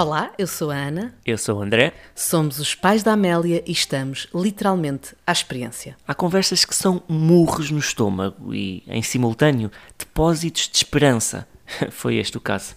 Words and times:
Olá, 0.00 0.32
eu 0.38 0.46
sou 0.46 0.70
a 0.70 0.76
Ana. 0.76 1.14
Eu 1.26 1.36
sou 1.36 1.58
o 1.58 1.62
André. 1.62 1.92
Somos 2.14 2.58
os 2.58 2.74
pais 2.74 3.02
da 3.02 3.12
Amélia 3.12 3.62
e 3.66 3.72
estamos 3.72 4.26
literalmente 4.34 5.14
à 5.26 5.30
experiência. 5.30 5.94
Há 6.08 6.14
conversas 6.14 6.64
que 6.64 6.74
são 6.74 7.02
murros 7.06 7.70
no 7.70 7.78
estômago 7.78 8.54
e, 8.54 8.82
em 8.86 9.02
simultâneo, 9.02 9.70
depósitos 9.98 10.70
de 10.72 10.78
esperança. 10.78 11.46
Foi 11.92 12.16
este 12.16 12.38
o 12.38 12.40
caso. 12.40 12.76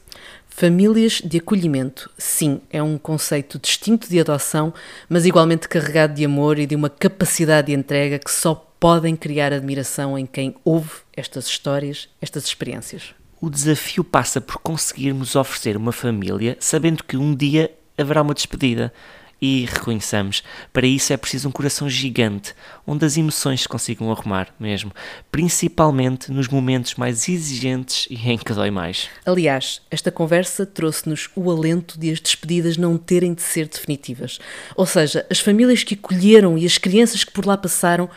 Famílias 0.49 1.21
de 1.23 1.37
acolhimento, 1.37 2.11
sim, 2.17 2.59
é 2.69 2.83
um 2.83 2.97
conceito 2.97 3.57
distinto 3.57 4.09
de 4.09 4.19
adoção, 4.19 4.73
mas 5.07 5.25
igualmente 5.25 5.69
carregado 5.69 6.15
de 6.15 6.25
amor 6.25 6.59
e 6.59 6.65
de 6.65 6.75
uma 6.75 6.89
capacidade 6.89 7.67
de 7.67 7.73
entrega 7.73 8.19
que 8.19 8.31
só 8.31 8.53
podem 8.77 9.15
criar 9.15 9.53
admiração 9.53 10.19
em 10.19 10.25
quem 10.25 10.57
ouve 10.65 10.91
estas 11.15 11.47
histórias, 11.47 12.09
estas 12.21 12.43
experiências. 12.43 13.15
O 13.43 13.49
desafio 13.49 14.05
passa 14.05 14.39
por 14.39 14.57
conseguirmos 14.59 15.35
oferecer 15.35 15.75
uma 15.75 15.91
família 15.91 16.55
sabendo 16.61 17.03
que 17.03 17.17
um 17.17 17.35
dia 17.35 17.69
haverá 17.97 18.21
uma 18.21 18.33
despedida. 18.33 18.93
E 19.41 19.65
reconheçamos, 19.65 20.41
para 20.71 20.87
isso 20.87 21.11
é 21.11 21.17
preciso 21.17 21.49
um 21.49 21.51
coração 21.51 21.89
gigante, 21.89 22.55
onde 22.87 23.03
as 23.03 23.17
emoções 23.17 23.63
se 23.63 23.67
consigam 23.67 24.09
arrumar 24.09 24.47
mesmo, 24.57 24.93
principalmente 25.29 26.31
nos 26.31 26.47
momentos 26.47 26.95
mais 26.95 27.27
exigentes 27.27 28.07
e 28.09 28.15
em 28.15 28.37
que 28.37 28.53
dói 28.53 28.71
mais. 28.71 29.09
Aliás, 29.25 29.81
esta 29.91 30.09
conversa 30.09 30.65
trouxe-nos 30.65 31.29
o 31.35 31.51
alento 31.51 31.99
de 31.99 32.11
as 32.11 32.21
despedidas 32.21 32.77
não 32.77 32.97
terem 32.97 33.33
de 33.33 33.41
ser 33.41 33.67
definitivas. 33.67 34.39
Ou 34.73 34.85
seja, 34.85 35.25
as 35.29 35.41
famílias 35.41 35.83
que 35.83 35.95
acolheram 35.95 36.57
e 36.57 36.65
as 36.65 36.77
crianças 36.77 37.25
que 37.25 37.33
por 37.33 37.45
lá 37.45 37.57
passaram 37.57 38.09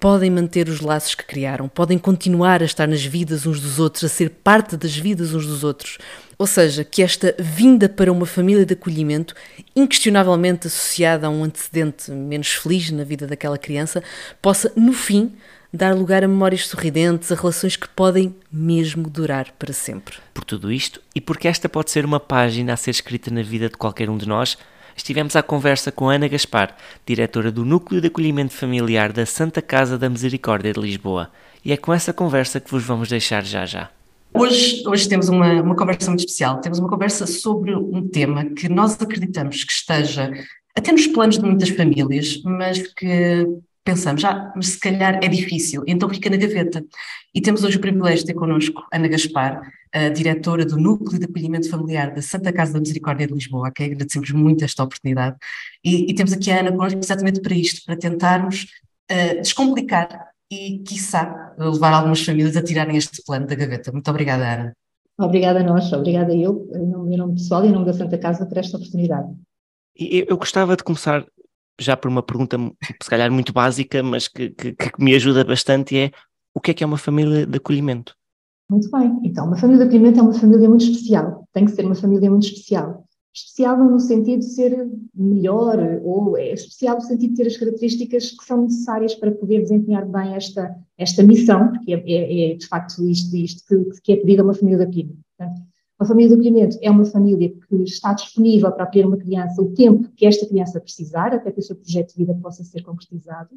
podem 0.00 0.30
manter 0.30 0.68
os 0.68 0.80
laços 0.80 1.14
que 1.14 1.24
criaram, 1.24 1.68
podem 1.68 1.98
continuar 1.98 2.62
a 2.62 2.66
estar 2.66 2.86
nas 2.86 3.04
vidas 3.04 3.46
uns 3.46 3.60
dos 3.60 3.78
outros, 3.78 4.04
a 4.04 4.08
ser 4.08 4.30
parte 4.30 4.76
das 4.76 4.96
vidas 4.96 5.34
uns 5.34 5.46
dos 5.46 5.64
outros. 5.64 5.98
Ou 6.38 6.46
seja, 6.46 6.84
que 6.84 7.02
esta 7.02 7.34
vinda 7.38 7.88
para 7.88 8.12
uma 8.12 8.26
família 8.26 8.64
de 8.64 8.74
acolhimento, 8.74 9.34
inquestionavelmente 9.74 10.68
associada 10.68 11.26
a 11.26 11.30
um 11.30 11.42
antecedente 11.42 12.10
menos 12.12 12.52
feliz 12.52 12.90
na 12.92 13.02
vida 13.02 13.26
daquela 13.26 13.58
criança, 13.58 14.02
possa, 14.40 14.72
no 14.76 14.92
fim, 14.92 15.32
dar 15.72 15.94
lugar 15.94 16.22
a 16.22 16.28
memórias 16.28 16.66
sorridentes, 16.66 17.32
a 17.32 17.34
relações 17.34 17.74
que 17.74 17.88
podem 17.88 18.34
mesmo 18.52 19.10
durar 19.10 19.52
para 19.58 19.72
sempre. 19.72 20.16
Por 20.32 20.44
tudo 20.44 20.72
isto, 20.72 21.02
e 21.12 21.20
porque 21.20 21.48
esta 21.48 21.68
pode 21.68 21.90
ser 21.90 22.04
uma 22.04 22.20
página 22.20 22.72
a 22.72 22.76
ser 22.76 22.92
escrita 22.92 23.32
na 23.32 23.42
vida 23.42 23.68
de 23.68 23.76
qualquer 23.76 24.08
um 24.08 24.16
de 24.16 24.28
nós, 24.28 24.56
estivemos 24.98 25.36
à 25.36 25.42
conversa 25.42 25.90
com 25.90 26.08
Ana 26.08 26.28
Gaspar, 26.28 26.76
diretora 27.06 27.50
do 27.50 27.64
Núcleo 27.64 28.00
de 28.00 28.08
Acolhimento 28.08 28.52
Familiar 28.52 29.12
da 29.12 29.24
Santa 29.24 29.62
Casa 29.62 29.96
da 29.96 30.08
Misericórdia 30.08 30.72
de 30.72 30.80
Lisboa. 30.80 31.30
E 31.64 31.72
é 31.72 31.76
com 31.76 31.92
essa 31.92 32.12
conversa 32.12 32.60
que 32.60 32.70
vos 32.70 32.84
vamos 32.84 33.08
deixar 33.08 33.44
já 33.44 33.64
já. 33.64 33.90
Hoje, 34.34 34.82
hoje 34.86 35.08
temos 35.08 35.28
uma, 35.28 35.62
uma 35.62 35.74
conversa 35.74 36.10
muito 36.10 36.20
especial. 36.20 36.60
Temos 36.60 36.78
uma 36.78 36.88
conversa 36.88 37.26
sobre 37.26 37.74
um 37.74 38.06
tema 38.08 38.44
que 38.44 38.68
nós 38.68 39.00
acreditamos 39.00 39.64
que 39.64 39.72
esteja 39.72 40.30
até 40.76 40.92
nos 40.92 41.06
planos 41.06 41.38
de 41.38 41.44
muitas 41.44 41.70
famílias, 41.70 42.40
mas 42.44 42.86
que 42.94 43.46
pensamos, 43.88 44.22
ah, 44.22 44.52
mas 44.54 44.68
se 44.68 44.78
calhar 44.78 45.18
é 45.22 45.28
difícil, 45.28 45.82
então 45.86 46.10
fica 46.10 46.28
na 46.28 46.36
gaveta. 46.36 46.84
E 47.34 47.40
temos 47.40 47.64
hoje 47.64 47.78
o 47.78 47.80
privilégio 47.80 48.18
de 48.18 48.26
ter 48.26 48.34
connosco 48.34 48.84
Ana 48.92 49.08
Gaspar, 49.08 49.62
a 49.90 50.10
diretora 50.10 50.66
do 50.66 50.76
Núcleo 50.76 51.18
de 51.18 51.24
Acolhimento 51.24 51.70
Familiar 51.70 52.14
da 52.14 52.20
Santa 52.20 52.52
Casa 52.52 52.74
da 52.74 52.80
Misericórdia 52.80 53.26
de 53.26 53.32
Lisboa, 53.32 53.68
a 53.68 53.70
quem 53.70 53.86
agradecemos 53.86 54.30
muito 54.32 54.62
esta 54.62 54.84
oportunidade. 54.84 55.36
E, 55.82 56.10
e 56.10 56.14
temos 56.14 56.34
aqui 56.34 56.50
a 56.50 56.60
Ana 56.60 56.70
connosco 56.70 56.98
exatamente 56.98 57.40
para 57.40 57.54
isto, 57.54 57.82
para 57.86 57.96
tentarmos 57.96 58.66
uh, 59.10 59.40
descomplicar 59.40 60.28
e, 60.52 60.80
quiçá, 60.80 61.54
levar 61.58 61.94
algumas 61.94 62.22
famílias 62.22 62.58
a 62.58 62.62
tirarem 62.62 62.98
este 62.98 63.22
plano 63.24 63.46
da 63.46 63.54
gaveta. 63.54 63.90
Muito 63.90 64.10
obrigada, 64.10 64.52
Ana. 64.52 64.72
Obrigada 65.18 65.60
a 65.60 65.62
nós, 65.62 65.90
obrigada 65.94 66.36
eu, 66.36 66.70
em 66.74 66.86
nome, 66.86 67.14
em 67.14 67.18
nome 67.18 67.34
pessoal 67.36 67.64
e 67.64 67.68
em 67.68 67.72
nome 67.72 67.86
da 67.86 67.94
Santa 67.94 68.18
Casa, 68.18 68.44
por 68.44 68.58
esta 68.58 68.76
oportunidade. 68.76 69.28
Eu 69.96 70.36
gostava 70.36 70.76
de 70.76 70.84
começar 70.84 71.24
já 71.78 71.96
por 71.96 72.08
uma 72.08 72.22
pergunta, 72.22 72.56
se 73.02 73.10
calhar 73.10 73.30
muito 73.30 73.52
básica, 73.52 74.02
mas 74.02 74.28
que, 74.28 74.50
que, 74.50 74.72
que 74.72 74.90
me 74.98 75.14
ajuda 75.14 75.44
bastante, 75.44 75.96
é 75.96 76.10
o 76.54 76.60
que 76.60 76.72
é 76.72 76.74
que 76.74 76.84
é 76.84 76.86
uma 76.86 76.98
família 76.98 77.46
de 77.46 77.56
acolhimento? 77.56 78.14
Muito 78.70 78.90
bem, 78.90 79.18
então 79.24 79.46
uma 79.46 79.56
família 79.56 79.84
de 79.84 79.88
acolhimento 79.88 80.20
é 80.20 80.22
uma 80.22 80.34
família 80.34 80.68
muito 80.68 80.84
especial, 80.84 81.48
tem 81.52 81.64
que 81.64 81.70
ser 81.70 81.86
uma 81.86 81.94
família 81.94 82.30
muito 82.30 82.46
especial. 82.46 83.04
Especial 83.34 83.78
no 83.78 84.00
sentido 84.00 84.40
de 84.40 84.46
ser 84.46 84.88
melhor, 85.14 85.78
ou 86.02 86.36
é 86.36 86.52
especial 86.52 86.96
no 86.96 87.02
sentido 87.02 87.30
de 87.30 87.36
ter 87.36 87.46
as 87.46 87.56
características 87.56 88.32
que 88.32 88.44
são 88.44 88.62
necessárias 88.62 89.14
para 89.14 89.30
poder 89.30 89.62
desempenhar 89.62 90.06
bem 90.06 90.34
esta, 90.34 90.74
esta 90.98 91.22
missão, 91.22 91.68
porque 91.68 91.94
é, 91.94 92.02
é, 92.06 92.52
é 92.52 92.54
de 92.56 92.66
facto 92.66 93.06
isto, 93.08 93.36
isto 93.36 93.64
que, 93.66 94.00
que, 94.00 94.12
é 94.12 94.16
pedido 94.16 94.42
a 94.42 94.44
uma 94.44 94.54
família 94.54 94.78
de 94.78 94.84
acolhimento. 94.84 95.27
Uma 95.98 96.06
família 96.06 96.28
de 96.28 96.34
acolhimento 96.34 96.78
é 96.80 96.90
uma 96.90 97.04
família 97.04 97.50
que 97.50 97.74
está 97.82 98.12
disponível 98.12 98.70
para 98.70 98.84
acolher 98.84 99.06
uma 99.06 99.16
criança 99.16 99.60
o 99.60 99.74
tempo 99.74 100.08
que 100.16 100.26
esta 100.26 100.46
criança 100.46 100.80
precisar, 100.80 101.34
até 101.34 101.50
que 101.50 101.58
o 101.58 101.62
seu 101.62 101.74
projeto 101.74 102.10
de 102.10 102.18
vida 102.18 102.34
possa 102.40 102.62
ser 102.62 102.82
concretizado. 102.82 103.50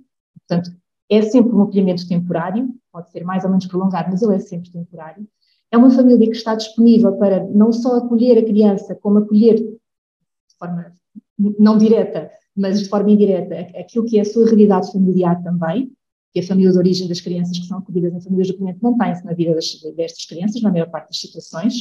Portanto, 0.48 0.76
é 1.08 1.22
sempre 1.22 1.54
um 1.54 1.62
acolhimento 1.62 2.08
temporário, 2.08 2.74
pode 2.92 3.12
ser 3.12 3.24
mais 3.24 3.44
ou 3.44 3.50
menos 3.50 3.68
prolongado, 3.68 4.10
mas 4.10 4.22
ele 4.24 4.36
é 4.36 4.40
sempre 4.40 4.72
temporário. 4.72 5.28
É 5.70 5.78
uma 5.78 5.92
família 5.92 6.28
que 6.30 6.36
está 6.36 6.56
disponível 6.56 7.14
para 7.14 7.46
não 7.48 7.72
só 7.72 7.98
acolher 7.98 8.40
a 8.40 8.44
criança, 8.44 8.96
como 8.96 9.20
acolher 9.20 9.56
de 9.56 10.58
forma 10.58 10.94
não 11.38 11.78
direta, 11.78 12.32
mas 12.56 12.80
de 12.80 12.90
forma 12.90 13.12
indireta, 13.12 13.56
aquilo 13.80 14.06
que 14.06 14.18
é 14.18 14.22
a 14.22 14.26
sua 14.26 14.46
realidade 14.46 14.92
familiar 14.92 15.42
também, 15.44 15.92
que 16.34 16.40
a 16.40 16.44
família 16.44 16.72
de 16.72 16.78
origem 16.78 17.08
das 17.08 17.22
crianças 17.22 17.58
que 17.58 17.66
são 17.66 17.80
acolhidas 17.80 18.14
em 18.14 18.22
famílias 18.22 18.48
de 18.48 18.54
acolhimento 18.54 18.80
mantém-se 18.82 19.26
na 19.26 19.34
vida 19.34 19.54
das, 19.54 19.80
destas 19.96 20.26
crianças, 20.26 20.62
na 20.62 20.72
maior 20.72 20.90
parte 20.90 21.08
das 21.08 21.20
situações. 21.20 21.74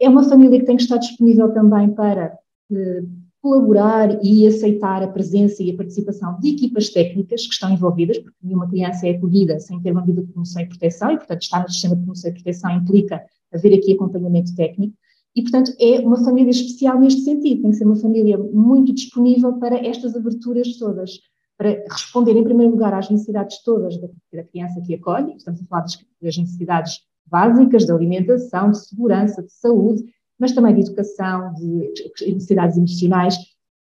É 0.00 0.08
uma 0.08 0.28
família 0.28 0.60
que 0.60 0.66
tem 0.66 0.76
que 0.76 0.82
estar 0.82 0.98
disponível 0.98 1.52
também 1.52 1.90
para 1.90 2.38
eh, 2.72 3.02
colaborar 3.46 4.18
e 4.24 4.46
aceitar 4.46 5.02
a 5.02 5.08
presença 5.08 5.62
e 5.62 5.70
a 5.70 5.76
participação 5.76 6.38
de 6.40 6.50
equipas 6.50 6.90
técnicas 6.90 7.46
que 7.46 7.52
estão 7.52 7.72
envolvidas, 7.72 8.18
porque 8.18 8.36
nenhuma 8.42 8.68
criança 8.68 9.06
é 9.06 9.10
acolhida 9.10 9.60
sem 9.60 9.80
ter 9.80 9.92
uma 9.92 10.04
vida 10.04 10.20
de 10.22 10.32
promoção 10.32 10.62
e 10.62 10.66
proteção, 10.66 11.12
e, 11.12 11.16
portanto, 11.16 11.42
estar 11.42 11.62
no 11.62 11.70
sistema 11.70 11.94
de 11.94 12.02
promoção 12.02 12.30
e 12.30 12.34
proteção 12.34 12.70
implica 12.72 13.22
haver 13.52 13.78
aqui 13.78 13.92
acompanhamento 13.92 14.54
técnico. 14.56 14.94
E, 15.34 15.42
portanto, 15.42 15.72
é 15.78 16.00
uma 16.00 16.22
família 16.24 16.50
especial 16.50 16.98
neste 16.98 17.20
sentido, 17.20 17.62
tem 17.62 17.70
que 17.70 17.76
ser 17.76 17.84
uma 17.84 17.96
família 17.96 18.36
muito 18.36 18.92
disponível 18.92 19.52
para 19.58 19.76
estas 19.86 20.16
aberturas 20.16 20.76
todas, 20.76 21.20
para 21.56 21.84
responder, 21.90 22.36
em 22.36 22.42
primeiro 22.42 22.72
lugar, 22.72 22.94
às 22.94 23.08
necessidades 23.08 23.62
todas 23.62 23.96
da, 23.98 24.42
criança 24.44 24.80
que 24.80 24.94
acolhe, 24.94 25.36
estamos 25.36 25.60
a 25.62 25.64
falar 25.66 25.84
das 26.20 26.36
necessidades 26.36 27.00
básicas 27.26 27.84
de 27.84 27.92
alimentação, 27.92 28.70
de 28.70 28.86
segurança, 28.86 29.42
de 29.42 29.52
saúde, 29.52 30.04
mas 30.38 30.52
também 30.52 30.74
de 30.74 30.82
educação, 30.82 31.52
de 31.54 31.92
necessidades 32.32 32.76
emocionais. 32.76 33.36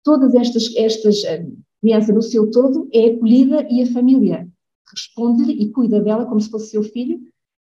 Todas 0.05 0.35
estas, 0.35 0.75
estas, 0.77 1.25
a 1.25 1.45
criança 1.81 2.13
no 2.13 2.23
seu 2.23 2.51
todo 2.51 2.89
é 2.93 3.07
acolhida 3.07 3.67
e 3.71 3.83
a 3.83 3.87
família 3.87 4.49
responde-lhe 4.93 5.53
e 5.53 5.71
cuida 5.71 6.01
dela 6.01 6.27
como 6.27 6.41
se 6.41 6.51
fosse 6.51 6.71
seu 6.71 6.83
filho, 6.83 7.21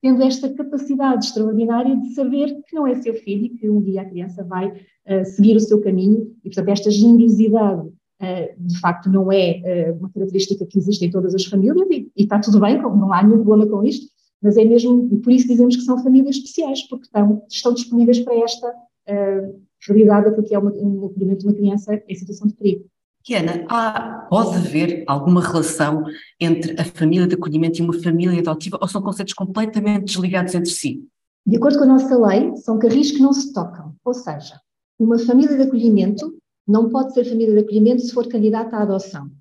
tendo 0.01 0.21
esta 0.23 0.49
capacidade 0.53 1.25
extraordinária 1.25 1.95
de 1.95 2.13
saber 2.13 2.61
que 2.67 2.75
não 2.75 2.85
é 2.85 2.95
seu 2.95 3.13
filho 3.13 3.45
e 3.45 3.49
que 3.49 3.69
um 3.69 3.81
dia 3.81 4.01
a 4.01 4.05
criança 4.05 4.43
vai 4.43 4.67
uh, 4.69 5.25
seguir 5.25 5.55
o 5.55 5.59
seu 5.59 5.79
caminho 5.81 6.35
e, 6.43 6.49
portanto, 6.49 6.69
esta 6.69 6.91
generosidade 6.91 7.87
uh, 7.87 8.53
de 8.57 8.79
facto 8.79 9.09
não 9.09 9.31
é 9.31 9.61
uh, 9.91 9.97
uma 9.97 10.09
característica 10.09 10.65
que 10.65 10.77
existe 10.77 11.05
em 11.05 11.11
todas 11.11 11.33
as 11.33 11.45
famílias 11.45 11.87
e, 11.89 12.11
e 12.17 12.23
está 12.23 12.39
tudo 12.39 12.59
bem, 12.59 12.81
não 12.81 13.13
há 13.13 13.23
nenhum 13.23 13.43
problema 13.43 13.69
com 13.69 13.83
isto, 13.83 14.12
mas 14.43 14.57
é 14.57 14.65
mesmo, 14.65 15.07
e 15.09 15.17
por 15.17 15.31
isso 15.31 15.47
dizemos 15.47 15.77
que 15.77 15.83
são 15.83 16.03
famílias 16.03 16.35
especiais, 16.35 16.85
porque 16.89 17.05
estão, 17.05 17.43
estão 17.49 17.73
disponíveis 17.73 18.19
para 18.19 18.35
esta 18.35 18.67
uh, 18.69 19.61
realidade 19.87 20.25
daquilo 20.25 20.45
que 20.45 20.53
é 20.53 20.59
um 20.59 21.05
acolhimento 21.05 21.39
de 21.39 21.47
uma 21.47 21.55
criança 21.55 22.03
em 22.07 22.15
situação 22.15 22.47
de 22.47 22.53
perigo. 22.53 22.85
Kiana, 23.23 23.65
há, 23.69 24.27
pode 24.29 24.57
haver 24.57 25.05
alguma 25.07 25.41
relação 25.41 26.03
entre 26.37 26.79
a 26.79 26.83
família 26.83 27.25
de 27.25 27.35
acolhimento 27.35 27.79
e 27.79 27.81
uma 27.81 27.93
família 27.93 28.37
adotiva 28.37 28.77
ou 28.81 28.87
são 28.87 29.01
conceitos 29.01 29.33
completamente 29.33 30.05
desligados 30.05 30.53
entre 30.53 30.69
si? 30.69 31.07
De 31.45 31.55
acordo 31.55 31.77
com 31.77 31.85
a 31.85 31.87
nossa 31.87 32.17
lei, 32.17 32.55
são 32.57 32.77
carris 32.77 33.11
que 33.11 33.21
não 33.21 33.31
se 33.31 33.53
tocam. 33.53 33.95
Ou 34.03 34.13
seja, 34.13 34.59
uma 34.99 35.17
família 35.17 35.55
de 35.55 35.63
acolhimento 35.63 36.37
não 36.67 36.89
pode 36.89 37.13
ser 37.13 37.23
família 37.23 37.53
de 37.53 37.59
acolhimento 37.61 38.01
se 38.01 38.13
for 38.13 38.27
candidata 38.27 38.75
à 38.75 38.81
adoção. 38.81 39.31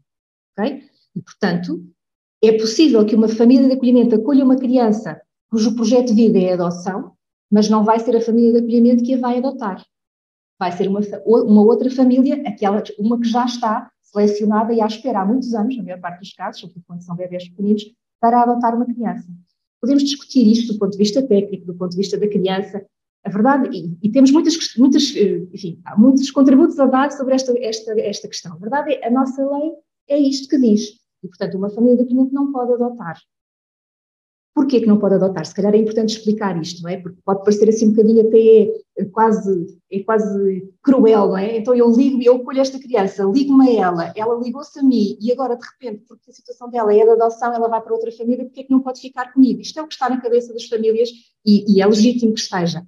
ok? 0.56 0.82
E, 1.16 1.20
portanto, 1.20 1.84
é 2.42 2.52
possível 2.58 3.04
que 3.06 3.14
uma 3.14 3.28
família 3.28 3.68
de 3.68 3.74
acolhimento 3.74 4.16
acolha 4.16 4.44
uma 4.44 4.56
criança 4.56 5.20
cujo 5.48 5.76
projeto 5.76 6.08
de 6.08 6.14
vida 6.14 6.38
é 6.38 6.50
a 6.50 6.54
adoção, 6.54 7.12
mas 7.50 7.68
não 7.68 7.84
vai 7.84 8.00
ser 8.00 8.16
a 8.16 8.20
família 8.20 8.52
de 8.52 8.58
acolhimento 8.58 9.04
que 9.04 9.14
a 9.14 9.18
vai 9.18 9.38
adotar. 9.38 9.84
Vai 10.58 10.72
ser 10.72 10.88
uma, 10.88 11.00
uma 11.26 11.62
outra 11.62 11.90
família, 11.90 12.42
aquela, 12.46 12.82
uma 12.98 13.20
que 13.20 13.28
já 13.28 13.44
está 13.44 13.90
selecionada 14.02 14.72
e 14.72 14.80
à 14.80 14.86
espera 14.86 15.20
há 15.20 15.24
muitos 15.26 15.54
anos, 15.54 15.76
na 15.76 15.82
maior 15.82 16.00
parte 16.00 16.20
dos 16.20 16.32
casos, 16.32 16.60
sobretudo 16.60 16.84
quando 16.86 17.02
são 17.02 17.14
bebés 17.14 17.48
pequeninos, 17.48 17.84
para 18.20 18.42
adotar 18.42 18.74
uma 18.74 18.86
criança. 18.86 19.28
Podemos 19.80 20.02
discutir 20.02 20.50
isto 20.50 20.72
do 20.72 20.78
ponto 20.78 20.92
de 20.92 20.98
vista 20.98 21.22
técnico, 21.22 21.66
do 21.66 21.74
ponto 21.74 21.90
de 21.90 21.96
vista 21.98 22.16
da 22.16 22.28
criança. 22.28 22.84
A 23.24 23.28
verdade, 23.28 23.68
e, 23.76 23.98
e 24.02 24.10
temos 24.10 24.30
muitas, 24.30 24.56
muitas, 24.76 25.14
eh, 25.14 25.46
enfim, 25.52 25.80
há 25.84 25.98
muitos 25.98 26.30
contributos 26.30 26.78
a 26.78 26.86
dar 26.86 27.10
sobre 27.12 27.34
esta, 27.34 27.52
esta, 27.58 28.00
esta 28.00 28.28
questão. 28.28 28.54
A 28.54 28.56
verdade 28.56 28.94
é, 28.94 29.06
a 29.06 29.10
nossa 29.10 29.44
lei 29.44 29.72
é 30.08 30.18
isto 30.18 30.48
que 30.48 30.58
diz. 30.58 31.01
E, 31.22 31.28
portanto, 31.28 31.56
uma 31.56 31.70
família 31.70 31.96
de 31.96 32.02
acolhimento 32.02 32.34
não 32.34 32.52
pode 32.52 32.72
adotar. 32.72 33.18
Porquê 34.54 34.80
que 34.80 34.86
não 34.86 34.98
pode 34.98 35.14
adotar? 35.14 35.46
Se 35.46 35.54
calhar 35.54 35.74
é 35.74 35.78
importante 35.78 36.14
explicar 36.14 36.60
isto, 36.60 36.82
não 36.82 36.90
é? 36.90 36.98
Porque 36.98 37.18
pode 37.24 37.42
parecer 37.42 37.68
assim 37.70 37.86
um 37.86 37.90
bocadinho 37.92 38.28
até 38.28 38.70
é 38.98 39.04
quase, 39.06 39.78
é 39.90 40.00
quase 40.00 40.68
cruel, 40.82 41.28
não 41.28 41.38
é? 41.38 41.56
Então 41.56 41.74
eu 41.74 41.90
ligo, 41.90 42.22
eu 42.22 42.38
colho 42.40 42.60
esta 42.60 42.78
criança, 42.78 43.24
ligo-me 43.24 43.70
a 43.70 43.80
ela, 43.80 44.12
ela 44.14 44.38
ligou-se 44.38 44.78
a 44.78 44.82
mim 44.82 45.16
e 45.18 45.32
agora 45.32 45.56
de 45.56 45.64
repente, 45.64 46.04
porque 46.06 46.30
a 46.30 46.34
situação 46.34 46.68
dela 46.68 46.94
é 46.94 47.02
de 47.02 47.10
adoção, 47.10 47.54
ela 47.54 47.66
vai 47.66 47.80
para 47.80 47.94
outra 47.94 48.12
família, 48.12 48.44
porquê 48.44 48.60
é 48.60 48.64
que 48.64 48.70
não 48.70 48.80
pode 48.80 49.00
ficar 49.00 49.32
comigo? 49.32 49.62
Isto 49.62 49.80
é 49.80 49.82
o 49.82 49.86
que 49.86 49.94
está 49.94 50.10
na 50.10 50.20
cabeça 50.20 50.52
das 50.52 50.66
famílias 50.66 51.08
e, 51.46 51.64
e 51.74 51.80
é 51.80 51.86
legítimo 51.86 52.34
que 52.34 52.40
esteja. 52.40 52.86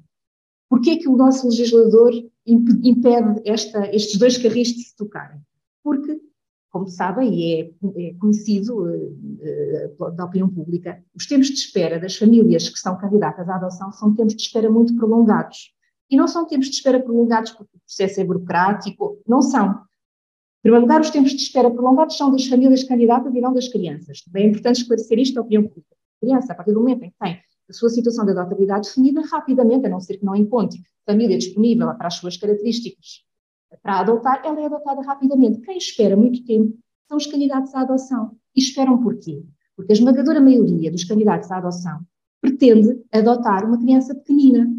Porquê 0.68 0.90
é 0.90 0.96
que 0.96 1.08
o 1.08 1.16
nosso 1.16 1.46
legislador 1.46 2.12
impede 2.46 3.40
esta, 3.46 3.88
estes 3.94 4.18
dois 4.18 4.36
carris 4.36 4.68
de 4.68 4.82
se 4.82 4.96
tocarem? 4.96 5.40
Porque 5.82 6.20
como 6.74 6.88
sabem, 6.88 7.32
e 7.32 7.54
é, 7.54 8.08
é 8.08 8.14
conhecido 8.14 8.82
uh, 8.82 10.10
da 10.10 10.24
opinião 10.24 10.48
pública, 10.48 11.00
os 11.14 11.24
tempos 11.24 11.46
de 11.46 11.54
espera 11.54 12.00
das 12.00 12.16
famílias 12.16 12.68
que 12.68 12.76
são 12.76 12.98
candidatas 12.98 13.48
à 13.48 13.54
adoção 13.54 13.92
são 13.92 14.12
tempos 14.12 14.34
de 14.34 14.42
espera 14.42 14.68
muito 14.68 14.92
prolongados. 14.96 15.72
E 16.10 16.16
não 16.16 16.26
são 16.26 16.44
tempos 16.44 16.66
de 16.66 16.74
espera 16.74 16.98
prolongados 16.98 17.52
porque 17.52 17.76
o 17.76 17.78
processo 17.78 18.20
é 18.20 18.24
burocrático, 18.24 19.22
não 19.24 19.40
são. 19.40 19.70
Em 19.70 20.62
primeiro 20.62 20.84
lugar, 20.84 21.00
os 21.00 21.10
tempos 21.10 21.30
de 21.30 21.42
espera 21.42 21.70
prolongados 21.70 22.16
são 22.16 22.32
das 22.32 22.44
famílias 22.44 22.82
candidatas 22.82 23.32
e 23.32 23.40
não 23.40 23.54
das 23.54 23.68
crianças. 23.68 24.24
É 24.34 24.44
importante 24.44 24.80
esclarecer 24.80 25.16
isto 25.20 25.38
à 25.38 25.42
opinião 25.42 25.62
pública. 25.62 25.94
A 25.94 26.26
criança, 26.26 26.52
a 26.54 26.56
partir 26.56 26.72
do 26.72 26.80
momento 26.80 27.04
em 27.04 27.10
que 27.10 27.16
tem 27.20 27.38
a 27.70 27.72
sua 27.72 27.88
situação 27.88 28.24
de 28.24 28.32
adotabilidade 28.32 28.88
definida, 28.88 29.20
rapidamente, 29.20 29.86
a 29.86 29.88
não 29.88 30.00
ser 30.00 30.16
que 30.16 30.24
não 30.24 30.34
encontre 30.34 30.82
família 31.06 31.38
disponível 31.38 31.94
para 31.94 32.08
as 32.08 32.14
suas 32.14 32.36
características 32.36 33.22
para 33.82 34.00
adotar, 34.00 34.42
ela 34.44 34.60
é 34.60 34.66
adotada 34.66 35.02
rapidamente. 35.02 35.60
Quem 35.60 35.76
espera 35.76 36.16
muito 36.16 36.44
tempo 36.44 36.76
são 37.08 37.16
os 37.16 37.26
candidatos 37.26 37.74
à 37.74 37.80
adoção. 37.80 38.36
E 38.54 38.60
esperam 38.60 39.02
porquê? 39.02 39.42
Porque 39.76 39.92
a 39.92 39.94
esmagadora 39.94 40.40
maioria 40.40 40.90
dos 40.90 41.04
candidatos 41.04 41.50
à 41.50 41.58
adoção 41.58 42.00
pretende 42.40 43.02
adotar 43.12 43.64
uma 43.66 43.78
criança 43.78 44.14
pequenina, 44.14 44.70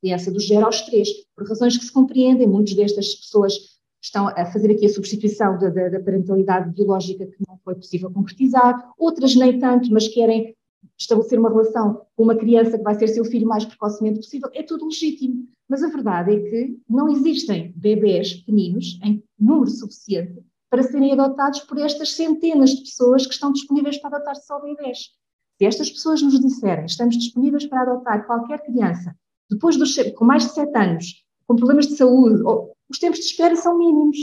criança 0.00 0.30
dos 0.30 0.46
0 0.46 0.66
aos 0.66 0.82
3, 0.82 1.08
por 1.34 1.48
razões 1.48 1.76
que 1.76 1.84
se 1.84 1.92
compreendem. 1.92 2.46
Muitas 2.46 2.74
destas 2.74 3.14
pessoas 3.14 3.54
estão 4.02 4.28
a 4.28 4.44
fazer 4.46 4.70
aqui 4.70 4.84
a 4.84 4.90
substituição 4.90 5.58
da, 5.58 5.70
da, 5.70 5.88
da 5.88 6.00
parentalidade 6.00 6.70
biológica 6.70 7.26
que 7.26 7.36
não 7.48 7.58
foi 7.64 7.74
possível 7.74 8.10
concretizar, 8.10 8.92
outras 8.98 9.34
nem 9.34 9.58
tanto, 9.58 9.90
mas 9.90 10.06
querem 10.08 10.54
estabelecer 10.98 11.38
uma 11.38 11.48
relação 11.48 12.06
com 12.16 12.22
uma 12.22 12.36
criança 12.36 12.78
que 12.78 12.84
vai 12.84 12.94
ser 12.94 13.08
seu 13.08 13.24
filho 13.24 13.46
mais 13.46 13.64
precocemente 13.64 14.18
possível, 14.20 14.48
é 14.54 14.62
tudo 14.62 14.86
legítimo. 14.86 15.48
Mas 15.68 15.82
a 15.82 15.88
verdade 15.88 16.34
é 16.34 16.40
que 16.40 16.78
não 16.88 17.08
existem 17.08 17.72
bebés 17.76 18.34
pequeninos 18.34 18.98
em 19.02 19.22
número 19.38 19.70
suficiente 19.70 20.42
para 20.70 20.82
serem 20.82 21.12
adotados 21.12 21.60
por 21.60 21.78
estas 21.78 22.12
centenas 22.12 22.70
de 22.70 22.82
pessoas 22.82 23.26
que 23.26 23.34
estão 23.34 23.52
disponíveis 23.52 23.98
para 23.98 24.16
adotar 24.16 24.36
só 24.36 24.60
bebés. 24.60 25.10
Se 25.58 25.64
estas 25.64 25.90
pessoas 25.90 26.20
nos 26.20 26.38
disserem 26.40 26.84
estamos 26.86 27.16
disponíveis 27.16 27.66
para 27.66 27.82
adotar 27.82 28.26
qualquer 28.26 28.64
criança 28.64 29.14
depois 29.50 29.76
dos, 29.76 29.96
com 30.14 30.24
mais 30.24 30.44
de 30.44 30.52
7 30.52 30.76
anos, 30.76 31.24
com 31.46 31.56
problemas 31.56 31.86
de 31.86 31.96
saúde, 31.96 32.42
os 32.88 32.98
tempos 32.98 33.20
de 33.20 33.26
espera 33.26 33.54
são 33.56 33.78
mínimos. 33.78 34.16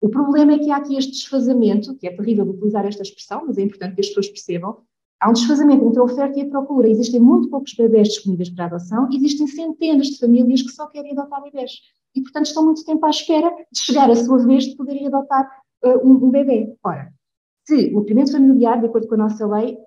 O 0.00 0.08
problema 0.08 0.52
é 0.54 0.58
que 0.58 0.70
há 0.70 0.76
aqui 0.76 0.96
este 0.96 1.12
desfazamento, 1.12 1.96
que 1.96 2.06
é 2.06 2.14
terrível 2.14 2.44
utilizar 2.48 2.86
esta 2.86 3.02
expressão, 3.02 3.46
mas 3.46 3.58
é 3.58 3.62
importante 3.62 3.94
que 3.94 4.00
as 4.00 4.08
pessoas 4.08 4.28
percebam, 4.28 4.82
Há 5.20 5.30
um 5.30 5.32
desfazamento 5.32 5.84
entre 5.84 5.98
a 5.98 6.02
oferta 6.02 6.38
e 6.38 6.42
a 6.42 6.48
procura. 6.48 6.88
Existem 6.88 7.20
muito 7.20 7.48
poucos 7.48 7.74
bebés 7.74 8.08
disponíveis 8.08 8.50
para 8.50 8.66
adoção, 8.66 9.08
existem 9.12 9.46
centenas 9.46 10.08
de 10.08 10.18
famílias 10.18 10.62
que 10.62 10.70
só 10.70 10.86
querem 10.88 11.12
adotar 11.12 11.42
bebés. 11.42 11.72
E, 12.14 12.22
portanto, 12.22 12.46
estão 12.46 12.64
muito 12.64 12.84
tempo 12.84 13.04
à 13.04 13.10
espera 13.10 13.50
de 13.72 13.80
chegar 13.80 14.10
a 14.10 14.16
sua 14.16 14.38
vez 14.46 14.64
de 14.64 14.76
poderem 14.76 15.06
adotar 15.06 15.48
uh, 15.84 16.06
um, 16.06 16.26
um 16.26 16.30
bebê. 16.30 16.74
Ora, 16.82 17.12
se 17.66 17.92
o 17.94 18.00
acolhimento 18.00 18.32
familiar, 18.32 18.80
de 18.80 18.86
acordo 18.86 19.08
com 19.08 19.14
a 19.14 19.18
nossa 19.18 19.46
lei, 19.46 19.78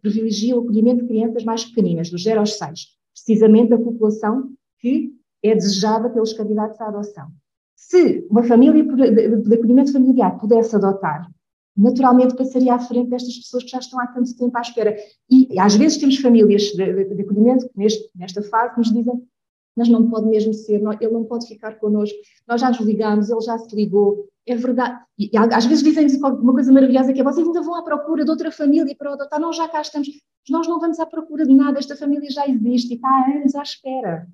privilegia 0.00 0.56
o 0.56 0.60
acolhimento 0.60 1.02
de 1.02 1.08
crianças 1.08 1.44
mais 1.44 1.64
pequeninas, 1.64 2.10
dos 2.10 2.22
0 2.24 2.40
aos 2.40 2.58
6, 2.58 2.80
precisamente 3.14 3.72
a 3.72 3.78
população 3.78 4.50
que 4.80 5.12
é 5.42 5.54
desejada 5.54 6.10
pelos 6.10 6.32
candidatos 6.32 6.80
à 6.80 6.88
adoção. 6.88 7.28
Se 7.76 8.26
uma 8.30 8.42
família 8.42 8.82
de 8.82 9.54
acolhimento 9.54 9.92
familiar 9.92 10.38
pudesse 10.38 10.74
adotar 10.76 11.28
naturalmente 11.76 12.36
passaria 12.36 12.74
à 12.74 12.78
frente 12.78 13.10
destas 13.10 13.36
pessoas 13.36 13.64
que 13.64 13.70
já 13.70 13.78
estão 13.78 13.98
há 14.00 14.06
tanto 14.06 14.36
tempo 14.36 14.56
à 14.56 14.60
espera. 14.60 14.96
E 15.30 15.58
às 15.58 15.74
vezes 15.74 15.98
temos 15.98 16.18
famílias 16.18 16.62
de, 16.62 16.92
de, 16.92 17.14
de 17.14 17.22
acolhimento 17.22 17.68
que 17.68 17.78
neste, 17.78 18.10
nesta 18.14 18.42
fase 18.42 18.76
nos 18.76 18.92
dizem 18.92 19.22
mas 19.76 19.88
não 19.88 20.08
pode 20.08 20.28
mesmo 20.28 20.52
ser, 20.52 20.82
ele 21.00 21.12
não 21.12 21.24
pode 21.24 21.46
ficar 21.46 21.78
connosco, 21.78 22.16
nós 22.46 22.60
já 22.60 22.68
nos 22.68 22.80
ligámos, 22.80 23.30
ele 23.30 23.40
já 23.40 23.58
se 23.58 23.74
ligou, 23.74 24.28
é 24.46 24.54
verdade. 24.54 25.00
E, 25.18 25.30
às 25.36 25.64
vezes 25.64 25.82
dizem-nos 25.82 26.14
uma 26.14 26.52
coisa 26.52 26.72
maravilhosa 26.72 27.12
que 27.12 27.20
é, 27.20 27.24
vocês 27.24 27.46
ainda 27.46 27.62
vão 27.62 27.74
à 27.74 27.82
procura 27.82 28.24
de 28.24 28.30
outra 28.30 28.50
família 28.50 28.94
para 28.96 29.12
adotar, 29.12 29.40
nós 29.40 29.56
já 29.56 29.68
cá 29.68 29.80
estamos, 29.80 30.08
nós 30.50 30.68
não 30.68 30.78
vamos 30.78 31.00
à 31.00 31.06
procura 31.06 31.46
de 31.46 31.54
nada, 31.54 31.78
esta 31.78 31.96
família 31.96 32.30
já 32.30 32.46
existe 32.46 32.92
e 32.92 32.96
está 32.96 33.08
há 33.08 33.36
anos 33.38 33.54
à 33.54 33.62
espera. 33.62 34.26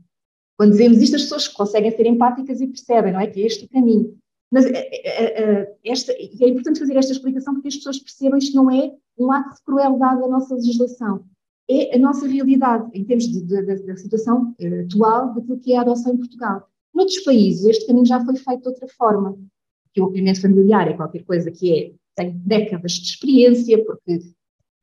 Quando 0.56 0.72
dizemos 0.72 1.00
isto, 1.00 1.14
as 1.14 1.22
pessoas 1.22 1.46
conseguem 1.46 1.92
ser 1.92 2.06
empáticas 2.06 2.60
e 2.60 2.66
percebem, 2.66 3.12
não 3.12 3.20
é, 3.20 3.28
que 3.28 3.40
é 3.40 3.46
este 3.46 3.64
o 3.64 3.68
caminho. 3.68 4.18
Mas 4.50 4.64
é, 4.66 4.88
é, 4.92 5.42
é, 5.42 5.76
esta, 5.84 6.12
é 6.12 6.48
importante 6.48 6.80
fazer 6.80 6.96
esta 6.96 7.12
explicação 7.12 7.54
porque 7.54 7.68
as 7.68 7.76
pessoas 7.76 7.98
percebam 7.98 8.38
isto 8.38 8.56
não 8.56 8.70
é 8.70 8.92
um 9.18 9.30
ato 9.30 9.56
de 9.56 9.62
crueldade 9.62 10.20
da 10.20 10.28
nossa 10.28 10.54
legislação. 10.54 11.24
É 11.70 11.96
a 11.96 11.98
nossa 11.98 12.26
realidade, 12.26 12.88
em 12.94 13.04
termos 13.04 13.26
da 13.28 13.96
situação 13.96 14.54
atual, 14.86 15.34
daquilo 15.34 15.58
que 15.58 15.74
é 15.74 15.76
a 15.76 15.82
adoção 15.82 16.14
em 16.14 16.16
Portugal. 16.16 16.66
Noutros 16.94 17.20
países, 17.20 17.64
este 17.66 17.86
caminho 17.86 18.06
já 18.06 18.24
foi 18.24 18.36
feito 18.36 18.62
de 18.62 18.68
outra 18.68 18.88
forma. 18.88 19.38
Que 19.92 20.00
o 20.00 20.04
acolhimento 20.04 20.40
familiar 20.40 20.88
é 20.88 20.94
qualquer 20.94 21.24
coisa 21.24 21.50
que 21.50 21.72
é, 21.72 21.92
tem 22.16 22.38
décadas 22.38 22.92
de 22.92 23.10
experiência, 23.10 23.84
porque 23.84 24.20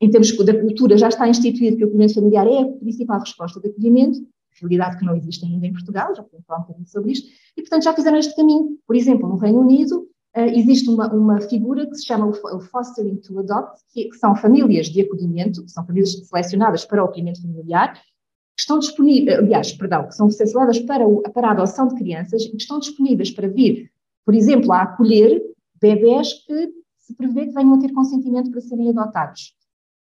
em 0.00 0.10
termos 0.10 0.36
da 0.36 0.60
cultura 0.60 0.96
já 0.96 1.08
está 1.08 1.28
instituído 1.28 1.76
que 1.76 1.84
o 1.84 1.86
acolhimento 1.86 2.14
familiar 2.14 2.46
é 2.46 2.60
a 2.60 2.68
principal 2.68 3.18
resposta 3.18 3.60
de 3.60 3.68
acolhimento, 3.68 4.20
realidade 4.60 4.98
que 4.98 5.04
não 5.04 5.16
existe 5.16 5.44
ainda 5.44 5.66
em 5.66 5.72
Portugal, 5.72 6.14
já 6.14 6.22
podemos 6.22 6.46
falar 6.46 6.60
um 6.60 6.62
bocadinho 6.62 6.88
sobre 6.88 7.12
isto, 7.12 7.28
e 7.56 7.62
portanto 7.62 7.84
já 7.84 7.94
fizeram 7.94 8.18
este 8.18 8.34
caminho. 8.34 8.78
Por 8.86 8.96
exemplo, 8.96 9.28
no 9.28 9.36
Reino 9.36 9.60
Unido 9.60 10.08
uh, 10.36 10.40
existe 10.40 10.88
uma, 10.88 11.12
uma 11.12 11.40
figura 11.40 11.86
que 11.86 11.94
se 11.96 12.06
chama 12.06 12.26
o 12.26 12.60
Fostering 12.60 13.16
to 13.16 13.38
Adopt, 13.38 13.80
que, 13.92 14.08
que, 14.08 14.16
são 14.16 14.34
famílias 14.34 14.86
de 14.86 15.00
acolhimento, 15.00 15.64
que 15.64 15.70
são 15.70 15.84
famílias 15.86 16.12
selecionadas 16.12 16.84
para 16.84 17.02
o 17.02 17.06
acolhimento 17.06 17.42
familiar, 17.42 17.94
que 17.94 18.60
estão 18.60 18.78
disponíveis, 18.78 19.38
aliás, 19.38 19.72
perdão, 19.72 20.06
que 20.06 20.14
são 20.14 20.30
selecionadas 20.30 20.78
para, 20.80 21.06
o, 21.06 21.22
para 21.22 21.48
a 21.48 21.50
adoção 21.52 21.88
de 21.88 21.94
crianças 21.94 22.42
e 22.42 22.50
que 22.50 22.56
estão 22.56 22.78
disponíveis 22.78 23.30
para 23.30 23.48
vir, 23.48 23.90
por 24.24 24.34
exemplo, 24.34 24.72
a 24.72 24.82
acolher 24.82 25.42
bebés 25.80 26.32
que 26.46 26.70
se 26.98 27.14
prevê 27.14 27.46
que 27.46 27.52
venham 27.52 27.74
a 27.74 27.78
ter 27.78 27.92
consentimento 27.92 28.50
para 28.50 28.60
serem 28.60 28.90
adotados 28.90 29.56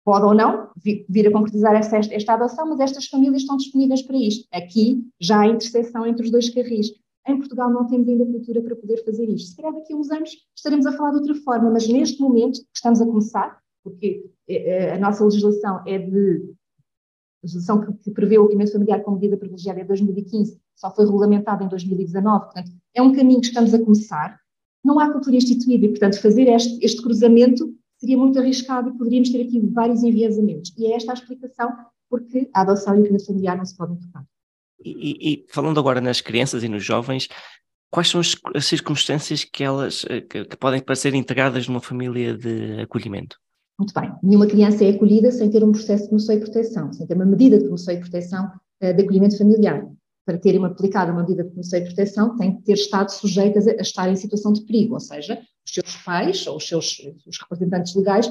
pode 0.04 0.24
ou 0.24 0.34
não 0.34 0.70
vir 1.08 1.28
a 1.28 1.30
concretizar 1.30 1.74
esta, 1.74 1.98
esta 1.98 2.34
adoção, 2.34 2.68
mas 2.68 2.80
estas 2.80 3.06
famílias 3.06 3.42
estão 3.42 3.56
disponíveis 3.56 4.02
para 4.02 4.16
isto. 4.16 4.46
Aqui 4.52 5.04
já 5.20 5.40
há 5.40 5.46
interseção 5.46 6.06
entre 6.06 6.24
os 6.24 6.30
dois 6.30 6.48
carris. 6.50 6.88
Em 7.26 7.38
Portugal 7.38 7.70
não 7.70 7.86
temos 7.86 8.08
ainda 8.08 8.24
cultura 8.24 8.62
para 8.62 8.76
poder 8.76 9.04
fazer 9.04 9.28
isto. 9.28 9.50
Se 9.50 9.56
calhar 9.56 9.74
daqui 9.74 9.92
a 9.92 9.96
uns 9.96 10.10
anos 10.10 10.30
estaremos 10.56 10.86
a 10.86 10.92
falar 10.92 11.10
de 11.10 11.18
outra 11.18 11.34
forma, 11.36 11.70
mas 11.70 11.86
neste 11.86 12.20
momento 12.20 12.60
estamos 12.74 13.00
a 13.00 13.06
começar, 13.06 13.58
porque 13.84 14.30
eh, 14.48 14.88
eh, 14.88 14.94
a 14.94 14.98
nossa 14.98 15.24
legislação 15.24 15.82
é 15.86 15.98
de 15.98 16.54
legislação 17.42 17.80
que, 17.80 17.92
que 18.04 18.10
prevê 18.10 18.38
o 18.38 18.42
acolhimento 18.42 18.72
familiar 18.72 19.02
como 19.02 19.16
medida 19.16 19.36
privilegiada 19.36 19.80
é 19.80 19.84
2015, 19.84 20.58
só 20.76 20.94
foi 20.94 21.04
regulamentada 21.04 21.64
em 21.64 21.68
2019, 21.68 22.44
portanto, 22.46 22.72
é 22.94 23.02
um 23.02 23.14
caminho 23.14 23.40
que 23.40 23.48
estamos 23.48 23.74
a 23.74 23.78
começar. 23.78 24.38
Não 24.82 24.98
há 24.98 25.10
cultura 25.10 25.36
instituída 25.36 25.86
e, 25.86 25.88
portanto, 25.90 26.20
fazer 26.20 26.48
este, 26.48 26.82
este 26.84 27.02
cruzamento 27.02 27.74
seria 27.98 28.16
muito 28.16 28.38
arriscado 28.38 28.88
e 28.88 28.96
poderíamos 28.96 29.30
ter 29.30 29.42
aqui 29.42 29.60
vários 29.60 30.02
enviesamentos. 30.02 30.72
E 30.78 30.86
é 30.86 30.96
esta 30.96 31.12
a 31.12 31.14
explicação 31.14 31.70
porque 32.08 32.48
a 32.54 32.62
adoção 32.62 32.94
e 32.94 32.98
o 32.98 33.02
crescimento 33.02 33.26
familiar 33.26 33.56
não 33.56 33.64
se 33.64 33.76
podem 33.76 33.96
tocar. 33.96 34.24
E, 34.84 35.32
e, 35.32 35.46
falando 35.48 35.78
agora 35.78 36.00
nas 36.00 36.20
crianças 36.20 36.62
e 36.62 36.68
nos 36.68 36.84
jovens, 36.84 37.28
quais 37.90 38.08
são 38.08 38.20
as, 38.20 38.34
as 38.54 38.66
circunstâncias 38.66 39.44
que 39.44 39.62
elas 39.62 40.04
eh, 40.08 40.20
que, 40.20 40.44
que 40.44 40.56
podem 40.56 40.82
ser 40.94 41.14
integradas 41.14 41.68
numa 41.68 41.80
família 41.80 42.36
de 42.36 42.80
acolhimento? 42.80 43.36
Muito 43.78 43.94
bem. 43.94 44.12
Nenhuma 44.22 44.46
criança 44.46 44.84
é 44.84 44.90
acolhida 44.90 45.30
sem 45.32 45.50
ter 45.50 45.64
um 45.64 45.72
processo 45.72 46.04
de 46.04 46.08
promoção 46.10 46.34
e 46.34 46.40
proteção, 46.40 46.92
sem 46.92 47.06
ter 47.06 47.14
uma 47.14 47.24
medida 47.24 47.56
de 47.56 47.64
promoção 47.64 47.94
e 47.94 47.98
proteção 47.98 48.46
uh, 48.82 48.94
de 48.94 49.02
acolhimento 49.02 49.38
familiar. 49.38 49.86
Para 50.26 50.38
terem 50.38 50.62
aplicado 50.64 51.12
uma 51.12 51.22
medida 51.22 51.42
de 51.42 51.50
promoção 51.50 51.78
e 51.78 51.84
proteção, 51.84 52.36
têm 52.36 52.56
que 52.56 52.62
ter 52.62 52.74
estado 52.74 53.10
sujeitas 53.10 53.66
a, 53.66 53.72
a 53.72 53.80
estar 53.80 54.08
em 54.10 54.16
situação 54.16 54.52
de 54.52 54.62
perigo, 54.66 54.94
ou 54.94 55.00
seja, 55.00 55.40
os 55.66 55.72
seus 55.72 55.96
pais 56.04 56.46
ou 56.46 56.56
os 56.56 56.68
seus 56.68 57.00
os 57.26 57.38
representantes 57.40 57.94
legais, 57.94 58.30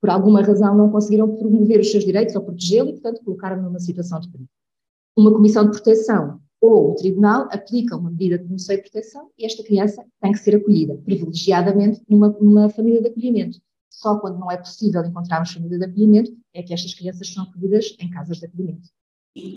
por 0.00 0.10
alguma 0.10 0.42
razão, 0.42 0.76
não 0.76 0.90
conseguiram 0.90 1.36
promover 1.36 1.80
os 1.80 1.90
seus 1.90 2.04
direitos 2.04 2.34
ou 2.34 2.42
protegê-lo 2.42 2.90
e, 2.90 2.92
portanto, 2.94 3.22
colocaram 3.24 3.62
numa 3.62 3.80
situação 3.80 4.20
de 4.20 4.28
perigo. 4.28 4.50
Uma 5.18 5.32
comissão 5.32 5.64
de 5.64 5.72
proteção 5.72 6.40
ou 6.60 6.92
o 6.92 6.94
tribunal 6.94 7.48
aplica 7.50 7.96
uma 7.96 8.08
medida 8.08 8.38
de 8.38 8.44
promoção 8.44 8.76
e 8.76 8.78
proteção 8.78 9.28
e 9.36 9.44
esta 9.44 9.64
criança 9.64 10.04
tem 10.22 10.30
que 10.30 10.38
ser 10.38 10.54
acolhida, 10.54 10.94
privilegiadamente, 11.04 12.00
numa, 12.08 12.28
numa 12.40 12.68
família 12.70 13.02
de 13.02 13.08
acolhimento. 13.08 13.58
Só 13.90 14.16
quando 14.20 14.38
não 14.38 14.48
é 14.48 14.56
possível 14.56 15.04
encontrarmos 15.04 15.50
família 15.50 15.76
de 15.76 15.84
acolhimento 15.86 16.30
é 16.54 16.62
que 16.62 16.72
estas 16.72 16.94
crianças 16.94 17.32
são 17.32 17.42
acolhidas 17.42 17.96
em 17.98 18.08
casas 18.08 18.38
de 18.38 18.46
acolhimento. 18.46 18.88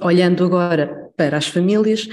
Olhando 0.01 0.43
agora 0.45 1.11
para 1.15 1.37
as 1.37 1.45
famílias, 1.45 2.07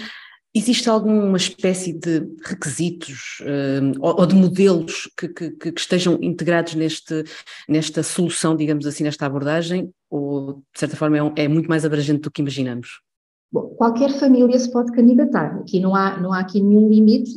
Existe 0.54 0.88
alguma 0.88 1.36
espécie 1.36 1.92
de 1.92 2.26
requisitos 2.42 3.38
uh, 3.42 3.92
ou, 4.00 4.26
de 4.26 4.34
modelos 4.34 5.08
que, 5.16 5.28
que, 5.28 5.50
que, 5.50 5.68
estejam 5.76 6.18
integrados 6.22 6.74
neste, 6.74 7.22
nesta 7.68 8.02
solução, 8.02 8.56
digamos 8.56 8.86
assim, 8.86 9.04
nesta 9.04 9.26
abordagem? 9.26 9.92
Ou, 10.10 10.54
de 10.74 10.80
certa 10.80 10.96
forma, 10.96 11.18
é, 11.36 11.44
é 11.44 11.48
muito 11.48 11.68
mais 11.68 11.84
abrangente 11.84 12.22
do 12.22 12.30
que 12.30 12.40
imaginamos? 12.40 13.02
Bom, 13.50 13.74
qualquer 13.76 14.10
família 14.10 14.58
se 14.58 14.70
pode 14.70 14.92
candidatar. 14.92 15.58
Aqui 15.58 15.80
não 15.80 15.94
há, 15.94 16.20
não 16.20 16.32
há 16.32 16.40
aqui 16.40 16.60
nenhum 16.60 16.88
limite. 16.88 17.32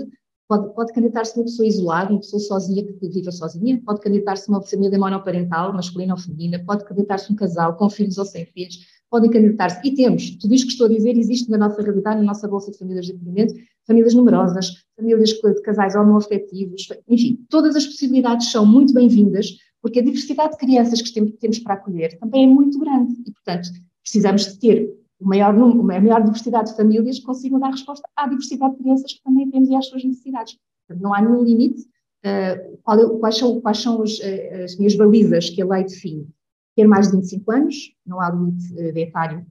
Pode, 0.48 0.74
pode 0.74 0.94
candidatar-se 0.94 1.38
uma 1.38 1.46
pessoa 1.46 1.68
isolada, 1.68 2.12
uma 2.12 2.20
pessoa 2.20 2.39
sozinha 2.41 2.86
que 2.86 3.08
viva 3.08 3.32
sozinha. 3.32 3.82
Pode 3.86 4.01
candidatar-se 4.01 4.50
uma 4.50 4.62
família 4.62 5.00
monoparental, 5.00 5.74
masculina 5.74 6.13
ou 6.13 6.20
feminina. 6.20 6.63
Pode 6.65 6.84
candidatar-se 6.84 7.32
um 7.32 7.36
casal 7.36 7.75
com 7.77 7.89
filhos 7.89 8.18
ou 8.18 8.25
sem 8.25 8.46
filhos 8.46 8.80
podem 9.12 9.30
candidatar-se. 9.30 9.86
E 9.86 9.94
temos, 9.94 10.38
tudo 10.38 10.56
isto 10.56 10.68
que 10.68 10.72
estou 10.72 10.88
a 10.88 10.89
dizer 10.89 11.18
existe 11.18 11.51
na 11.51 11.58
nossa 11.58 11.82
realidade, 11.82 12.22
na 12.22 12.25
nossa 12.25 12.48
Bolsa 12.48 12.72
de 12.72 12.77
Famílias 12.77 13.06
de 13.06 13.12
Acolhimento, 13.12 13.53
famílias 13.86 14.13
numerosas, 14.13 14.72
famílias 14.96 15.30
de 15.30 15.62
casais 15.62 15.94
homoafetivos, 15.96 16.88
enfim, 17.08 17.46
todas 17.50 17.75
as 17.75 17.86
possibilidades 17.86 18.50
são 18.50 18.65
muito 18.65 18.94
bem-vindas, 18.94 19.58
porque 19.82 20.00
a 20.00 20.03
diversidade 20.03 20.53
de 20.53 20.58
crianças 20.58 21.01
que 21.01 21.22
temos 21.39 21.60
para 21.60 21.74
acolher 21.74 22.18
também 22.20 22.46
é 22.46 22.48
muito 22.48 22.80
grande 22.80 23.13
e, 23.27 23.32
portanto, 23.32 23.70
precisamos 24.01 24.46
de 24.46 24.60
ter 24.60 25.00
o 25.21 25.27
maior 25.27 25.53
número, 25.53 25.81
a 25.81 26.01
maior 26.01 26.23
diversidade 26.23 26.71
de 26.71 26.75
famílias 26.75 27.19
consigam 27.19 27.59
dar 27.59 27.71
resposta 27.71 28.07
à 28.15 28.27
diversidade 28.27 28.75
de 28.75 28.81
crianças 28.81 29.13
que 29.13 29.23
também 29.23 29.49
temos 29.49 29.69
e 29.69 29.75
às 29.75 29.87
suas 29.87 30.03
necessidades. 30.03 30.57
Não 30.99 31.13
há 31.13 31.21
nenhum 31.21 31.43
limite. 31.43 31.81
Uh, 32.23 33.17
quais 33.19 33.37
são, 33.37 33.61
quais 33.61 33.77
são 33.79 34.03
as, 34.03 34.19
eh, 34.19 34.63
as 34.63 34.77
minhas 34.77 34.95
balizas 34.95 35.49
que 35.49 35.59
a 35.59 35.65
lei 35.65 35.83
define? 35.83 36.27
ter 36.75 36.87
mais 36.87 37.07
de 37.07 37.17
25 37.17 37.51
anos, 37.51 37.95
não 38.05 38.19
há 38.21 38.29
limite 38.29 38.79
eh, 38.79 38.91
de 38.91 38.99
etário 39.01 39.45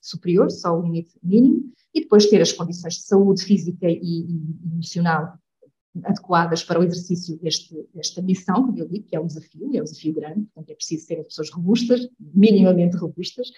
superior, 0.00 0.50
só 0.50 0.78
o 0.78 0.82
limite 0.82 1.18
mínimo, 1.22 1.72
e 1.94 2.02
depois 2.02 2.26
ter 2.26 2.40
as 2.40 2.52
condições 2.52 2.94
de 2.94 3.02
saúde 3.02 3.42
física 3.42 3.88
e, 3.88 3.98
e 4.00 4.72
emocional 4.72 5.38
adequadas 6.04 6.62
para 6.62 6.78
o 6.78 6.84
exercício 6.84 7.36
deste, 7.38 7.74
desta 7.94 8.22
missão, 8.22 8.72
que 8.72 8.80
eu 8.80 8.88
digo 8.88 9.06
que 9.06 9.16
é 9.16 9.20
um 9.20 9.26
desafio, 9.26 9.70
é 9.74 9.80
um 9.80 9.84
desafio 9.84 10.14
grande, 10.14 10.42
portanto 10.42 10.70
é 10.70 10.74
preciso 10.74 11.06
ser 11.06 11.24
pessoas 11.24 11.50
robustas, 11.50 12.08
minimamente 12.20 12.96
robustas, 12.96 13.50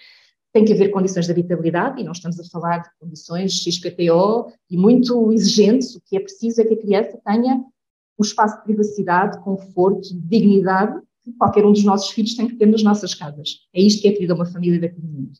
tem 0.53 0.65
que 0.65 0.73
haver 0.73 0.89
condições 0.89 1.25
de 1.25 1.31
habitabilidade, 1.31 2.01
e 2.01 2.03
não 2.03 2.11
estamos 2.11 2.39
a 2.39 2.43
falar 2.45 2.79
de 2.79 2.89
condições 2.99 3.53
XPTO 3.53 4.51
e 4.69 4.77
muito 4.77 5.31
exigentes, 5.31 5.95
o 5.95 6.01
que 6.01 6.17
é 6.17 6.19
preciso 6.19 6.61
é 6.61 6.65
que 6.65 6.73
a 6.73 6.81
criança 6.81 7.19
tenha 7.25 7.63
um 8.19 8.23
espaço 8.23 8.57
de 8.57 8.63
privacidade, 8.63 9.41
conforto, 9.43 10.09
dignidade, 10.13 11.01
que 11.23 11.31
qualquer 11.33 11.65
um 11.65 11.71
dos 11.71 11.83
nossos 11.83 12.11
filhos 12.11 12.35
tem 12.35 12.47
que 12.47 12.55
ter 12.55 12.65
nas 12.65 12.83
nossas 12.83 13.13
casas. 13.13 13.67
É 13.73 13.81
isto 13.81 14.01
que 14.01 14.07
é 14.07 14.11
pedido 14.11 14.33
a 14.33 14.35
uma 14.35 14.45
família 14.45 14.79
de 14.79 14.87
acolhimento. 14.87 15.39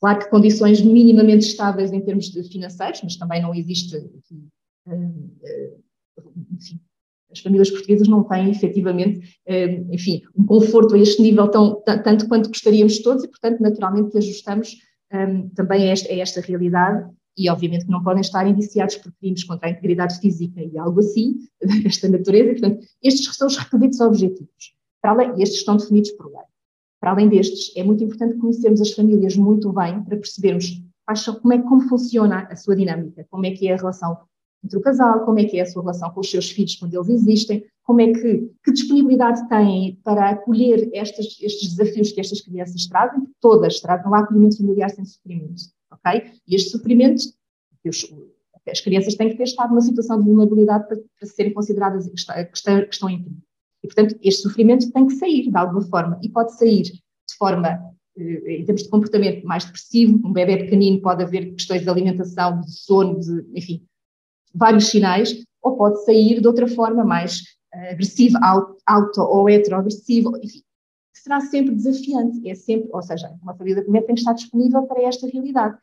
Claro 0.00 0.18
que 0.18 0.30
condições 0.30 0.82
minimamente 0.82 1.46
estáveis 1.46 1.92
em 1.92 2.00
termos 2.00 2.28
financeiros, 2.28 3.00
mas 3.02 3.16
também 3.16 3.40
não 3.40 3.54
existe 3.54 3.96
hum, 3.96 4.48
hum, 4.86 5.30
enfim, 6.52 6.80
as 7.30 7.40
famílias 7.40 7.70
portuguesas 7.70 8.08
não 8.08 8.24
têm 8.24 8.50
efetivamente, 8.50 9.38
hum, 9.48 9.88
enfim, 9.92 10.22
um 10.36 10.44
conforto 10.44 10.94
a 10.94 10.98
este 10.98 11.20
nível 11.22 11.48
tão, 11.48 11.82
tanto 11.84 12.28
quanto 12.28 12.48
gostaríamos 12.48 13.00
todos 13.00 13.24
e, 13.24 13.28
portanto, 13.28 13.60
naturalmente 13.60 14.16
ajustamos 14.16 14.76
também 15.54 15.88
a 15.88 15.92
esta, 15.92 16.12
a 16.12 16.16
esta 16.16 16.40
realidade 16.40 17.08
e 17.36 17.50
obviamente 17.50 17.84
que 17.84 17.90
não 17.90 18.02
podem 18.02 18.22
estar 18.22 18.46
indiciados 18.46 18.96
por 18.96 19.12
crimes 19.12 19.44
contra 19.44 19.68
a 19.68 19.70
integridade 19.70 20.18
física 20.18 20.60
e 20.60 20.78
algo 20.78 21.00
assim, 21.00 21.36
desta 21.82 22.08
natureza, 22.08 22.52
portanto, 22.52 22.86
estes 23.02 23.36
são 23.36 23.46
os 23.46 23.56
requisitos 23.56 24.00
objetivos, 24.00 24.74
para 25.02 25.12
além, 25.12 25.42
estes 25.42 25.58
estão 25.58 25.76
definidos 25.76 26.10
por 26.12 26.26
lei. 26.26 26.44
Para 27.00 27.10
além 27.10 27.28
destes, 27.28 27.72
é 27.76 27.84
muito 27.84 28.02
importante 28.02 28.38
conhecermos 28.38 28.80
as 28.80 28.92
famílias 28.92 29.36
muito 29.36 29.72
bem 29.72 30.02
para 30.02 30.16
percebermos 30.16 30.82
como 31.40 31.54
é 31.54 31.58
como 31.58 31.88
funciona 31.88 32.48
a 32.50 32.56
sua 32.56 32.74
dinâmica, 32.74 33.24
como 33.30 33.46
é 33.46 33.52
que 33.52 33.68
é 33.68 33.74
a 33.74 33.76
relação 33.76 34.18
entre 34.66 34.78
o 34.78 34.82
casal, 34.82 35.24
como 35.24 35.38
é 35.38 35.44
que 35.44 35.58
é 35.58 35.62
a 35.62 35.66
sua 35.66 35.82
relação 35.82 36.10
com 36.10 36.20
os 36.20 36.30
seus 36.30 36.50
filhos 36.50 36.76
quando 36.76 36.94
eles 36.94 37.08
existem, 37.08 37.64
como 37.84 38.00
é 38.00 38.12
que, 38.12 38.50
que 38.64 38.72
disponibilidade 38.72 39.48
têm 39.48 39.98
para 40.04 40.30
acolher 40.30 40.90
estes, 40.92 41.40
estes 41.40 41.74
desafios 41.74 42.12
que 42.12 42.20
estas 42.20 42.40
crianças 42.40 42.86
trazem, 42.86 43.22
todas 43.40 43.80
trazem, 43.80 44.04
não 44.04 44.14
há 44.14 44.20
acolhimento 44.20 44.58
familiar 44.58 44.90
sem 44.90 45.04
sofrimento 45.04 45.76
ok? 45.90 46.32
E 46.46 46.54
este 46.54 46.70
sofrimento, 46.70 47.22
os, 47.86 48.14
as 48.68 48.80
crianças 48.80 49.14
têm 49.14 49.30
que 49.30 49.36
ter 49.36 49.44
estado 49.44 49.70
numa 49.70 49.80
situação 49.80 50.18
de 50.18 50.24
vulnerabilidade 50.24 50.86
para, 50.88 50.96
para 50.96 51.28
serem 51.28 51.52
consideradas 51.52 52.08
que, 52.08 52.14
estão 52.14 53.10
em 53.10 53.22
perigo. 53.22 53.42
E, 53.82 53.86
portanto, 53.86 54.18
este 54.22 54.42
sofrimento 54.42 54.90
tem 54.90 55.06
que 55.06 55.14
sair 55.14 55.50
de 55.50 55.56
alguma 55.56 55.82
forma, 55.82 56.18
e 56.22 56.28
pode 56.28 56.56
sair 56.56 56.82
de 56.82 57.36
forma, 57.38 57.68
eh, 58.16 58.58
em 58.60 58.64
termos 58.64 58.82
de 58.82 58.88
comportamento 58.88 59.46
mais 59.46 59.64
depressivo, 59.64 60.20
um 60.26 60.32
bebê 60.32 60.56
pequenino 60.58 61.00
pode 61.00 61.22
haver 61.22 61.52
questões 61.52 61.82
de 61.82 61.88
alimentação, 61.88 62.60
de 62.60 62.72
sono, 62.72 63.20
de, 63.20 63.46
enfim, 63.54 63.84
vários 64.54 64.88
sinais, 64.88 65.34
ou 65.62 65.76
pode 65.76 66.04
sair 66.04 66.40
de 66.40 66.46
outra 66.46 66.66
forma 66.68 67.04
mais 67.04 67.40
uh, 67.74 67.90
agressiva, 67.90 68.38
auto, 68.86 69.20
ou 69.22 69.48
heteroagressiva, 69.48 70.30
enfim, 70.42 70.62
será 71.12 71.40
sempre 71.40 71.74
desafiante, 71.74 72.48
é 72.48 72.54
sempre, 72.54 72.88
ou 72.92 73.02
seja, 73.02 73.32
uma 73.42 73.54
família 73.54 73.82
de 73.82 73.90
tem 73.90 74.14
que 74.14 74.20
estar 74.20 74.32
disponível 74.32 74.82
para 74.84 75.02
esta 75.02 75.26
realidade 75.26 75.76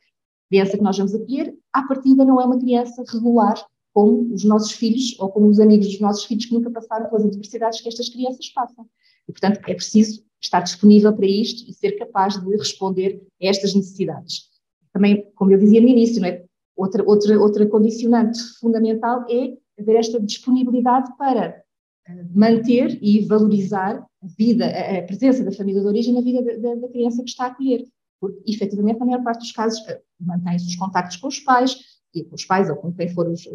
criança 0.48 0.76
que 0.76 0.84
nós 0.84 0.96
vamos 0.96 1.14
acolher, 1.14 1.54
à 1.72 1.82
partida 1.82 2.24
não 2.24 2.40
é 2.40 2.44
uma 2.44 2.58
criança 2.58 3.02
regular, 3.08 3.54
como 3.92 4.32
os 4.32 4.44
nossos 4.44 4.72
filhos 4.72 5.16
ou 5.18 5.28
como 5.30 5.48
os 5.48 5.60
amigos 5.60 5.86
dos 5.86 6.00
nossos 6.00 6.24
filhos 6.24 6.46
que 6.46 6.54
nunca 6.54 6.70
passaram 6.70 7.08
pelas 7.08 7.24
adversidades 7.24 7.80
que 7.80 7.88
estas 7.88 8.08
crianças 8.08 8.48
passam. 8.50 8.86
E, 9.28 9.32
portanto, 9.32 9.60
é 9.68 9.74
preciso 9.74 10.24
estar 10.40 10.60
disponível 10.60 11.12
para 11.12 11.26
isto 11.26 11.68
e 11.68 11.72
ser 11.72 11.92
capaz 11.92 12.40
de 12.40 12.56
responder 12.56 13.20
a 13.40 13.46
estas 13.46 13.74
necessidades. 13.74 14.50
Também, 14.92 15.28
como 15.34 15.52
eu 15.52 15.58
dizia 15.58 15.80
no 15.80 15.88
início, 15.88 16.20
não 16.20 16.28
é? 16.28 16.43
Outra, 16.76 17.04
outra, 17.04 17.40
outra 17.40 17.66
condicionante 17.66 18.38
fundamental 18.60 19.24
é 19.28 19.56
haver 19.78 19.96
esta 19.96 20.20
disponibilidade 20.20 21.16
para 21.16 21.62
eh, 22.06 22.24
manter 22.34 22.98
e 23.02 23.24
valorizar 23.26 24.06
a 24.22 24.26
vida, 24.38 24.66
a 24.66 25.02
presença 25.02 25.44
da 25.44 25.52
família 25.52 25.80
de 25.80 25.86
origem 25.86 26.14
na 26.14 26.20
vida 26.20 26.42
da, 26.58 26.74
da 26.74 26.88
criança 26.88 27.22
que 27.22 27.30
está 27.30 27.44
a 27.44 27.48
acolher 27.48 27.84
porque 28.24 28.42
efetivamente 28.50 29.00
na 29.00 29.06
maior 29.06 29.22
parte 29.22 29.40
dos 29.40 29.52
casos 29.52 29.86
eh, 29.88 30.00
mantém-se 30.18 30.66
os 30.66 30.76
contactos 30.76 31.16
com 31.18 31.28
os 31.28 31.40
pais, 31.40 31.76
e 32.14 32.24
com 32.24 32.34
os 32.34 32.44
pais 32.44 32.70
ou 32.70 32.76
com 32.76 32.92
quem 32.92 33.08
foram 33.08 33.32
os, 33.32 33.46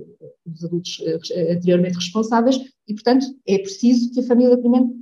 os, 0.46 0.64
adultos 0.64 1.02
eh, 1.02 1.54
anteriormente 1.54 1.96
responsáveis, 1.96 2.58
e 2.88 2.94
portanto 2.94 3.26
é 3.48 3.58
preciso 3.58 4.12
que 4.12 4.20
a 4.20 4.24
família 4.24 4.58
primeiro 4.58 4.96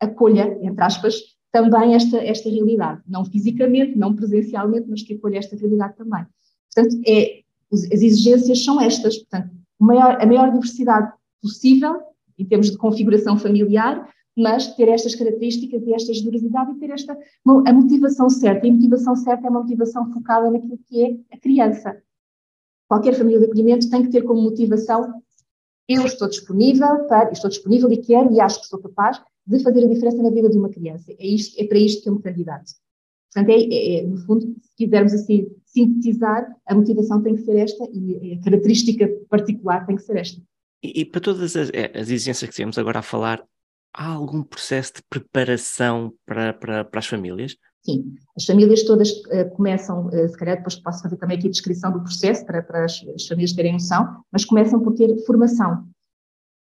acolha, 0.00 0.58
entre 0.60 0.82
aspas, 0.84 1.16
também 1.50 1.94
esta, 1.94 2.18
esta 2.18 2.50
realidade, 2.50 3.00
não 3.06 3.24
fisicamente, 3.24 3.96
não 3.96 4.14
presencialmente, 4.14 4.88
mas 4.88 5.02
que 5.02 5.14
acolha 5.14 5.38
esta 5.38 5.56
realidade 5.56 5.96
também. 5.96 6.26
Portanto, 6.74 7.00
é, 7.06 7.43
as 7.74 8.02
exigências 8.02 8.64
são 8.64 8.80
estas, 8.80 9.18
portanto, 9.18 9.50
maior, 9.78 10.20
a 10.20 10.26
maior 10.26 10.52
diversidade 10.52 11.12
possível 11.42 12.00
em 12.38 12.44
termos 12.44 12.70
de 12.70 12.76
configuração 12.76 13.36
familiar, 13.36 14.08
mas 14.36 14.74
ter 14.74 14.88
estas 14.88 15.14
características 15.14 15.82
e 15.86 15.94
esta 15.94 16.12
generosidade 16.12 16.72
e 16.72 16.74
ter 16.80 16.90
esta 16.90 17.16
a 17.66 17.72
motivação 17.72 18.28
certa. 18.28 18.66
E 18.66 18.70
a 18.70 18.72
motivação 18.72 19.14
certa 19.14 19.46
é 19.46 19.50
uma 19.50 19.60
motivação 19.60 20.12
focada 20.12 20.50
naquilo 20.50 20.78
que 20.86 21.04
é 21.04 21.36
a 21.36 21.38
criança. 21.38 21.96
Qualquer 22.88 23.14
família 23.14 23.38
de 23.38 23.46
acolhimento 23.46 23.88
tem 23.88 24.02
que 24.02 24.10
ter 24.10 24.22
como 24.22 24.42
motivação 24.42 25.22
eu 25.88 26.06
estou 26.06 26.28
disponível 26.28 27.04
para, 27.06 27.30
estou 27.30 27.50
disponível 27.50 27.90
e 27.92 27.98
quero 27.98 28.32
e 28.32 28.40
acho 28.40 28.60
que 28.60 28.66
sou 28.66 28.80
capaz 28.80 29.20
de 29.46 29.62
fazer 29.62 29.84
a 29.84 29.88
diferença 29.88 30.22
na 30.22 30.30
vida 30.30 30.48
de 30.48 30.56
uma 30.56 30.70
criança. 30.70 31.12
É, 31.12 31.26
isto, 31.26 31.60
é 31.60 31.66
para 31.66 31.78
isto 31.78 32.02
que 32.02 32.08
eu 32.08 32.14
me 32.14 32.22
candidato. 32.22 32.72
Portanto, 33.34 33.50
é, 33.50 33.62
é, 33.62 33.98
é, 33.98 34.02
no 34.06 34.16
fundo, 34.18 34.54
se 34.62 34.76
quisermos 34.76 35.12
assim 35.12 35.50
sintetizar, 35.66 36.46
a 36.66 36.74
motivação 36.74 37.20
tem 37.20 37.34
que 37.34 37.42
ser 37.42 37.56
esta 37.56 37.84
e 37.92 38.34
a 38.34 38.44
característica 38.44 39.08
particular 39.28 39.84
tem 39.86 39.96
que 39.96 40.02
ser 40.02 40.16
esta. 40.16 40.40
E, 40.82 41.00
e 41.00 41.04
para 41.04 41.20
todas 41.20 41.56
as, 41.56 41.70
as 41.94 42.08
exigências 42.08 42.48
que 42.48 42.56
temos 42.56 42.78
agora 42.78 43.00
a 43.00 43.02
falar, 43.02 43.44
há 43.92 44.06
algum 44.06 44.42
processo 44.42 44.94
de 44.94 45.02
preparação 45.10 46.14
para, 46.24 46.52
para, 46.52 46.84
para 46.84 46.98
as 47.00 47.06
famílias? 47.06 47.56
Sim, 47.84 48.14
as 48.36 48.44
famílias 48.44 48.84
todas 48.84 49.10
uh, 49.10 49.50
começam, 49.54 50.06
uh, 50.06 50.28
se 50.28 50.36
calhar 50.36 50.56
depois 50.56 50.76
posso 50.76 51.02
fazer 51.02 51.16
também 51.16 51.36
aqui 51.36 51.48
a 51.48 51.50
descrição 51.50 51.92
do 51.92 52.02
processo 52.02 52.46
para, 52.46 52.62
para 52.62 52.84
as, 52.84 53.04
as, 53.14 53.26
famílias 53.26 53.52
terem 53.52 53.72
noção, 53.72 54.22
mas 54.32 54.44
começam 54.44 54.80
por 54.80 54.94
ter 54.94 55.14
formação. 55.26 55.86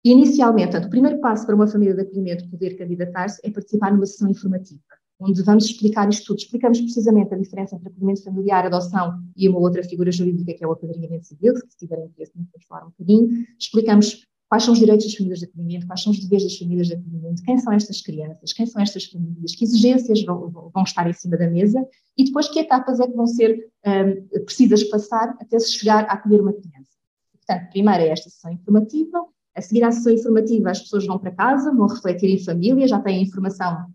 Inicialmente, 0.04 0.70
portanto, 0.70 0.86
o 0.86 0.90
primeiro 0.90 1.20
passo 1.20 1.44
para 1.44 1.54
uma 1.54 1.66
família 1.66 1.94
de 1.94 2.02
acolhimento 2.02 2.48
poder 2.48 2.76
candidatar-se 2.76 3.40
é 3.44 3.50
participar 3.50 3.92
numa 3.92 4.06
sessão 4.06 4.28
informativa, 4.28 4.80
onde 5.22 5.42
vamos 5.42 5.64
explicar 5.64 6.08
isto 6.08 6.26
tudo. 6.26 6.38
Explicamos 6.38 6.80
precisamente 6.80 7.34
a 7.34 7.38
diferença 7.38 7.76
entre 7.76 7.88
acolhimento 7.88 8.24
familiar, 8.24 8.66
adoção 8.66 9.22
e 9.36 9.48
uma 9.48 9.58
outra 9.58 9.82
figura 9.82 10.10
jurídica 10.10 10.52
que 10.54 10.64
é 10.64 10.66
o 10.66 10.72
apadrinhamento 10.72 11.26
civil, 11.26 11.54
se 11.56 11.76
tiverem 11.78 12.06
interesse, 12.06 12.32
vamos 12.34 12.66
falar 12.66 12.86
um 12.86 12.90
bocadinho. 12.90 13.46
Explicamos 13.58 14.26
Quais 14.52 14.64
são 14.64 14.74
os 14.74 14.80
direitos 14.80 15.06
das 15.06 15.14
famílias 15.14 15.38
de 15.38 15.46
acolhimento? 15.46 15.86
Quais 15.86 16.02
são 16.02 16.12
os 16.12 16.18
deveres 16.18 16.44
das 16.44 16.58
famílias 16.58 16.86
de 16.86 16.92
acolhimento? 16.92 17.42
Quem 17.42 17.56
são 17.56 17.72
estas 17.72 18.02
crianças? 18.02 18.52
Quem 18.52 18.66
são 18.66 18.82
estas 18.82 19.06
famílias? 19.06 19.54
Que 19.54 19.64
exigências 19.64 20.22
vão, 20.26 20.50
vão 20.50 20.82
estar 20.82 21.08
em 21.08 21.12
cima 21.14 21.38
da 21.38 21.48
mesa? 21.48 21.82
E 22.18 22.24
depois, 22.26 22.50
que 22.50 22.58
etapas 22.58 23.00
é 23.00 23.06
que 23.06 23.14
vão 23.14 23.26
ser 23.26 23.70
um, 23.86 24.44
precisas 24.44 24.84
passar 24.84 25.34
até 25.40 25.58
se 25.58 25.72
chegar 25.72 26.04
a 26.04 26.12
acolher 26.12 26.42
uma 26.42 26.52
criança? 26.52 26.98
Portanto, 27.32 27.70
primeiro 27.70 28.02
é 28.02 28.08
esta 28.08 28.28
sessão 28.28 28.52
informativa. 28.52 29.24
A 29.56 29.62
seguir 29.62 29.84
à 29.84 29.90
sessão 29.90 30.12
informativa, 30.12 30.70
as 30.70 30.80
pessoas 30.80 31.06
vão 31.06 31.18
para 31.18 31.30
casa, 31.30 31.74
vão 31.74 31.86
refletir 31.86 32.28
em 32.28 32.44
família, 32.44 32.86
já 32.86 33.00
têm 33.00 33.22
informação 33.22 33.86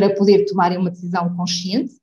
para 0.00 0.14
poder 0.14 0.46
tomarem 0.46 0.78
uma 0.78 0.90
decisão 0.90 1.36
consciente. 1.36 1.94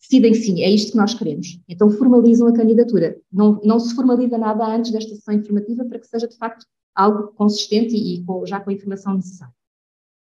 decidem 0.00 0.32
sim, 0.32 0.62
é 0.62 0.70
isto 0.70 0.92
que 0.92 0.96
nós 0.96 1.12
queremos. 1.12 1.60
Então 1.68 1.90
formalizam 1.90 2.48
a 2.48 2.54
candidatura. 2.54 3.20
Não, 3.30 3.60
não 3.62 3.78
se 3.78 3.94
formaliza 3.94 4.38
nada 4.38 4.64
antes 4.66 4.90
desta 4.90 5.14
sessão 5.14 5.34
informativa 5.34 5.84
para 5.84 5.98
que 5.98 6.06
seja 6.06 6.26
de 6.26 6.36
facto 6.38 6.64
algo 6.94 7.28
consistente 7.34 7.94
e, 7.94 8.14
e 8.14 8.24
com, 8.24 8.46
já 8.46 8.60
com 8.60 8.70
a 8.70 8.72
informação 8.72 9.14
necessária. 9.14 9.54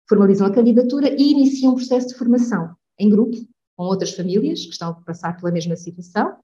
Formalizam 0.08 0.46
a 0.46 0.52
candidatura 0.52 1.08
e 1.10 1.32
iniciam 1.32 1.72
um 1.72 1.74
processo 1.74 2.08
de 2.08 2.14
formação 2.14 2.76
em 2.96 3.10
grupo, 3.10 3.36
com 3.76 3.84
outras 3.84 4.12
famílias 4.12 4.64
que 4.64 4.72
estão 4.72 4.90
a 4.90 4.94
passar 4.94 5.36
pela 5.36 5.50
mesma 5.50 5.74
situação, 5.74 6.36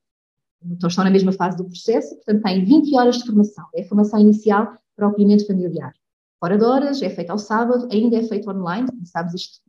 então 0.64 0.88
estão 0.88 1.04
na 1.04 1.10
mesma 1.10 1.32
fase 1.32 1.56
do 1.56 1.64
processo, 1.64 2.14
portanto 2.16 2.42
têm 2.42 2.64
20 2.64 2.96
horas 2.96 3.18
de 3.18 3.26
formação. 3.26 3.66
É 3.72 3.82
a 3.82 3.86
formação 3.86 4.18
inicial 4.18 4.76
para 4.96 5.06
o 5.06 5.10
acolhimento 5.10 5.46
familiar. 5.46 5.92
Fora 6.40 6.58
de 6.58 6.64
horas, 6.64 7.02
é 7.02 7.10
feito 7.10 7.30
ao 7.30 7.38
sábado, 7.38 7.88
ainda 7.92 8.16
é 8.16 8.22
feito 8.22 8.50
online, 8.50 8.88
sabes, 9.04 9.34
isto, 9.34 9.60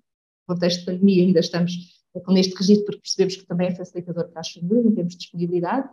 contexto 0.46 0.80
de 0.80 0.86
pandemia, 0.86 1.24
ainda 1.24 1.40
estamos 1.40 1.96
com 2.24 2.38
este 2.38 2.56
registro 2.56 2.86
porque 2.86 3.02
percebemos 3.02 3.36
que 3.36 3.46
também 3.46 3.68
é 3.68 3.76
facilitador 3.76 4.30
para 4.30 4.42
as 4.42 4.52
famílias 4.52 4.86
em 4.86 4.96
termos 4.96 5.14
de 5.14 5.20
disponibilidade. 5.20 5.90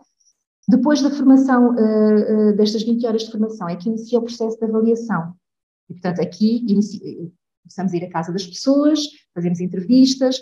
Depois 0.67 1.01
da 1.01 1.09
formação, 1.09 1.71
uh, 1.71 2.51
uh, 2.51 2.55
destas 2.55 2.83
20 2.83 3.05
horas 3.05 3.23
de 3.23 3.31
formação, 3.31 3.67
é 3.67 3.75
que 3.75 3.89
inicia 3.89 4.19
o 4.19 4.23
processo 4.23 4.57
de 4.57 4.65
avaliação. 4.65 5.33
E, 5.89 5.93
portanto, 5.93 6.21
aqui 6.21 6.65
começamos 7.61 7.93
a 7.93 7.97
ir 7.97 8.05
à 8.05 8.09
casa 8.09 8.31
das 8.31 8.47
pessoas, 8.47 9.01
fazemos 9.33 9.59
entrevistas, 9.59 10.41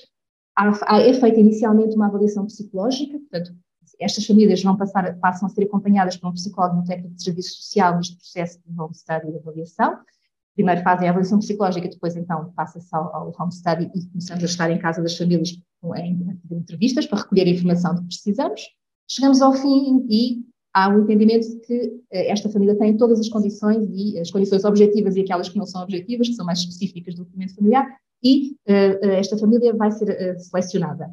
é 0.57 1.13
feita 1.13 1.39
inicialmente 1.39 1.95
uma 1.95 2.07
avaliação 2.07 2.45
psicológica, 2.45 3.17
portanto, 3.17 3.55
estas 3.99 4.25
famílias 4.25 4.61
vão 4.63 4.77
passar, 4.77 5.17
passam 5.19 5.47
a 5.47 5.49
ser 5.49 5.63
acompanhadas 5.63 6.17
por 6.17 6.29
um 6.29 6.33
psicólogo 6.33 6.81
um 6.81 6.83
técnico 6.83 7.15
de 7.15 7.23
serviço 7.23 7.55
social 7.61 7.95
neste 7.97 8.15
processo 8.17 8.59
de 8.65 8.79
home 8.79 8.93
study 8.95 9.27
e 9.27 9.31
de 9.31 9.37
avaliação. 9.37 9.99
Primeiro 10.55 10.81
fazem 10.81 11.07
a 11.07 11.11
avaliação 11.11 11.39
psicológica, 11.39 11.87
depois 11.87 12.15
então 12.15 12.51
passa-se 12.55 12.93
ao, 12.93 13.15
ao 13.15 13.35
home 13.39 13.51
study 13.53 13.89
e 13.95 14.05
começamos 14.07 14.43
a 14.43 14.45
estar 14.45 14.69
em 14.69 14.77
casa 14.77 15.01
das 15.01 15.17
famílias 15.17 15.57
em, 15.97 16.37
em 16.51 16.57
entrevistas 16.57 17.05
para 17.05 17.19
recolher 17.19 17.47
a 17.47 17.49
informação 17.49 17.95
que 17.95 18.05
precisamos. 18.05 18.61
Chegamos 19.09 19.41
ao 19.41 19.53
fim 19.53 20.05
e 20.09 20.43
há 20.73 20.89
um 20.89 21.03
entendimento 21.03 21.49
de 21.49 21.59
que 21.59 22.01
eh, 22.11 22.31
esta 22.31 22.49
família 22.49 22.77
tem 22.77 22.95
todas 22.95 23.19
as 23.19 23.29
condições 23.29 23.89
e 23.93 24.19
as 24.19 24.31
condições 24.31 24.63
objetivas 24.63 25.15
e 25.15 25.21
aquelas 25.21 25.49
que 25.49 25.57
não 25.57 25.65
são 25.65 25.81
objetivas, 25.81 26.29
que 26.29 26.35
são 26.35 26.45
mais 26.45 26.59
específicas 26.59 27.15
do 27.15 27.25
documento 27.25 27.55
familiar, 27.55 27.85
e 28.23 28.51
uh, 28.69 29.05
esta 29.17 29.37
família 29.37 29.73
vai 29.73 29.91
ser 29.91 30.09
uh, 30.09 30.39
selecionada. 30.39 31.09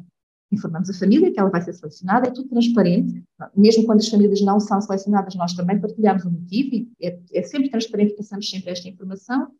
Informamos 0.51 0.89
a 0.89 0.93
família 0.93 1.31
que 1.31 1.39
ela 1.39 1.49
vai 1.49 1.61
ser 1.61 1.73
selecionada, 1.73 2.27
é 2.27 2.31
tudo 2.31 2.49
transparente, 2.49 3.23
mesmo 3.55 3.85
quando 3.85 3.99
as 3.99 4.07
famílias 4.07 4.41
não 4.41 4.59
são 4.59 4.81
selecionadas, 4.81 5.35
nós 5.35 5.53
também 5.53 5.79
partilhamos 5.79 6.25
o 6.25 6.31
motivo, 6.31 6.75
e 6.75 6.89
é, 7.01 7.19
é 7.33 7.43
sempre 7.43 7.69
transparente, 7.69 8.15
passamos 8.15 8.49
sempre 8.49 8.71
esta 8.71 8.89
informação, 8.89 9.51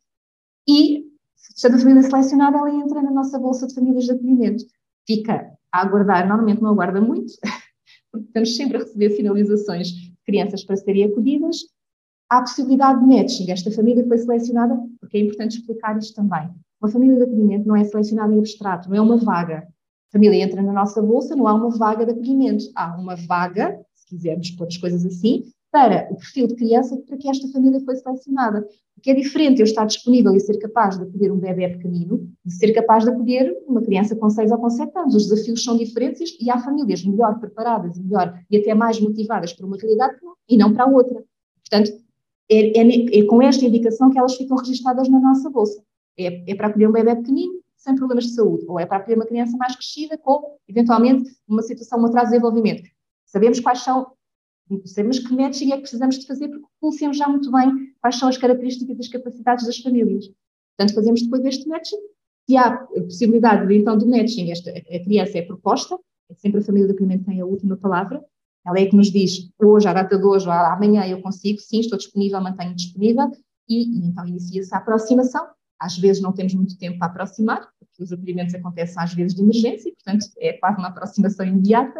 e, 0.67 1.05
sendo 1.35 1.75
a 1.75 1.79
família 1.79 2.03
selecionada, 2.03 2.57
ela 2.57 2.73
entra 2.73 3.01
na 3.01 3.11
nossa 3.11 3.37
bolsa 3.37 3.67
de 3.67 3.75
famílias 3.75 4.05
de 4.05 4.11
acolhimento. 4.11 4.63
Fica 5.07 5.51
a 5.71 5.81
aguardar, 5.81 6.27
normalmente 6.27 6.61
não 6.61 6.71
aguarda 6.71 6.99
muito, 6.99 7.33
porque 8.11 8.27
estamos 8.27 8.55
sempre 8.55 8.77
a 8.77 8.79
receber 8.81 9.11
finalizações 9.11 9.87
de 9.87 10.13
crianças 10.25 10.63
para 10.63 10.75
serem 10.75 11.05
acolhidas, 11.05 11.57
há 12.29 12.37
a 12.37 12.41
possibilidade 12.41 12.99
de 12.99 13.05
matching. 13.05 13.51
Esta 13.51 13.71
família 13.71 14.05
foi 14.07 14.17
selecionada, 14.17 14.79
porque 14.99 15.17
é 15.17 15.21
importante 15.21 15.57
explicar 15.57 15.97
isto 15.97 16.15
também. 16.15 16.49
Uma 16.81 16.91
família 16.91 17.17
de 17.17 17.23
acolhimento 17.23 17.67
não 17.67 17.75
é 17.75 17.83
selecionada 17.83 18.33
em 18.33 18.39
abstrato, 18.39 18.89
não 18.89 18.95
é 18.95 19.01
uma 19.01 19.17
vaga. 19.17 19.67
Família 20.11 20.43
entra 20.43 20.61
na 20.61 20.73
nossa 20.73 21.01
bolsa, 21.01 21.35
não 21.35 21.47
há 21.47 21.53
uma 21.53 21.69
vaga 21.69 22.05
de 22.05 22.11
acolhimento. 22.11 22.65
Há 22.75 22.97
uma 22.97 23.15
vaga, 23.15 23.79
se 23.93 24.07
quisermos 24.07 24.51
pôr 24.51 24.67
as 24.67 24.77
coisas 24.77 25.05
assim, 25.05 25.43
para 25.71 26.07
o 26.11 26.15
perfil 26.15 26.47
de 26.47 26.55
criança 26.55 26.97
para 27.07 27.17
que 27.17 27.29
esta 27.29 27.47
família 27.49 27.79
foi 27.81 27.95
selecionada. 27.95 28.67
O 28.97 29.01
que 29.01 29.11
é 29.11 29.13
diferente 29.13 29.59
eu 29.59 29.63
estar 29.63 29.85
disponível 29.85 30.35
e 30.35 30.39
ser 30.39 30.57
capaz 30.57 30.97
de 30.97 31.03
acolher 31.03 31.31
um 31.31 31.37
bebê 31.37 31.69
pequenino, 31.69 32.27
de 32.43 32.53
ser 32.53 32.73
capaz 32.73 33.03
de 33.03 33.11
acolher 33.11 33.55
uma 33.67 33.81
criança 33.81 34.15
com 34.15 34.29
6 34.29 34.51
ou 34.51 34.57
com 34.57 34.69
7 34.69 34.97
anos. 34.97 35.15
Os 35.15 35.29
desafios 35.29 35.63
são 35.63 35.77
diferentes 35.77 36.35
e 36.41 36.49
há 36.49 36.57
famílias 36.57 37.05
melhor 37.05 37.39
preparadas 37.39 37.95
e 37.97 38.03
melhor 38.03 38.37
e 38.49 38.57
até 38.57 38.73
mais 38.73 38.99
motivadas 38.99 39.53
para 39.53 39.65
uma 39.65 39.77
realidade 39.77 40.15
e 40.49 40.57
não 40.57 40.73
para 40.73 40.85
a 40.85 40.87
outra. 40.87 41.23
Portanto, 41.61 41.91
é, 42.51 42.79
é, 42.79 43.19
é 43.19 43.25
com 43.25 43.41
esta 43.41 43.63
indicação 43.63 44.09
que 44.09 44.17
elas 44.17 44.35
ficam 44.35 44.57
registradas 44.57 45.07
na 45.07 45.19
nossa 45.19 45.49
bolsa. 45.49 45.81
É, 46.17 46.51
é 46.51 46.55
para 46.55 46.67
acolher 46.67 46.89
um 46.89 46.91
bebê 46.91 47.15
pequenino, 47.15 47.53
sem 47.79 47.95
problemas 47.95 48.25
de 48.25 48.33
saúde, 48.33 48.65
ou 48.67 48.79
é 48.79 48.85
para 48.85 48.97
acolher 48.97 49.15
uma 49.15 49.25
criança 49.25 49.55
mais 49.57 49.75
crescida 49.75 50.17
com, 50.17 50.57
eventualmente, 50.67 51.31
uma 51.47 51.63
situação, 51.63 51.99
um 51.99 52.05
atraso 52.05 52.27
de 52.27 52.31
desenvolvimento. 52.33 52.87
Sabemos 53.25 53.59
quais 53.59 53.79
são, 53.79 54.11
sabemos 54.85 55.19
que 55.19 55.33
matching 55.33 55.71
é 55.71 55.75
que 55.75 55.81
precisamos 55.81 56.19
de 56.19 56.27
fazer, 56.27 56.49
porque 56.49 56.65
conhecemos 56.81 57.17
já 57.17 57.27
muito 57.27 57.49
bem 57.51 57.93
quais 58.01 58.17
são 58.17 58.27
as 58.27 58.37
características 58.37 58.97
e 58.97 58.99
as 58.99 59.07
capacidades 59.07 59.65
das 59.65 59.77
famílias. 59.77 60.29
Portanto, 60.77 60.95
fazemos 60.95 61.21
depois 61.21 61.43
este 61.45 61.67
matching. 61.67 61.97
Se 62.49 62.57
há 62.57 62.77
possibilidade, 62.77 63.67
de, 63.67 63.77
então, 63.77 63.97
do 63.97 64.07
matching, 64.07 64.51
esta, 64.51 64.71
a 64.71 65.03
criança 65.03 65.37
é 65.37 65.41
proposta, 65.41 65.97
é 66.29 66.35
sempre 66.35 66.59
a 66.59 66.63
família 66.63 66.87
do 66.87 66.93
acolhimento 66.93 67.25
tem 67.25 67.39
a 67.39 67.45
última 67.45 67.77
palavra, 67.77 68.23
ela 68.65 68.77
é 68.77 68.85
que 68.85 68.95
nos 68.95 69.09
diz, 69.09 69.49
hoje, 69.57 69.87
à 69.87 69.93
data 69.93 70.17
de 70.17 70.25
hoje, 70.25 70.45
ou 70.45 70.51
amanhã 70.51 71.07
eu 71.07 71.21
consigo, 71.21 71.59
sim, 71.59 71.79
estou 71.79 71.97
disponível, 71.97 72.41
mantenho 72.41 72.75
disponível, 72.75 73.31
e, 73.67 73.83
e 73.83 74.07
então 74.07 74.25
inicia-se 74.27 74.73
a 74.75 74.79
aproximação, 74.79 75.47
às 75.79 75.97
vezes 75.97 76.21
não 76.21 76.33
temos 76.33 76.53
muito 76.53 76.77
tempo 76.77 76.99
para 76.99 77.07
aproximar, 77.07 77.67
porque 77.79 78.03
os 78.03 78.11
acolhimentos 78.11 78.53
acontecem 78.53 79.01
às 79.01 79.13
vezes 79.13 79.35
de 79.35 79.41
emergência, 79.41 79.89
e, 79.89 79.93
portanto, 79.93 80.25
é 80.37 80.53
quase 80.53 80.77
uma 80.77 80.89
aproximação 80.89 81.45
imediata, 81.45 81.99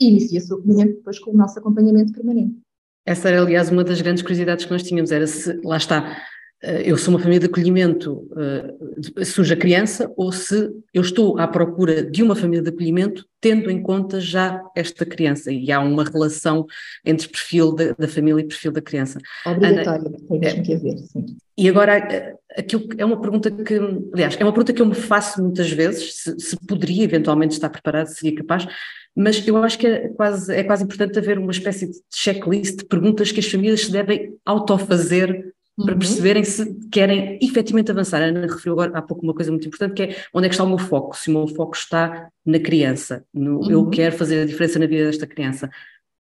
e 0.00 0.10
inicia-se 0.10 0.52
o 0.52 0.58
acolhimento 0.58 0.96
depois 0.96 1.18
com 1.18 1.30
o 1.30 1.36
nosso 1.36 1.58
acompanhamento 1.58 2.12
permanente. 2.12 2.60
Essa 3.06 3.28
era, 3.28 3.40
aliás, 3.40 3.70
uma 3.70 3.84
das 3.84 4.00
grandes 4.00 4.22
curiosidades 4.22 4.64
que 4.64 4.70
nós 4.70 4.82
tínhamos, 4.82 5.12
era 5.12 5.26
se, 5.26 5.58
lá 5.64 5.76
está, 5.76 6.16
eu 6.62 6.96
sou 6.96 7.12
uma 7.12 7.20
família 7.20 7.40
de 7.40 7.46
acolhimento, 7.46 8.28
uh, 8.32 9.24
surge 9.24 9.52
a 9.52 9.56
criança, 9.56 10.10
ou 10.16 10.32
se 10.32 10.70
eu 10.92 11.02
estou 11.02 11.38
à 11.38 11.46
procura 11.46 12.02
de 12.02 12.22
uma 12.22 12.34
família 12.34 12.62
de 12.62 12.70
acolhimento, 12.70 13.26
tendo 13.40 13.70
em 13.70 13.82
conta 13.82 14.18
já 14.18 14.62
esta 14.74 15.04
criança, 15.04 15.52
e 15.52 15.70
há 15.70 15.80
uma 15.80 16.02
relação 16.02 16.66
entre 17.04 17.28
perfil 17.28 17.74
da, 17.74 17.92
da 17.92 18.08
família 18.08 18.40
e 18.40 18.46
perfil 18.46 18.72
da 18.72 18.80
criança. 18.80 19.18
Obrigatório, 19.44 20.10
tem 20.28 20.40
é, 20.42 20.62
que 20.62 20.74
haver, 20.74 20.98
sim. 20.98 21.26
E 21.58 21.68
agora, 21.68 21.96
eh, 21.96 22.34
aquilo 22.58 22.88
é 22.98 23.04
uma 23.04 23.20
pergunta 23.20 23.50
que, 23.50 23.74
aliás, 24.12 24.36
é 24.38 24.44
uma 24.44 24.52
pergunta 24.52 24.72
que 24.72 24.82
eu 24.82 24.86
me 24.86 24.94
faço 24.94 25.42
muitas 25.42 25.70
vezes, 25.70 26.22
se, 26.22 26.38
se 26.38 26.56
poderia 26.66 27.04
eventualmente 27.04 27.54
estar 27.54 27.70
preparado, 27.70 28.08
se 28.08 28.16
seria 28.16 28.36
capaz, 28.36 28.66
mas 29.14 29.46
eu 29.48 29.56
acho 29.56 29.78
que 29.78 29.86
é 29.86 30.08
quase, 30.08 30.54
é 30.54 30.62
quase 30.62 30.84
importante 30.84 31.18
haver 31.18 31.38
uma 31.38 31.50
espécie 31.50 31.86
de 31.86 31.98
checklist 32.14 32.76
de 32.76 32.84
perguntas 32.84 33.32
que 33.32 33.40
as 33.40 33.50
famílias 33.50 33.82
se 33.82 33.90
devem 33.90 34.34
autofazer 34.44 35.54
para 35.76 35.92
uhum. 35.92 35.98
perceberem 35.98 36.44
se 36.44 36.74
querem 36.90 37.38
efetivamente 37.42 37.90
avançar. 37.90 38.22
A 38.22 38.26
Ana 38.26 38.42
referiu 38.42 38.72
agora 38.72 38.98
há 38.98 39.02
pouco 39.02 39.22
uma 39.22 39.34
coisa 39.34 39.50
muito 39.50 39.66
importante 39.66 39.94
que 39.94 40.02
é 40.02 40.16
onde 40.32 40.46
é 40.46 40.48
que 40.48 40.54
está 40.54 40.64
o 40.64 40.68
meu 40.68 40.78
foco, 40.78 41.16
se 41.16 41.30
o 41.30 41.32
meu 41.34 41.46
foco 41.48 41.76
está 41.76 42.30
na 42.44 42.58
criança, 42.58 43.24
no 43.32 43.58
uhum. 43.58 43.70
eu 43.70 43.90
quero 43.90 44.16
fazer 44.16 44.42
a 44.42 44.46
diferença 44.46 44.78
na 44.78 44.86
vida 44.86 45.04
desta 45.04 45.26
criança. 45.26 45.70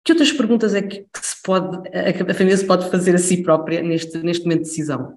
Que 0.05 0.13
outras 0.13 0.33
perguntas 0.33 0.75
é 0.75 0.83
que, 0.83 1.07
se 1.21 1.41
pode, 1.43 1.77
a, 1.89 2.35
família 2.35 2.57
se 2.57 2.67
pode 2.67 2.91
fazer 2.91 3.15
a 3.15 3.19
si 3.19 3.43
própria 3.43 3.83
neste, 3.83 4.19
neste 4.19 4.45
momento 4.45 4.63
de 4.63 4.69
decisão? 4.69 5.17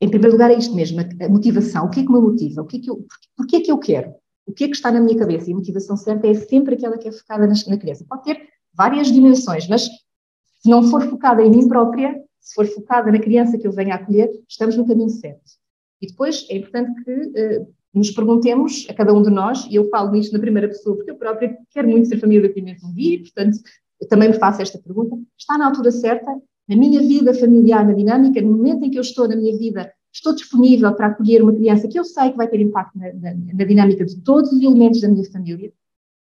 Em 0.00 0.08
primeiro 0.08 0.32
lugar 0.32 0.50
é 0.50 0.56
isto 0.56 0.74
mesmo, 0.74 1.00
a 1.00 1.28
motivação, 1.28 1.86
o 1.86 1.90
que 1.90 2.00
é 2.00 2.02
que 2.04 2.12
me 2.12 2.20
motiva, 2.20 2.62
o 2.62 2.66
que 2.66 2.76
é 2.76 2.80
que 2.80 2.90
eu, 2.90 3.06
porquê 3.36 3.56
é 3.56 3.60
que 3.60 3.72
eu 3.72 3.78
quero, 3.78 4.14
o 4.46 4.52
que 4.52 4.64
é 4.64 4.68
que 4.68 4.74
está 4.74 4.90
na 4.90 5.00
minha 5.00 5.18
cabeça, 5.18 5.50
e 5.50 5.52
a 5.52 5.56
motivação 5.56 5.96
certa 5.96 6.26
é 6.26 6.34
sempre 6.34 6.74
aquela 6.74 6.96
que 6.96 7.08
é 7.08 7.12
focada 7.12 7.46
na, 7.46 7.54
na 7.68 7.76
criança. 7.76 8.04
Pode 8.08 8.24
ter 8.24 8.40
várias 8.72 9.10
dimensões, 9.12 9.68
mas 9.68 9.82
se 9.82 10.68
não 10.70 10.84
for 10.84 11.02
focada 11.02 11.42
em 11.42 11.50
mim 11.50 11.68
própria, 11.68 12.14
se 12.40 12.54
for 12.54 12.66
focada 12.66 13.12
na 13.12 13.18
criança 13.18 13.58
que 13.58 13.66
eu 13.66 13.72
venho 13.72 13.92
a 13.92 13.96
acolher, 13.96 14.30
estamos 14.48 14.76
no 14.76 14.86
caminho 14.86 15.10
certo. 15.10 15.58
E 16.00 16.06
depois 16.06 16.46
é 16.48 16.56
importante 16.56 17.04
que 17.04 17.12
uh, 17.12 17.74
nos 17.92 18.10
perguntemos, 18.10 18.86
a 18.88 18.94
cada 18.94 19.12
um 19.12 19.22
de 19.22 19.30
nós, 19.30 19.66
e 19.66 19.74
eu 19.74 19.88
falo 19.90 20.12
nisto 20.12 20.32
na 20.32 20.38
primeira 20.38 20.68
pessoa, 20.68 20.96
porque 20.96 21.10
eu 21.10 21.16
própria 21.16 21.56
quero 21.70 21.88
muito 21.88 22.08
ser 22.08 22.18
família 22.18 22.42
de 22.42 22.48
acolhimento 22.48 22.86
um 22.86 22.92
dia, 22.92 23.20
portanto, 23.20 23.58
eu 24.00 24.08
também 24.08 24.30
me 24.30 24.38
faço 24.38 24.62
esta 24.62 24.78
pergunta: 24.78 25.16
está 25.36 25.58
na 25.58 25.66
altura 25.66 25.90
certa? 25.90 26.30
Na 26.68 26.76
minha 26.76 27.00
vida 27.00 27.34
familiar, 27.34 27.84
na 27.84 27.92
dinâmica, 27.92 28.40
no 28.40 28.56
momento 28.56 28.84
em 28.84 28.90
que 28.90 28.98
eu 28.98 29.02
estou 29.02 29.28
na 29.28 29.34
minha 29.34 29.56
vida, 29.58 29.92
estou 30.12 30.34
disponível 30.34 30.94
para 30.94 31.08
acolher 31.08 31.42
uma 31.42 31.52
criança 31.52 31.88
que 31.88 31.98
eu 31.98 32.04
sei 32.04 32.30
que 32.30 32.36
vai 32.36 32.48
ter 32.48 32.60
impacto 32.60 32.96
na, 32.96 33.12
na, 33.12 33.34
na 33.34 33.64
dinâmica 33.64 34.04
de 34.04 34.16
todos 34.22 34.52
os 34.52 34.62
elementos 34.62 35.00
da 35.00 35.08
minha 35.08 35.28
família? 35.30 35.72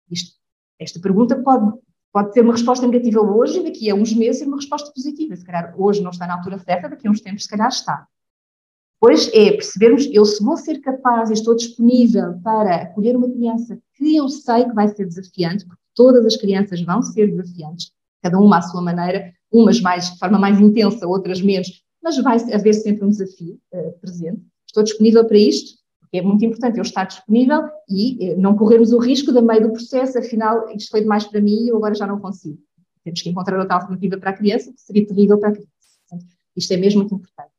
Isto, 0.08 0.36
esta 0.78 1.00
pergunta 1.00 1.36
pode 1.42 1.72
Pode 2.12 2.32
ter 2.32 2.42
uma 2.42 2.52
resposta 2.52 2.86
negativa 2.86 3.20
hoje 3.20 3.60
e 3.60 3.64
daqui 3.64 3.90
a 3.90 3.94
uns 3.94 4.12
meses 4.12 4.46
uma 4.46 4.56
resposta 4.56 4.90
positiva. 4.92 5.36
Se 5.36 5.44
calhar 5.44 5.74
hoje 5.78 6.02
não 6.02 6.10
está 6.10 6.26
na 6.26 6.34
altura 6.34 6.58
certa, 6.58 6.88
daqui 6.88 7.06
a 7.06 7.10
uns 7.10 7.20
tempos 7.20 7.44
se 7.44 7.48
calhar 7.48 7.68
está. 7.68 8.06
Pois 9.00 9.28
é 9.32 9.52
percebermos, 9.52 10.06
eu 10.12 10.24
se 10.26 10.44
vou 10.44 10.58
ser 10.58 10.80
capaz 10.80 11.30
estou 11.30 11.56
disponível 11.56 12.38
para 12.42 12.82
acolher 12.82 13.16
uma 13.16 13.30
criança 13.30 13.80
que 13.94 14.16
eu 14.16 14.28
sei 14.28 14.64
que 14.64 14.74
vai 14.74 14.88
ser 14.88 15.06
desafiante, 15.06 15.64
porque 15.64 15.82
todas 15.94 16.26
as 16.26 16.36
crianças 16.36 16.82
vão 16.82 17.00
ser 17.02 17.28
desafiantes, 17.28 17.92
cada 18.22 18.38
uma 18.38 18.58
à 18.58 18.62
sua 18.62 18.82
maneira, 18.82 19.32
umas 19.50 19.80
mais 19.80 20.10
de 20.10 20.18
forma 20.18 20.38
mais 20.38 20.60
intensa, 20.60 21.06
outras 21.06 21.40
menos, 21.40 21.82
mas 22.02 22.18
vai 22.18 22.36
haver 22.52 22.74
sempre 22.74 23.04
um 23.04 23.08
desafio 23.08 23.58
uh, 23.72 23.98
presente. 24.00 24.42
Estou 24.66 24.82
disponível 24.82 25.24
para 25.24 25.38
isto, 25.38 25.79
é 26.12 26.22
muito 26.22 26.44
importante 26.44 26.78
eu 26.78 26.82
estar 26.82 27.04
disponível 27.04 27.62
e 27.88 28.30
eh, 28.30 28.36
não 28.36 28.56
corrermos 28.56 28.92
o 28.92 28.98
risco 28.98 29.32
de, 29.32 29.40
meio 29.40 29.62
do 29.62 29.72
processo, 29.72 30.18
afinal, 30.18 30.68
isto 30.70 30.90
foi 30.90 31.02
demais 31.02 31.24
para 31.24 31.40
mim 31.40 31.64
e 31.64 31.68
eu 31.68 31.76
agora 31.76 31.94
já 31.94 32.06
não 32.06 32.18
consigo. 32.18 32.58
Temos 33.04 33.22
que 33.22 33.28
encontrar 33.28 33.58
outra 33.58 33.76
alternativa 33.76 34.18
para 34.18 34.30
a 34.30 34.36
criança, 34.36 34.72
que 34.72 34.80
seria 34.80 35.06
terrível 35.06 35.38
para 35.38 35.50
a 35.50 35.52
criança. 35.52 35.70
Portanto, 36.08 36.30
isto 36.56 36.72
é 36.72 36.76
mesmo 36.76 37.00
muito 37.00 37.14
importante. 37.14 37.52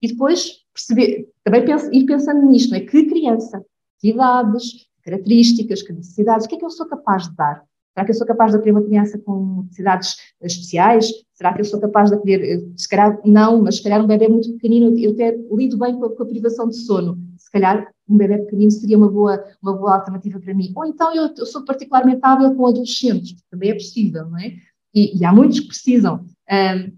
E 0.00 0.08
depois, 0.08 0.64
perceber, 0.72 1.28
também 1.44 1.64
ir 1.92 2.06
pensando 2.06 2.46
nisto, 2.46 2.70
não 2.70 2.78
é? 2.78 2.80
Que 2.80 3.04
criança, 3.06 3.64
que 3.98 4.10
idades, 4.10 4.86
características, 5.02 5.82
que 5.82 5.92
necessidades, 5.92 6.46
o 6.46 6.48
que 6.48 6.54
é 6.54 6.58
que 6.58 6.64
eu 6.64 6.70
sou 6.70 6.86
capaz 6.86 7.28
de 7.28 7.36
dar? 7.36 7.64
Será 7.98 8.04
que 8.04 8.12
eu 8.12 8.16
sou 8.16 8.26
capaz 8.28 8.52
de 8.52 8.58
acolher 8.58 8.70
uma 8.70 8.82
criança 8.84 9.18
com 9.18 9.62
necessidades 9.62 10.16
especiais? 10.40 11.10
Será 11.34 11.52
que 11.52 11.62
eu 11.62 11.64
sou 11.64 11.80
capaz 11.80 12.10
de 12.10 12.14
acolher, 12.14 12.40
eh, 12.44 12.64
se 12.76 12.88
calhar 12.88 13.20
não, 13.24 13.60
mas 13.60 13.78
se 13.78 13.82
calhar 13.82 14.00
um 14.00 14.06
bebê 14.06 14.28
muito 14.28 14.52
pequenino, 14.52 14.96
eu 14.96 15.10
até 15.10 15.36
lido 15.50 15.76
bem 15.76 15.98
com 15.98 16.04
a, 16.04 16.14
com 16.14 16.22
a 16.22 16.26
privação 16.26 16.68
de 16.68 16.76
sono. 16.76 17.18
Se 17.36 17.50
calhar 17.50 17.92
um 18.08 18.16
bebê 18.16 18.38
pequenino 18.38 18.70
seria 18.70 18.96
uma 18.96 19.10
boa, 19.10 19.44
uma 19.60 19.72
boa 19.76 19.96
alternativa 19.96 20.38
para 20.38 20.54
mim. 20.54 20.72
Ou 20.76 20.84
então 20.84 21.12
eu, 21.12 21.28
eu 21.36 21.44
sou 21.44 21.64
particularmente 21.64 22.20
hábil 22.22 22.54
com 22.54 22.68
adolescentes, 22.68 23.34
também 23.50 23.70
é 23.70 23.74
possível, 23.74 24.30
não 24.30 24.38
é? 24.38 24.52
E, 24.94 25.18
e 25.18 25.24
há 25.24 25.32
muitos 25.32 25.58
que 25.58 25.66
precisam. 25.66 26.24
Um, 26.48 26.92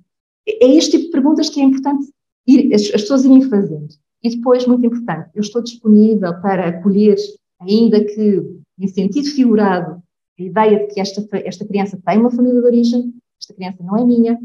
é 0.47 0.67
este 0.75 0.91
tipo 0.91 1.05
de 1.05 1.13
perguntas 1.13 1.49
que 1.49 1.61
é 1.61 1.65
importante 1.65 2.13
ir, 2.47 2.75
as, 2.75 2.83
as 2.83 3.01
pessoas 3.01 3.25
irem 3.25 3.41
fazendo. 3.41 3.89
E 4.23 4.37
depois, 4.37 4.67
muito 4.67 4.85
importante, 4.85 5.31
eu 5.35 5.41
estou 5.41 5.63
disponível 5.63 6.39
para 6.43 6.69
acolher, 6.69 7.17
ainda 7.59 8.05
que 8.05 8.61
em 8.79 8.89
sentido 8.89 9.29
figurado, 9.29 10.00
a 10.41 10.45
ideia 10.45 10.87
de 10.87 10.95
que 10.95 11.01
esta, 11.01 11.27
esta 11.45 11.65
criança 11.67 12.01
tem 12.05 12.19
uma 12.19 12.31
família 12.31 12.61
de 12.61 12.67
origem, 12.67 13.15
esta 13.41 13.55
criança 13.55 13.83
não 13.83 13.97
é 13.97 14.05
minha, 14.05 14.39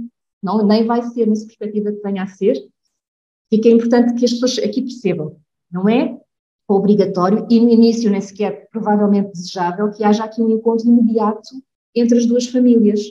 não, 0.43 0.65
nem 0.65 0.86
vai 0.86 1.01
ser 1.03 1.25
nessa 1.25 1.45
perspectiva 1.45 1.91
que 1.91 2.01
venha 2.01 2.23
a 2.23 2.27
ser, 2.27 2.55
e 3.51 3.60
que 3.60 3.69
é 3.69 3.71
importante 3.71 4.13
que 4.15 4.25
as 4.25 4.34
pessoas 4.34 4.60
aqui 4.60 4.81
percebam. 4.81 5.38
Não 5.71 5.88
é 5.88 6.19
obrigatório 6.67 7.47
e 7.49 7.60
no 7.60 7.69
início 7.69 8.10
nem 8.10 8.21
sequer 8.21 8.67
provavelmente 8.71 9.31
desejável 9.31 9.91
que 9.91 10.03
haja 10.03 10.23
aqui 10.23 10.41
um 10.41 10.49
encontro 10.49 10.88
imediato 10.88 11.49
entre 11.93 12.17
as 12.17 12.25
duas 12.25 12.47
famílias. 12.47 13.01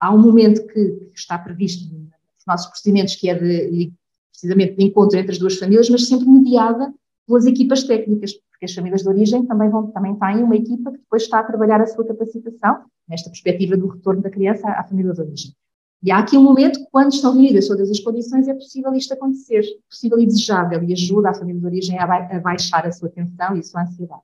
Há 0.00 0.12
um 0.12 0.20
momento 0.20 0.66
que, 0.66 1.10
está 1.14 1.38
previsto 1.38 1.92
nos 1.94 2.10
nossos 2.46 2.66
procedimentos 2.66 3.14
que 3.16 3.30
é 3.30 3.34
de, 3.34 3.92
precisamente 4.30 4.76
de 4.76 4.84
encontro 4.84 5.18
entre 5.18 5.32
as 5.32 5.38
duas 5.38 5.56
famílias, 5.56 5.88
mas 5.88 6.06
sempre 6.06 6.28
mediada 6.28 6.92
pelas 7.26 7.46
equipas 7.46 7.84
técnicas, 7.84 8.34
porque 8.56 8.64
as 8.64 8.74
famílias 8.74 9.02
de 9.02 9.08
origem 9.08 9.44
também, 9.44 9.68
vão, 9.68 9.90
também 9.90 10.14
têm 10.16 10.42
uma 10.42 10.56
equipa 10.56 10.90
que 10.90 10.96
depois 10.96 11.24
está 11.24 11.40
a 11.40 11.44
trabalhar 11.44 11.80
a 11.80 11.86
sua 11.86 12.06
capacitação, 12.06 12.84
nesta 13.06 13.28
perspectiva 13.28 13.76
do 13.76 13.86
retorno 13.86 14.22
da 14.22 14.30
criança 14.30 14.66
à, 14.66 14.82
família 14.82 15.12
de 15.12 15.20
origem. 15.20 15.54
E 16.02 16.10
há 16.10 16.18
aqui 16.18 16.38
um 16.38 16.42
momento 16.42 16.78
que, 16.78 16.86
quando 16.90 17.12
estão 17.12 17.34
reunidas 17.34 17.68
todas 17.68 17.90
as 17.90 18.00
condições, 18.00 18.48
é 18.48 18.54
possível 18.54 18.94
isto 18.94 19.12
acontecer, 19.12 19.62
possível 19.88 20.18
e 20.18 20.26
desejável, 20.26 20.82
e 20.82 20.92
ajuda 20.92 21.30
a 21.30 21.34
família 21.34 21.60
de 21.60 21.66
origem 21.66 21.98
a 21.98 22.40
baixar 22.40 22.86
a 22.86 22.92
sua 22.92 23.10
tensão 23.10 23.56
e 23.56 23.58
a 23.58 23.62
sua 23.62 23.82
ansiedade. 23.82 24.22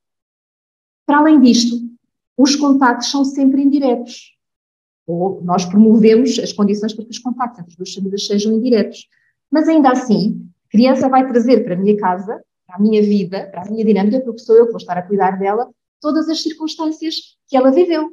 Para 1.04 1.18
além 1.18 1.38
disto, 1.38 1.76
os 2.36 2.56
contactos 2.56 3.10
são 3.10 3.24
sempre 3.26 3.62
indiretos. 3.62 4.34
Ou 5.06 5.42
nós 5.42 5.66
promovemos 5.66 6.38
as 6.38 6.54
condições 6.54 6.94
para 6.94 7.04
que 7.04 7.10
os 7.10 7.18
contactos 7.18 7.58
entre 7.58 7.72
as 7.72 7.76
duas 7.76 7.94
famílias 7.94 8.26
sejam 8.26 8.52
indiretos. 8.52 9.08
Mas 9.50 9.68
ainda 9.68 9.90
assim, 9.90 10.48
a 10.66 10.70
criança 10.70 11.08
vai 11.08 11.28
trazer 11.28 11.64
para 11.64 11.74
a 11.74 11.76
minha 11.76 11.96
casa 11.98 12.42
para 12.72 12.78
a 12.78 12.82
minha 12.82 13.02
vida, 13.02 13.48
para 13.50 13.62
a 13.62 13.70
minha 13.70 13.84
dinâmica, 13.84 14.20
porque 14.20 14.40
sou 14.40 14.56
eu 14.56 14.64
que 14.64 14.72
vou 14.72 14.78
estar 14.78 14.96
a 14.96 15.02
cuidar 15.02 15.38
dela, 15.38 15.70
todas 16.00 16.28
as 16.28 16.42
circunstâncias 16.42 17.36
que 17.46 17.56
ela 17.56 17.70
viveu, 17.70 18.12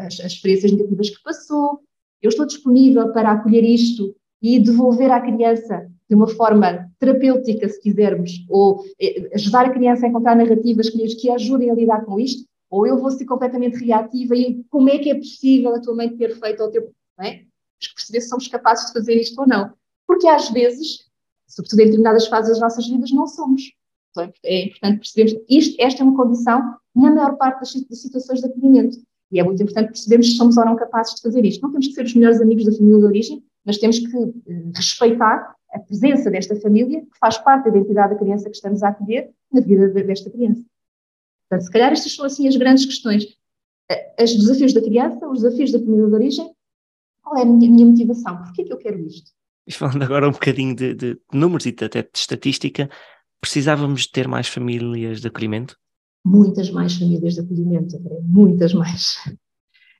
as, 0.00 0.20
as 0.20 0.32
experiências 0.32 0.72
negativas 0.72 1.10
que 1.10 1.22
passou. 1.22 1.80
Eu 2.20 2.30
estou 2.30 2.46
disponível 2.46 3.12
para 3.12 3.30
acolher 3.30 3.62
isto 3.62 4.14
e 4.42 4.58
devolver 4.58 5.10
à 5.12 5.20
criança 5.20 5.88
de 6.08 6.16
uma 6.16 6.26
forma 6.26 6.90
terapêutica, 6.98 7.68
se 7.68 7.80
quisermos, 7.80 8.44
ou 8.48 8.84
eh, 9.00 9.30
ajudar 9.34 9.66
a 9.66 9.70
criança 9.70 10.06
a 10.06 10.08
encontrar 10.08 10.34
narrativas 10.34 10.90
que, 10.90 11.06
que 11.16 11.30
ajudem 11.30 11.70
a 11.70 11.74
lidar 11.74 12.04
com 12.04 12.18
isto, 12.18 12.44
ou 12.70 12.86
eu 12.86 12.98
vou 12.98 13.10
ser 13.10 13.24
completamente 13.24 13.76
reativa 13.84 14.34
e 14.34 14.64
como 14.68 14.88
é 14.88 14.98
que 14.98 15.10
é 15.10 15.14
possível 15.14 15.74
a 15.74 15.80
tua 15.80 15.94
mãe 15.94 16.08
ter 16.16 16.34
feito 16.38 16.62
ao 16.62 16.70
teu. 16.70 16.92
Não 17.16 17.24
é? 17.24 17.30
Temos 17.30 17.88
que 17.88 17.94
perceber 17.94 18.20
se 18.20 18.28
somos 18.28 18.48
capazes 18.48 18.86
de 18.86 18.92
fazer 18.94 19.14
isto 19.14 19.40
ou 19.40 19.46
não. 19.46 19.72
Porque 20.06 20.26
às 20.26 20.48
vezes 20.50 21.07
sobretudo 21.48 21.80
em 21.80 21.84
determinadas 21.86 22.26
fases 22.26 22.50
das 22.50 22.60
nossas 22.60 22.86
vidas, 22.86 23.10
não 23.10 23.26
somos. 23.26 23.72
Então, 24.10 24.32
é 24.44 24.66
importante 24.66 24.98
percebermos 24.98 25.44
isto, 25.48 25.76
esta 25.80 26.02
é 26.02 26.04
uma 26.04 26.16
condição 26.16 26.76
na 26.94 27.10
maior 27.10 27.36
parte 27.36 27.60
das, 27.60 28.00
situações 28.00 28.40
de 28.40 28.46
acolhimento. 28.46 28.98
E 29.30 29.40
é 29.40 29.44
muito 29.44 29.62
importante 29.62 29.88
percebermos 29.88 30.30
se 30.30 30.36
somos 30.36 30.56
ou 30.56 30.64
não 30.64 30.76
capazes 30.76 31.14
de 31.14 31.22
fazer 31.22 31.44
isto. 31.44 31.62
Não 31.62 31.70
temos 31.70 31.88
que 31.88 31.94
ser 31.94 32.04
os 32.04 32.14
melhores 32.14 32.40
amigos 32.40 32.64
da 32.64 32.72
família 32.72 32.98
de 32.98 33.04
origem, 33.04 33.44
mas 33.64 33.78
temos 33.78 33.98
que 33.98 34.16
eh, 34.16 34.70
respeitar 34.74 35.54
a 35.72 35.78
presença 35.78 36.30
desta 36.30 36.56
família, 36.56 37.02
que 37.02 37.18
faz 37.18 37.36
parte 37.38 37.64
da 37.64 37.76
identidade 37.76 38.14
da 38.14 38.18
criança 38.18 38.48
que 38.48 38.56
estamos 38.56 38.82
a 38.82 38.88
acolher 38.88 39.30
na 39.52 39.60
vida 39.60 39.88
desta 39.88 40.30
criança. 40.30 40.64
Portanto, 41.48 41.66
se 41.66 41.70
calhar 41.70 41.92
estas 41.92 42.14
são 42.14 42.24
assim 42.24 42.48
as 42.48 42.56
grandes 42.56 42.86
questões. 42.86 43.26
Os 44.20 44.36
desafios 44.36 44.72
da 44.72 44.80
criança, 44.80 45.28
os 45.28 45.42
desafios 45.42 45.72
da 45.72 45.78
família 45.78 46.06
de 46.06 46.14
origem, 46.14 46.54
qual 47.22 47.38
é 47.38 47.42
a 47.42 47.44
minha, 47.44 47.86
motivação? 47.86 48.38
Porquê 48.38 48.64
que 48.64 48.72
eu 48.72 48.78
quero 48.78 48.98
isto? 49.00 49.30
E 49.68 49.72
falando 49.74 50.02
agora 50.02 50.26
um 50.26 50.32
bocadinho 50.32 50.74
de, 50.74 50.94
de 50.94 51.20
números 51.30 51.66
e 51.66 51.68
até 51.68 52.00
de 52.00 52.08
estatística, 52.14 52.88
precisávamos 53.38 54.06
ter 54.06 54.26
mais 54.26 54.48
famílias 54.48 55.20
de 55.20 55.28
acolhimento? 55.28 55.76
Muitas 56.24 56.70
mais 56.70 56.96
famílias 56.96 57.34
de 57.34 57.40
acolhimento, 57.40 58.00
muitas 58.22 58.72
mais. 58.72 59.16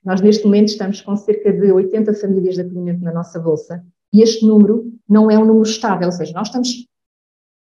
Nós, 0.03 0.23
neste 0.23 0.47
momento, 0.47 0.69
estamos 0.69 1.03
com 1.03 1.15
cerca 1.17 1.53
de 1.53 1.71
80 1.71 2.15
famílias 2.15 2.55
de 2.55 2.63
acolhimento 2.63 3.03
na 3.03 3.13
nossa 3.13 3.39
bolsa 3.39 3.85
e 4.11 4.23
este 4.23 4.47
número 4.47 4.91
não 5.07 5.31
é 5.31 5.39
um 5.39 5.45
número 5.45 5.69
estável, 5.69 6.07
ou 6.07 6.13
seja, 6.13 6.33
nós 6.33 6.49
estamos 6.49 6.87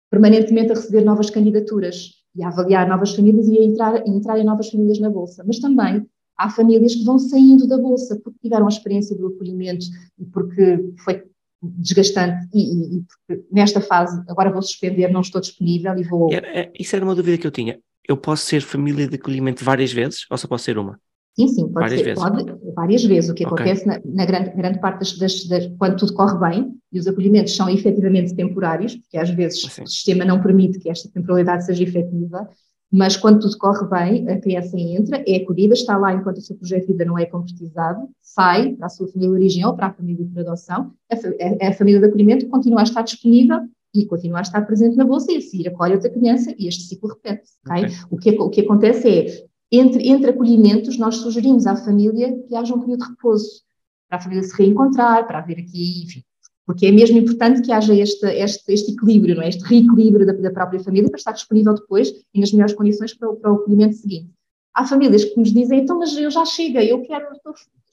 permanentemente 0.09 0.71
a 0.71 0.75
receber 0.75 1.03
novas 1.03 1.29
candidaturas 1.29 2.15
e 2.35 2.43
a 2.43 2.47
avaliar 2.47 2.89
novas 2.89 3.15
famílias 3.15 3.47
e 3.47 3.59
a 3.59 3.63
entrar, 3.63 3.95
a 3.95 4.09
entrar 4.09 4.39
em 4.39 4.43
novas 4.43 4.71
famílias 4.71 4.99
na 4.99 5.09
bolsa, 5.09 5.43
mas 5.45 5.59
também 5.59 6.03
há 6.35 6.49
famílias 6.49 6.95
que 6.95 7.03
vão 7.03 7.19
saindo 7.19 7.67
da 7.67 7.77
bolsa 7.77 8.19
porque 8.23 8.39
tiveram 8.41 8.65
a 8.65 8.69
experiência 8.69 9.15
do 9.15 9.27
acolhimento 9.27 9.85
e 10.17 10.25
porque 10.25 10.91
foi 11.03 11.30
desgastante 11.62 12.47
e, 12.54 12.97
e, 12.97 13.04
nesta 13.52 13.80
fase 13.80 14.21
agora 14.28 14.52
vou 14.52 14.62
suspender, 14.62 15.10
não 15.10 15.21
estou 15.21 15.39
disponível 15.39 15.95
e 15.97 16.04
vou. 16.04 16.34
É, 16.34 16.71
isso 16.80 16.95
era 16.95 17.06
uma 17.06 17.15
dúvida 17.15 17.38
que 17.38 17.45
eu 17.45 17.52
tinha. 17.52 17.80
Eu 18.08 18.17
posso 18.17 18.45
ser 18.45 18.62
família 18.62 19.08
de 19.08 19.15
acolhimento 19.15 19.63
várias 19.63 19.91
vezes 19.91 20.26
ou 20.30 20.38
só 20.38 20.47
posso 20.47 20.63
ser 20.63 20.78
uma? 20.78 21.00
Sim, 21.34 21.47
sim, 21.47 21.62
pode 21.63 21.74
várias 21.74 22.00
ser. 22.00 22.06
Vezes. 22.06 22.24
Pode, 22.24 22.74
várias 22.76 23.04
vezes. 23.04 23.30
O 23.30 23.34
que 23.34 23.45
okay. 23.45 23.56
acontece 23.56 23.88
na, 23.88 24.02
na, 24.04 24.26
grande, 24.26 24.50
grande 24.52 24.80
parte 24.80 25.00
das, 25.00 25.17
das, 25.17 25.45
das, 25.45 25.67
quando 25.78 25.97
tudo 25.97 26.13
corre 26.13 26.38
bem 26.39 26.74
e 26.91 27.00
os 27.00 27.08
acolhimentos 27.08 27.56
são 27.56 27.69
efetivamente 27.69 28.36
temporários, 28.36 28.95
porque 28.95 29.17
às 29.17 29.30
vezes 29.30 29.63
o 29.63 29.88
sistema 29.88 30.26
não 30.26 30.41
permite 30.41 30.80
que 30.80 30.89
esta 30.89 31.10
temporalidade 31.10 31.65
seja 31.65 31.84
efetiva, 31.84 32.50
mas 32.91 33.15
quando 33.15 33.39
tudo 33.39 33.58
corre 33.58 33.88
bem, 33.88 34.30
a 34.30 34.39
criança 34.39 34.77
entra, 34.77 35.23
é 35.25 35.38
acolhida, 35.38 35.73
está 35.73 35.97
lá 35.97 36.13
enquanto 36.13 36.38
o 36.38 36.41
seu 36.41 36.58
projeto 36.58 36.82
de 36.82 36.88
vida 36.91 37.06
não 37.06 37.17
é 37.17 37.25
concretizado, 37.25 38.10
sai 38.21 38.73
para 38.73 38.88
a 38.88 38.89
sua 38.89 39.08
família 39.08 39.30
de 39.30 39.36
origem 39.36 39.65
ou 39.65 39.73
para 39.73 39.88
a 39.88 39.93
família 39.93 40.25
de 40.25 40.39
adoção, 40.39 40.91
a, 41.10 41.67
a, 41.67 41.73
família 41.73 42.01
de 42.01 42.08
acolhimento 42.08 42.47
continua 42.47 42.82
a 42.82 42.84
estar 42.84 43.01
disponível 43.01 43.62
e 43.95 44.06
continua 44.06 44.39
a 44.39 44.41
estar 44.41 44.62
presente 44.63 44.97
na 44.97 45.06
bolsa 45.06 45.32
e 45.32 45.38
a 45.38 45.41
seguir 45.41 45.69
acolhe 45.69 45.93
outra 45.93 46.10
criança 46.10 46.54
e 46.58 46.67
este 46.67 46.84
ciclo 46.84 47.10
repete-se. 47.10 47.58
Okay? 47.65 47.86
Okay. 47.86 47.97
O, 48.10 48.17
que, 48.17 48.30
o 48.41 48.49
que 48.49 48.62
acontece 48.62 49.10
é, 49.10 49.47
entre, 49.71 50.10
entre 50.10 50.32
acolhimentos, 50.32 50.97
nós 50.97 51.15
sugerimos 51.15 51.65
à 51.65 51.77
família 51.77 52.38
que 52.45 52.56
haja 52.56 52.75
um 52.75 52.80
período 52.80 53.06
de 53.06 53.10
repouso, 53.10 53.62
para 54.10 54.17
a 54.17 54.21
família 54.21 54.43
se 54.43 54.54
reencontrar, 54.58 55.25
para 55.25 55.39
haver 55.39 55.60
aqui, 55.60 56.04
enfim, 56.04 56.23
porque 56.65 56.86
é 56.86 56.91
mesmo 56.91 57.17
importante 57.17 57.62
que 57.62 57.71
haja 57.71 57.93
este, 57.93 58.26
este, 58.26 58.71
este 58.71 58.91
equilíbrio, 58.93 59.36
não 59.36 59.43
é? 59.43 59.50
este 59.50 59.63
reequilíbrio 59.63 60.26
da, 60.26 60.34
da, 60.34 60.52
própria 60.52 60.80
família 60.80 61.10
para 61.10 61.17
estar 61.17 61.32
disponível 61.32 61.74
depois 61.74 62.13
e 62.34 62.39
nas 62.39 62.52
melhores 62.52 62.74
condições 62.74 63.13
para, 63.13 63.34
para 63.34 63.52
o 63.52 63.56
acolhimento 63.56 63.95
seguinte. 63.95 64.30
Há 64.74 64.86
famílias 64.86 65.26
que 65.26 65.38
nos 65.38 65.52
dizem, 65.52 65.82
então, 65.82 66.00
mas 66.00 66.15
eu 66.15 66.32
já 66.32 66.45
cheguei, 66.45 66.91
eu 66.91 67.02
quero, 67.02 67.26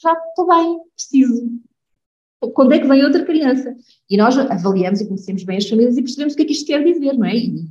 já 0.00 0.12
estou 0.12 0.46
bem, 0.46 0.80
preciso. 0.94 1.50
Quando 2.54 2.72
é 2.72 2.78
que 2.78 2.86
vem 2.86 3.04
outra 3.04 3.24
criança? 3.24 3.74
E 4.08 4.16
nós 4.16 4.38
avaliamos 4.38 5.00
e 5.00 5.06
conhecemos 5.06 5.42
bem 5.42 5.56
as 5.56 5.68
famílias 5.68 5.96
e 5.96 6.02
percebemos 6.02 6.34
o 6.34 6.36
que 6.36 6.42
é 6.42 6.44
que 6.44 6.52
isto 6.52 6.66
quer 6.66 6.84
dizer, 6.84 7.14
não 7.14 7.26
é? 7.26 7.36
E 7.36 7.64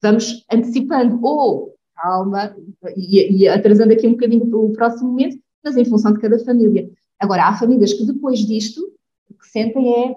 vamos 0.00 0.44
antecipando, 0.52 1.18
ou 1.24 1.74
calma, 1.96 2.54
e, 2.96 3.42
e 3.42 3.48
atrasando 3.48 3.92
aqui 3.92 4.06
um 4.06 4.12
bocadinho 4.12 4.46
para 4.46 4.58
o 4.58 4.72
próximo 4.72 5.10
momento, 5.10 5.38
mas 5.64 5.76
em 5.76 5.84
função 5.84 6.12
de 6.12 6.20
cada 6.20 6.38
família. 6.44 6.88
Agora, 7.18 7.48
há 7.48 7.58
famílias 7.58 7.92
que 7.92 8.04
depois 8.04 8.38
disto 8.38 8.95
que 9.36 9.46
sentem 9.46 10.04
é, 10.04 10.16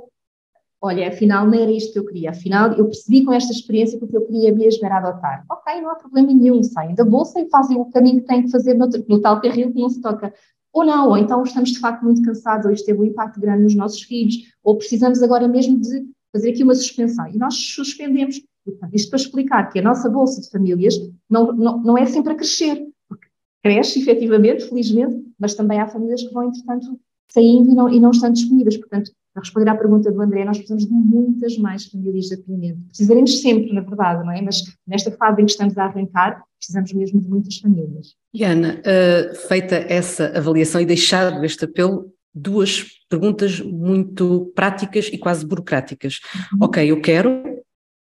olha, 0.82 1.10
afinal 1.10 1.46
não 1.46 1.54
era 1.54 1.72
isto 1.72 1.94
que 1.94 2.00
eu 2.00 2.06
queria, 2.06 2.32
afinal 2.32 2.72
eu 2.74 2.86
percebi 2.86 3.24
com 3.24 3.34
esta 3.34 3.52
experiência 3.52 3.98
que 3.98 4.06
o 4.06 4.08
que 4.08 4.18
eu 4.18 4.26
queria 4.26 4.54
mesmo 4.54 4.86
era 4.86 4.98
adotar. 4.98 5.46
Ok, 5.50 5.82
não 5.82 5.92
há 5.92 5.96
problema 5.96 6.32
nenhum, 6.32 6.64
saem 6.64 6.96
da 6.96 7.04
bolsa 7.04 7.40
e 7.40 7.50
fazem 7.50 7.78
o 7.78 7.86
caminho 7.86 8.22
que 8.22 8.28
têm 8.28 8.44
que 8.44 8.52
fazer 8.52 8.74
no, 8.74 8.88
no 9.08 9.22
tal 9.22 9.42
carril 9.42 9.72
que 9.72 9.80
não 9.80 9.90
se 9.90 10.02
toca. 10.02 10.34
Ou 10.72 10.86
não, 10.86 11.10
ou 11.10 11.18
então 11.18 11.44
estamos 11.44 11.72
de 11.72 11.80
facto 11.80 12.04
muito 12.04 12.22
cansados, 12.22 12.66
ou 12.66 12.72
isto 12.72 12.86
teve 12.86 13.00
um 13.00 13.06
impacto 13.06 13.40
grande 13.40 13.64
nos 13.64 13.76
nossos 13.76 14.02
filhos, 14.04 14.36
ou 14.64 14.78
precisamos 14.78 15.22
agora 15.24 15.48
mesmo 15.48 15.80
de 15.80 16.06
fazer 16.32 16.52
aqui 16.52 16.64
uma 16.64 16.76
suspensão. 16.76 17.28
E 17.28 17.38
nós 17.38 17.56
suspendemos. 17.56 18.42
Portanto, 18.64 18.94
isto 18.94 19.10
para 19.10 19.20
explicar 19.20 19.70
que 19.72 19.80
a 19.80 19.82
nossa 19.82 20.10
bolsa 20.10 20.42
de 20.42 20.50
famílias 20.50 20.94
não, 21.30 21.52
não, 21.54 21.82
não 21.82 21.98
é 21.98 22.06
sempre 22.06 22.34
a 22.34 22.36
crescer, 22.36 22.88
porque 23.08 23.28
cresce 23.64 24.00
efetivamente, 24.00 24.68
felizmente, 24.68 25.26
mas 25.40 25.56
também 25.56 25.80
há 25.80 25.88
famílias 25.88 26.22
que 26.22 26.34
vão, 26.34 26.44
entretanto, 26.44 27.00
saindo 27.32 27.72
e 27.72 27.76
não, 27.76 27.90
e 27.90 28.00
não 28.00 28.12
estando 28.12 28.34
disponíveis. 28.34 28.78
Portanto, 28.78 29.12
para 29.34 29.44
responder 29.44 29.70
à 29.70 29.76
pergunta 29.76 30.12
do 30.12 30.22
André, 30.22 30.44
nós 30.44 30.58
precisamos 30.58 30.86
de 30.86 30.92
muitas 30.92 31.58
mais 31.58 31.86
famílias 31.86 32.26
de 32.26 32.36
acolhimento. 32.36 32.80
Precisaremos 32.88 33.42
sempre, 33.42 33.72
na 33.74 33.82
verdade, 33.82 34.26
não 34.26 34.32
é? 34.32 34.42
Mas 34.42 34.64
nesta 34.88 35.12
fase 35.12 35.42
em 35.42 35.46
que 35.46 35.52
estamos 35.52 35.78
a 35.78 35.86
arrancar, 35.86 36.44
precisamos 36.58 36.92
mesmo 36.94 37.22
de 37.22 37.30
muitas 37.30 37.58
famílias. 37.58 38.16
E 38.34 38.44
Ana, 38.44 38.82
uh, 38.82 39.36
feita 39.48 39.76
essa 39.76 40.38
avaliação 40.38 40.82
e 40.82 40.86
deixado 40.86 41.44
este 41.46 41.66
apelo, 41.66 42.12
duas 42.34 42.86
perguntas 43.10 43.60
muito 43.60 44.52
práticas 44.56 45.08
e 45.12 45.18
quase 45.18 45.46
burocráticas. 45.46 46.20
Uhum. 46.54 46.60
Ok, 46.64 46.92
eu 46.92 47.02
quero, 47.02 47.44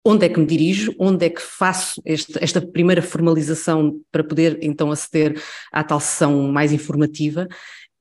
onde 0.05 0.25
é 0.25 0.29
que 0.29 0.39
me 0.39 0.45
dirijo, 0.45 0.93
onde 0.99 1.25
é 1.25 1.29
que 1.29 1.41
faço 1.41 2.01
este, 2.05 2.33
esta 2.41 2.61
primeira 2.61 3.01
formalização 3.01 3.99
para 4.11 4.23
poder 4.23 4.59
então 4.61 4.91
aceder 4.91 5.41
à 5.71 5.83
tal 5.83 5.99
sessão 5.99 6.51
mais 6.51 6.73
informativa. 6.73 7.47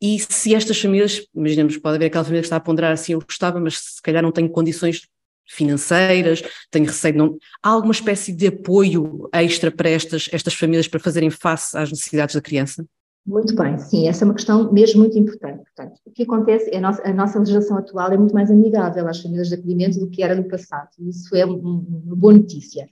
E 0.02 0.18
se 0.18 0.52
estas 0.52 0.80
famílias, 0.80 1.24
imaginemos, 1.32 1.76
pode 1.78 1.94
haver 1.94 2.06
aquela 2.06 2.24
família 2.24 2.42
que 2.42 2.46
está 2.46 2.56
a 2.56 2.60
ponderar 2.60 2.90
assim, 2.90 3.12
eu 3.12 3.20
gostava, 3.20 3.60
mas 3.60 3.78
se 3.78 4.02
calhar 4.02 4.20
não 4.20 4.32
tenho 4.32 4.50
condições 4.50 5.02
financeiras, 5.48 6.42
tenho 6.72 6.86
receio, 6.86 7.16
não, 7.16 7.38
há 7.62 7.68
alguma 7.68 7.92
espécie 7.92 8.32
de 8.32 8.48
apoio 8.48 9.28
extra 9.32 9.70
para 9.70 9.88
estas, 9.88 10.28
estas 10.32 10.54
famílias 10.54 10.88
para 10.88 10.98
fazerem 10.98 11.30
face 11.30 11.78
às 11.78 11.88
necessidades 11.90 12.34
da 12.34 12.40
criança? 12.40 12.84
Muito 13.24 13.54
bem, 13.54 13.78
sim, 13.78 14.08
essa 14.08 14.24
é 14.24 14.26
uma 14.26 14.34
questão 14.34 14.72
mesmo 14.72 15.00
muito 15.00 15.16
importante. 15.16 15.62
Portanto, 15.62 16.00
o 16.04 16.10
que 16.10 16.24
acontece 16.24 16.68
é 16.74 16.78
a 16.78 16.80
nossa, 16.80 17.08
a 17.08 17.12
nossa 17.12 17.38
legislação 17.38 17.78
atual 17.78 18.10
é 18.10 18.16
muito 18.16 18.34
mais 18.34 18.50
amigável 18.50 19.06
às 19.06 19.20
famílias 19.20 19.48
de 19.48 19.54
acolhimento 19.54 20.00
do 20.00 20.10
que 20.10 20.24
era 20.24 20.34
no 20.34 20.48
passado. 20.48 20.88
Isso 20.98 21.36
é 21.36 21.44
uma 21.44 22.16
boa 22.16 22.32
notícia. 22.32 22.88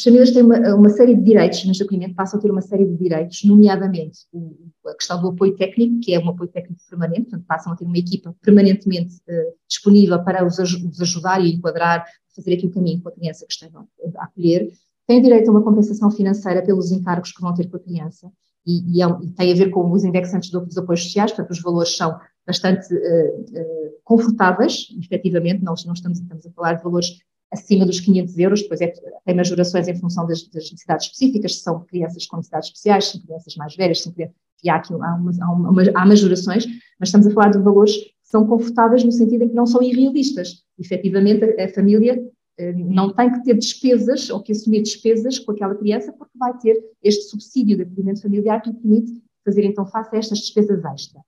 As 0.00 0.04
famílias 0.04 0.30
têm 0.30 0.42
uma, 0.42 0.56
uma 0.74 0.88
série 0.88 1.14
de 1.14 1.22
direitos, 1.22 1.58
de 1.58 1.82
acolhimento 1.82 2.14
passam 2.14 2.38
a 2.38 2.42
ter 2.42 2.50
uma 2.50 2.62
série 2.62 2.86
de 2.86 2.96
direitos, 2.96 3.44
nomeadamente 3.44 4.20
o, 4.32 4.56
a 4.86 4.94
questão 4.94 5.20
do 5.20 5.28
apoio 5.28 5.54
técnico, 5.54 6.00
que 6.00 6.14
é 6.14 6.18
um 6.18 6.30
apoio 6.30 6.48
técnico 6.48 6.80
permanente, 6.88 7.24
portanto, 7.24 7.44
passam 7.46 7.70
a 7.70 7.76
ter 7.76 7.84
uma 7.84 7.98
equipa 7.98 8.34
permanentemente 8.40 9.16
uh, 9.16 9.52
disponível 9.68 10.24
para 10.24 10.42
os, 10.42 10.58
os, 10.58 11.00
ajudar 11.02 11.44
e 11.44 11.52
enquadrar, 11.52 12.06
fazer 12.34 12.54
aqui 12.54 12.66
o 12.66 12.70
caminho 12.70 13.02
com 13.02 13.10
a 13.10 13.12
criança 13.12 13.44
que 13.46 13.52
estão 13.52 13.86
a 14.16 14.24
acolher. 14.24 14.70
Têm 15.06 15.20
direito 15.20 15.48
a 15.48 15.50
uma 15.50 15.62
compensação 15.62 16.10
financeira 16.10 16.62
pelos 16.62 16.90
encargos 16.90 17.32
que 17.32 17.42
vão 17.42 17.52
ter 17.52 17.68
com 17.68 17.76
a 17.76 17.80
criança 17.80 18.32
e, 18.66 18.96
e, 18.96 19.02
é, 19.02 19.06
e, 19.22 19.32
tem 19.32 19.52
a 19.52 19.54
ver 19.54 19.68
com 19.68 19.92
os 19.92 20.02
indexantes 20.02 20.48
dos 20.50 20.78
apoios 20.78 21.02
sociais, 21.02 21.30
portanto, 21.30 21.50
os 21.50 21.60
valores 21.60 21.94
são 21.94 22.18
bastante 22.46 22.86
uh, 22.94 23.40
uh, 23.40 23.90
confortáveis, 24.02 24.86
efetivamente, 24.98 25.62
nós 25.62 25.84
não 25.84 25.92
estamos, 25.92 26.20
estamos 26.20 26.46
a 26.46 26.50
falar 26.52 26.72
de 26.72 26.84
valores 26.84 27.18
acima 27.52 27.84
dos 27.84 28.00
500 28.00 28.38
euros, 28.38 28.62
depois 28.62 28.80
é, 28.80 28.88
tem 28.88 29.34
majorações 29.34 29.88
em 29.88 29.94
função 29.96 30.26
das, 30.26 30.42
das, 30.44 30.70
necessidades 30.70 31.06
específicas, 31.06 31.56
se 31.56 31.62
são 31.62 31.80
crianças 31.84 32.26
com 32.26 32.36
necessidades 32.36 32.68
especiais, 32.68 33.04
se 33.06 33.12
são 33.12 33.20
crianças 33.22 33.56
mais 33.56 33.74
velhas, 33.74 34.02
são 34.02 34.12
crianças, 34.12 34.36
e 34.62 34.70
há 34.70 34.76
aqui 34.76 34.92
há, 34.92 34.96
uma, 34.96 35.32
há, 35.40 35.52
uma, 35.52 35.82
há 35.94 36.06
majorações, 36.06 36.66
mas 36.98 37.08
estamos 37.08 37.26
a 37.26 37.30
falar 37.30 37.50
de 37.50 37.58
valores 37.58 37.96
que 37.96 38.12
são 38.22 38.46
confortáveis 38.46 39.02
no 39.02 39.10
sentido 39.10 39.44
em 39.44 39.48
que 39.48 39.54
não 39.54 39.66
são 39.66 39.82
irrealistas. 39.82 40.62
Efetivamente, 40.78 41.44
a, 41.44 41.64
a 41.64 41.68
família 41.68 42.22
eh, 42.58 42.72
não 42.74 43.12
tem 43.12 43.32
que 43.32 43.42
ter 43.42 43.54
despesas 43.56 44.28
ou 44.28 44.42
que 44.42 44.52
assumir 44.52 44.82
despesas 44.82 45.38
com 45.38 45.52
aquela 45.52 45.74
criança, 45.74 46.12
porque 46.12 46.36
vai 46.38 46.56
ter 46.58 46.78
este 47.02 47.24
subsídio 47.24 47.76
de 47.76 47.82
acolhimento 47.82 48.22
familiar 48.22 48.60
que 48.60 48.70
lhe 48.70 48.76
permite 48.76 49.22
fazer 49.44 49.64
então 49.64 49.86
face 49.86 50.14
a 50.14 50.18
estas 50.18 50.38
despesas 50.38 50.84
extra. 50.84 51.20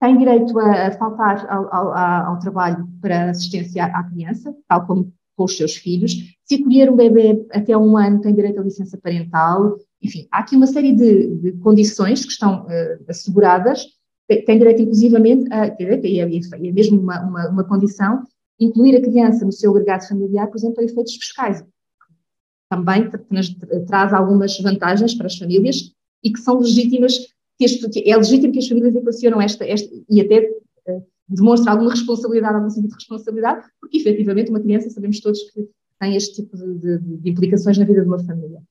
Tem 0.00 0.16
direito 0.16 0.58
a, 0.58 0.88
a 0.88 0.92
faltar 0.92 1.46
ao, 1.48 1.74
ao, 1.74 1.96
ao, 1.96 2.38
trabalho 2.38 2.88
para 3.00 3.30
assistência 3.30 3.84
à 3.84 4.02
criança, 4.04 4.54
tal 4.68 4.86
como 4.86 5.12
com 5.38 5.44
os 5.44 5.56
seus 5.56 5.76
filhos. 5.76 6.34
Se 6.44 6.56
acolher 6.56 6.90
um 6.90 6.96
bebê 6.96 7.46
até 7.52 7.78
um 7.78 7.96
ano, 7.96 8.20
tem 8.20 8.34
direito 8.34 8.60
à 8.60 8.64
licença 8.64 8.98
parental. 8.98 9.78
Enfim, 10.02 10.26
há 10.32 10.40
aqui 10.40 10.56
uma 10.56 10.66
série 10.66 10.92
de, 10.92 11.36
de 11.36 11.52
condições 11.58 12.24
que 12.24 12.32
estão 12.32 12.64
uh, 12.64 13.04
asseguradas. 13.08 13.86
Tem 14.26 14.58
direito, 14.58 14.82
inclusivamente, 14.82 15.50
a, 15.50 15.68
e 15.78 16.18
é, 16.20 16.24
é 16.24 16.72
mesmo 16.72 17.00
uma, 17.00 17.20
uma, 17.22 17.48
uma 17.48 17.64
condição 17.64 18.24
incluir 18.60 18.96
a 18.96 19.00
criança 19.00 19.44
no 19.44 19.52
seu 19.52 19.70
agregado 19.70 20.08
familiar, 20.08 20.48
por 20.48 20.58
exemplo, 20.58 20.74
para 20.74 20.84
efeitos 20.84 21.14
fiscais. 21.14 21.64
Também 22.68 23.08
traz 23.86 24.12
algumas 24.12 24.58
vantagens 24.58 25.14
para 25.14 25.26
as 25.26 25.38
famílias 25.38 25.92
e 26.22 26.32
que 26.32 26.40
são 26.40 26.58
legítimas, 26.58 27.16
que 27.56 27.64
é 28.10 28.16
legítimo 28.16 28.52
que 28.52 28.58
as 28.58 28.68
famílias 28.68 28.96
equacionam 28.96 29.40
esta, 29.40 29.64
esta 29.64 29.88
e 30.10 30.20
até 30.20 30.50
demonstra 31.28 31.72
alguma 31.72 31.90
responsabilidade, 31.90 32.56
algum 32.56 32.70
sentido 32.70 32.90
de 32.90 32.96
responsabilidade, 32.96 33.66
porque 33.80 33.98
efetivamente 33.98 34.50
uma 34.50 34.60
criança, 34.60 34.90
sabemos 34.90 35.20
todos 35.20 35.40
que 35.50 35.68
tem 36.00 36.16
este 36.16 36.42
tipo 36.42 36.56
de, 36.56 36.78
de, 36.78 36.98
de 36.98 37.30
implicações 37.30 37.76
na 37.76 37.84
vida 37.84 38.02
de 38.02 38.08
uma 38.08 38.18
família. 38.18 38.62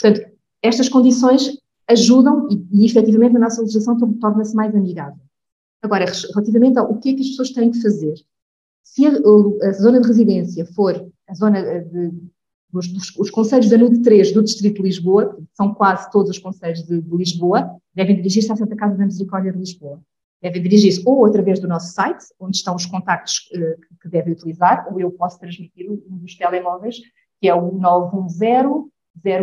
Portanto, 0.00 0.30
estas 0.62 0.88
condições 0.88 1.58
ajudam 1.88 2.48
e, 2.50 2.66
e 2.72 2.86
efetivamente 2.86 3.36
a 3.36 3.40
nossa 3.40 3.60
legislação 3.60 3.96
torna-se 4.18 4.54
mais 4.54 4.74
amigável. 4.74 5.20
Agora, 5.82 6.04
relativamente 6.04 6.78
ao 6.78 6.98
que 6.98 7.10
é 7.10 7.14
que 7.14 7.20
as 7.20 7.28
pessoas 7.28 7.50
têm 7.50 7.70
que 7.70 7.80
fazer, 7.80 8.14
se 8.82 9.06
a, 9.06 9.10
a, 9.10 9.72
zona 9.72 10.00
de 10.00 10.06
residência 10.06 10.64
for 10.66 11.10
a 11.28 11.34
zona 11.34 11.58
eh, 11.58 11.80
de, 11.80 12.12
dos 12.72 12.86
os 13.18 13.30
conselhos 13.30 13.68
da 13.68 13.76
NUD 13.76 14.02
3 14.02 14.32
do 14.32 14.42
Distrito 14.42 14.76
de 14.76 14.82
Lisboa, 14.82 15.38
são 15.52 15.74
quase 15.74 16.10
todos 16.10 16.30
os 16.30 16.38
conselhos 16.38 16.82
de, 16.82 17.00
de 17.00 17.16
Lisboa, 17.16 17.76
devem 17.94 18.16
dirigir-se 18.16 18.50
à 18.50 18.56
Santa 18.56 18.76
Casa 18.76 18.96
da 18.96 19.04
Misericórdia 19.04 19.52
de 19.52 19.58
Lisboa. 19.58 20.00
Devem 20.46 20.62
dirigir-se 20.62 21.02
ou 21.04 21.26
através 21.26 21.58
do 21.58 21.66
nosso 21.66 21.92
site, 21.92 22.24
onde 22.38 22.56
estão 22.56 22.76
os 22.76 22.86
contactos 22.86 23.50
uh, 23.52 23.80
que, 24.00 24.08
devem 24.08 24.32
utilizar, 24.32 24.86
ou 24.88 25.00
eu 25.00 25.10
posso 25.10 25.40
transmitir 25.40 25.90
um 25.90 26.18
dos 26.18 26.36
telemóveis, 26.36 26.98
que 27.40 27.48
é 27.48 27.54
o 27.54 27.72
910 27.72 28.86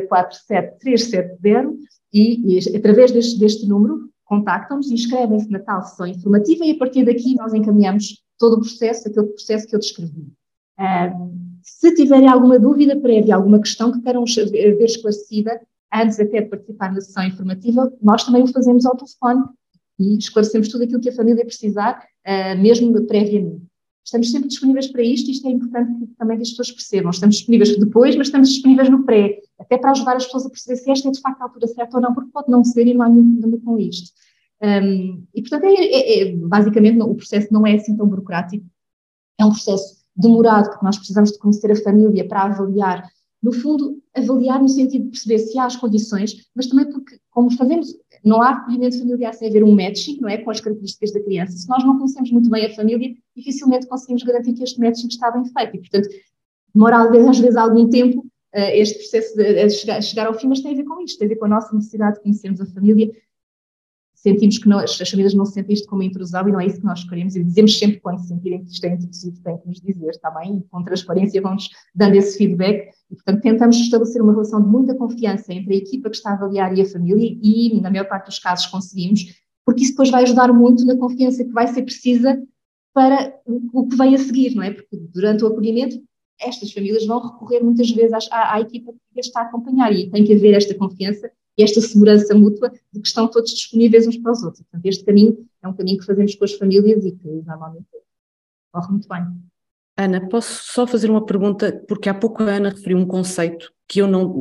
047 0.08 0.80
370, 0.80 1.74
e, 2.13 2.58
e 2.58 2.78
através 2.78 3.12
deste, 3.12 3.38
deste 3.38 3.68
número 3.68 4.10
contactam-nos, 4.24 4.89
inscrevem-se 4.89 5.52
na 5.52 5.60
tal 5.60 5.84
sessão 5.84 6.08
informativa 6.08 6.63
e 6.63 6.72
a 6.72 6.78
partir 6.78 7.04
daqui 7.04 7.36
nós 7.36 7.54
encaminhamos 7.54 8.24
todo 8.39 8.54
o 8.54 8.60
processo, 8.62 9.10
aquele 9.10 9.28
processo 9.28 9.68
que 9.68 9.76
eu 9.76 9.80
descrevi. 9.80 10.32
se 11.62 11.94
tiverem 11.96 12.30
alguma 12.30 12.58
dúvida 12.58 12.98
prévia, 12.98 13.36
alguma 13.36 13.60
questão 13.60 13.92
que 13.92 14.02
queiram 14.02 14.24
ver 14.24 14.86
esclarecida, 14.86 15.60
antes 15.94 16.18
até 16.18 16.42
de 16.42 16.50
participar 16.50 16.94
na 16.94 17.02
sessão 17.02 17.26
informativa, 17.26 17.92
nós 18.02 18.24
também 18.24 18.44
o 18.44 18.48
fazemos 18.48 18.86
ao 18.86 18.96
telefone 18.96 19.44
e 19.99 20.17
esclarecemos 20.17 20.69
tudo 20.69 20.84
aquilo 20.84 20.99
que 20.99 21.10
a 21.10 21.15
família 21.15 21.45
precisar, 21.45 22.06
uh, 22.25 22.62
mesmo 22.62 22.93
previamente. 23.06 23.63
Estamos 24.06 24.32
sempre 24.32 24.49
disponíveis 24.49 24.88
para 24.88 25.01
isto, 25.01 25.32
isto 25.32 25.47
é 25.47 25.51
importante 25.51 26.08
que 26.08 26.13
também 26.15 26.38
as 26.38 26.49
pessoas 26.49 26.71
percebam. 26.71 27.10
Estamos 27.10 27.38
disponíveis 27.38 27.77
depois, 27.77 28.15
mas 28.17 28.27
estamos 28.27 28.49
disponíveis 28.49 28.89
no 28.89 29.06
pré, 29.06 29.39
até 29.58 29.77
para 29.77 29.91
ajudar 29.91 30.17
as 30.17 30.25
pessoas 30.25 30.45
a 30.45 30.49
perceber 30.49 30.75
se 30.75 30.91
esta 30.91 31.08
é 31.08 31.12
de 31.12 31.21
facto 31.21 31.41
a 31.41 31.45
altura 31.45 31.67
certa 31.67 31.97
ou 31.97 32.01
não, 32.01 32.13
porque 32.13 32.29
pode 32.32 32.51
não 32.51 32.65
ser 32.65 32.86
e 32.86 32.93
não 32.93 33.06
há 33.06 33.10
nenhum 33.10 33.39
problema 33.39 33.63
com 33.63 33.79
isto. 33.79 34.12
Um, 34.62 35.25
e, 35.34 35.41
portanto, 35.41 35.65
é, 35.65 35.73
é, 35.73 36.21
é, 36.21 36.36
basicamente 36.36 37.01
o 37.01 37.15
processo 37.15 37.47
não 37.51 37.65
é 37.65 37.75
assim 37.75 37.95
tão 37.95 38.08
burocrático, 38.08 38.65
é 39.39 39.45
um 39.45 39.51
processo 39.51 40.03
demorado, 40.15 40.69
porque 40.69 40.86
nós 40.86 40.97
precisamos 40.97 41.32
de 41.32 41.39
conhecer 41.39 41.71
a 41.71 41.75
família 41.82 42.27
para 42.27 42.43
avaliar, 42.43 43.08
no 43.41 43.53
fundo, 43.53 44.03
avaliar 44.15 44.62
no 44.62 44.69
sentido 44.69 45.06
de 45.06 45.10
perceber 45.10 45.39
se 45.39 45.58
há 45.58 45.65
as 45.65 45.76
condições, 45.76 46.47
mas 46.56 46.67
também 46.67 46.89
porque, 46.89 47.17
como 47.32 47.52
fazemos, 47.52 47.95
não 48.23 48.41
há 48.41 48.52
acolhimento 48.52 48.97
familiar 48.97 49.34
sem 49.34 49.49
haver 49.49 49.63
um 49.63 49.76
matching, 49.76 50.19
não 50.21 50.30
é, 50.30 50.38
com 50.38 50.52
as 50.52 50.60
características 50.60 51.12
da 51.12 51.19
criança. 51.19 51.58
Se 51.58 51.67
nós 51.67 51.84
não 51.84 51.97
conhecemos 51.97 52.32
muito 52.32 52.49
bem 52.49 52.65
a 52.65 52.76
família, 52.76 53.15
dificilmente 53.36 53.88
conseguimos 53.88 54.23
garantir 54.23 54.54
que 54.54 54.63
este 54.63 54.80
matching 54.80 55.08
está 55.08 55.32
bem 55.32 55.43
feito. 55.45 55.76
E, 55.76 55.80
portanto, 55.80 56.10
demora 56.73 57.10
às 57.30 57.39
vezes 57.39 57.56
algum 57.56 57.89
tempo 57.89 58.19
uh, 58.19 58.71
este 58.73 58.99
processo 58.99 59.36
de, 59.36 59.69
chegar, 59.69 60.28
ao 60.28 60.34
fim, 60.34 60.47
mas 60.47 60.62
tem 60.62 60.73
a 60.73 60.76
ver 60.76 60.86
com 60.86 61.02
isto, 61.02 61.17
tem 61.17 61.26
a 61.26 61.30
ver 61.30 61.36
com 61.36 61.45
a 61.45 61.49
nossa 61.49 61.76
necessidade 61.76 62.15
de 62.15 62.21
conhecermos 62.21 62.62
a 62.62 62.65
família, 62.67 63.12
sentimos 64.24 64.58
que 64.58 64.70
nós, 64.70 65.00
as 65.02 65.10
famílias 65.10 65.34
não 65.34 65.46
sentem 65.46 65.74
isto 65.74 65.88
como 65.88 66.02
intrusão 66.02 66.48
e 66.48 66.52
não 66.52 66.60
é 66.62 66.66
isso 66.66 66.80
que 66.80 66.86
nós 66.86 67.04
queremos 67.04 67.36
e 67.36 67.44
dizemos 67.44 67.78
sempre 67.78 68.00
quando 68.00 68.20
sentirem 68.20 68.64
que 68.64 68.72
isto 68.72 68.86
é 68.86 68.94
introduzido 68.94 69.42
têm 69.42 69.58
que 69.58 69.68
nos 69.68 69.82
dizer, 69.82 70.10
está 70.10 70.32
bem? 70.32 70.60
E 70.60 70.64
com 70.70 70.82
transparência 70.82 71.42
vamos 71.42 71.70
dando 71.94 72.16
esse 72.16 72.38
feedback 72.38 72.90
e, 73.12 73.16
portanto, 73.16 73.42
tentamos 73.42 73.76
estabelecer 73.76 74.22
uma 74.22 74.32
relação 74.32 74.62
de 74.62 74.70
muita 74.70 74.96
confiança 74.96 75.54
entre 75.54 75.74
a 75.74 75.78
equipa 75.78 76.10
que 76.10 76.16
está 76.16 76.32
a 76.32 76.34
avaliar 76.36 76.76
e 76.76 76.82
a 76.82 76.86
família 76.86 77.38
e, 77.44 77.82
na 77.82 77.92
maior 77.92 78.08
parte 78.08 78.28
dos 78.28 78.40
casos, 78.40 78.66
conseguimos, 78.68 79.26
porque 79.66 79.84
isso 79.84 79.92
depois 79.92 80.10
vai 80.10 80.24
ajudar 80.24 80.54
muito 80.54 80.86
na 80.86 80.96
confiança 80.96 81.44
que 81.44 81.52
vai 81.52 81.68
ser 81.68 81.84
precisa 81.84 82.42
para 82.94 83.36
o 83.74 83.88
que 83.88 83.98
vem 83.98 84.16
a 84.16 84.20
seguir, 84.20 84.56
não 84.56 84.64
é? 84.64 84.72
Porque 84.72 84.96
durante 85.14 85.44
o 85.44 85.48
acolhimento 85.48 86.02
estas 86.40 86.72
famílias 86.72 87.06
vão 87.06 87.22
recorrer 87.22 87.62
muitas 87.62 87.90
vezes 87.92 88.14
à, 88.32 88.54
à, 88.54 88.62
equipa 88.62 88.94
que 89.14 89.20
está 89.20 89.42
a 89.42 89.44
acompanhar 89.44 89.92
e 89.94 90.10
tem 90.10 90.24
que 90.24 90.34
haver 90.34 90.54
esta 90.56 90.74
confiança 90.76 91.30
e 91.58 91.63
esta 91.63 91.82
segurança 91.82 92.34
mútua 92.34 92.72
de 92.92 93.00
que 93.00 93.08
estão 93.08 93.28
todos 93.28 93.52
disponíveis 93.54 94.08
uns 94.08 94.18
para 94.18 94.32
os 94.32 94.44
outros. 94.44 94.63
Portanto, 94.63 94.86
este 94.86 95.06
caminho 95.06 95.46
é 95.62 95.68
um 95.68 95.74
caminho 95.74 96.00
que 96.00 96.06
fazemos 96.06 96.36
com 96.36 96.46
as 96.46 96.54
famílias 96.54 97.06
e 97.06 97.12
que 97.12 97.28
normalmente 97.46 97.86
corre 98.72 98.92
muito 98.92 99.08
bem. 99.08 99.24
Ana, 99.96 100.28
posso 100.28 100.74
só 100.74 100.88
fazer 100.88 101.10
uma 101.10 101.24
pergunta, 101.24 101.84
porque 101.88 102.10
há 102.10 102.13
pouco 102.13 102.42
a 102.42 102.56
Ana 102.56 102.70
referiu 102.70 102.98
um 102.98 103.06
conceito 103.06 103.72
que 103.88 104.00
eu 104.00 104.08
não. 104.08 104.34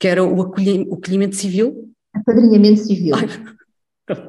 que 0.00 0.08
era 0.08 0.24
o 0.24 0.40
acolhimento 0.40 1.36
civil. 1.36 1.92
Apadrinhamento 2.14 2.80
civil. 2.80 3.14
Ai, 3.14 3.28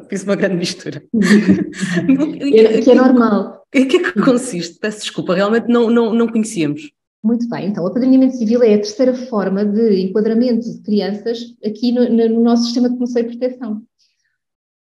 fiz 0.10 0.24
uma 0.24 0.36
grande 0.36 0.58
mistura. 0.58 1.02
que 2.84 2.92
é 2.92 2.96
normal. 2.96 3.66
Em 3.74 3.88
que 3.88 3.98
é 3.98 4.04
que 4.04 4.22
consiste? 4.22 4.78
Peço 4.78 5.02
desculpa, 5.02 5.34
realmente 5.34 5.68
não, 5.68 5.90
não, 5.90 6.14
não 6.14 6.28
conhecíamos. 6.28 6.92
Muito 7.24 7.48
bem, 7.48 7.70
então 7.70 7.86
o 7.86 7.88
apadrinhamento 7.88 8.36
civil 8.36 8.62
é 8.62 8.74
a 8.74 8.78
terceira 8.78 9.16
forma 9.16 9.64
de 9.64 10.02
enquadramento 10.02 10.70
de 10.70 10.82
crianças 10.82 11.56
aqui 11.66 11.94
no, 11.94 12.10
no 12.10 12.44
nosso 12.44 12.66
sistema 12.66 12.90
de 12.90 12.98
conselho 12.98 13.32
de 13.32 13.38
proteção. 13.38 13.82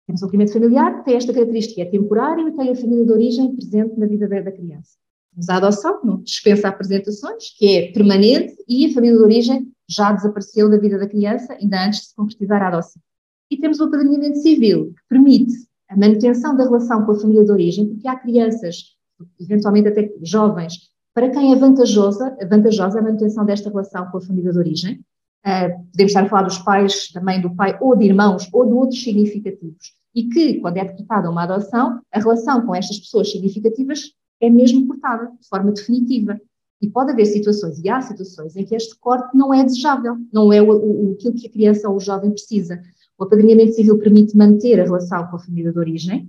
Temos 0.07 0.23
o 0.23 0.25
acolhimento 0.25 0.55
familiar, 0.55 1.05
tem 1.05 1.15
esta 1.15 1.31
característica, 1.31 1.83
é 1.83 1.85
temporário 1.85 2.49
e 2.49 2.57
tem 2.57 2.71
a 2.71 2.75
família 2.75 3.05
de 3.05 3.13
origem 3.13 3.55
presente 3.55 3.99
na 3.99 4.07
vida 4.07 4.27
da 4.27 4.51
criança. 4.51 4.97
Temos 5.31 5.49
a 5.51 5.57
adoção, 5.57 6.01
não 6.03 6.23
dispensa 6.23 6.69
apresentações, 6.69 7.55
que 7.57 7.77
é 7.77 7.93
permanente 7.93 8.55
e 8.67 8.87
a 8.87 8.95
família 8.95 9.19
de 9.19 9.23
origem 9.23 9.71
já 9.87 10.11
desapareceu 10.13 10.71
da 10.71 10.79
vida 10.79 10.99
da 10.99 11.07
criança, 11.07 11.53
ainda 11.53 11.87
antes 11.87 12.01
de 12.01 12.07
se 12.07 12.15
concretizar 12.17 12.63
a 12.63 12.69
adoção. 12.69 13.03
E 13.51 13.59
temos 13.59 13.79
o 13.79 13.85
apadrinhamento 13.85 14.39
civil, 14.39 14.95
que 14.95 15.03
permite 15.07 15.53
a 15.87 15.97
manutenção 15.99 16.57
da 16.57 16.65
relação 16.65 17.05
com 17.05 17.13
a 17.13 17.21
família 17.21 17.45
de 17.45 17.53
origem, 17.53 17.89
porque 17.89 18.09
há 18.09 18.17
crianças, 18.17 18.97
eventualmente 19.39 19.89
até 19.89 20.11
jovens, 20.23 20.92
Para 21.15 21.31
quem 21.31 21.53
é 21.53 21.57
vantajosa, 21.57 22.37
vantajosa 22.49 22.99
a 22.99 23.03
manutenção 23.03 23.45
desta 23.45 23.69
relação 23.69 24.11
com 24.11 24.17
a 24.17 24.21
família 24.21 24.51
de 24.51 24.59
origem, 24.59 25.05
uh, 25.47 25.85
podemos 25.91 26.11
estar 26.11 26.25
a 26.25 26.29
falar 26.29 26.43
dos 26.43 26.59
pais, 26.59 27.11
mãe 27.23 27.41
do 27.41 27.55
pai, 27.55 27.77
ou 27.81 27.95
de 27.95 28.07
irmãos, 28.07 28.49
ou 28.53 28.65
de 28.65 28.73
outros 28.73 29.03
significativos, 29.03 29.95
e 30.15 30.25
que, 30.29 30.55
quando 30.61 30.79
é 30.79 30.85
decretada 30.85 31.31
uma 31.31 31.43
adoção, 31.43 32.01
a 32.11 32.19
relação 32.19 32.65
com 32.65 32.75
estas 32.75 32.99
pessoas 32.99 33.31
significativas 33.31 34.13
é 34.41 34.49
mesmo 34.49 34.87
cortada, 34.87 35.31
de 35.39 35.49
forma 35.49 35.73
definitiva. 35.73 36.41
E 36.81 36.89
pode 36.89 37.13
haver 37.13 37.27
situações, 37.27 37.79
e 37.79 37.89
há 37.89 38.01
situações, 38.01 38.57
em 38.57 38.65
que 38.65 38.75
este 38.75 38.99
corte 38.99 39.37
não 39.37 39.55
é 39.55 39.63
desejável, 39.63 40.17
não 40.33 40.53
é 40.53 40.61
o, 40.61 40.71
o, 40.71 41.13
aquilo 41.13 41.35
que 41.35 41.47
a 41.47 41.51
criança 41.51 41.89
ou 41.89 41.97
o 41.97 42.01
jovem 42.01 42.31
precisa. 42.33 42.83
O 43.17 43.23
apadrinhamento 43.23 43.75
civil 43.75 43.99
permite 43.99 44.37
manter 44.37 44.81
a 44.81 44.85
relação 44.85 45.29
com 45.29 45.37
a 45.37 45.39
família 45.39 45.71
de 45.71 45.79
origem 45.79 46.29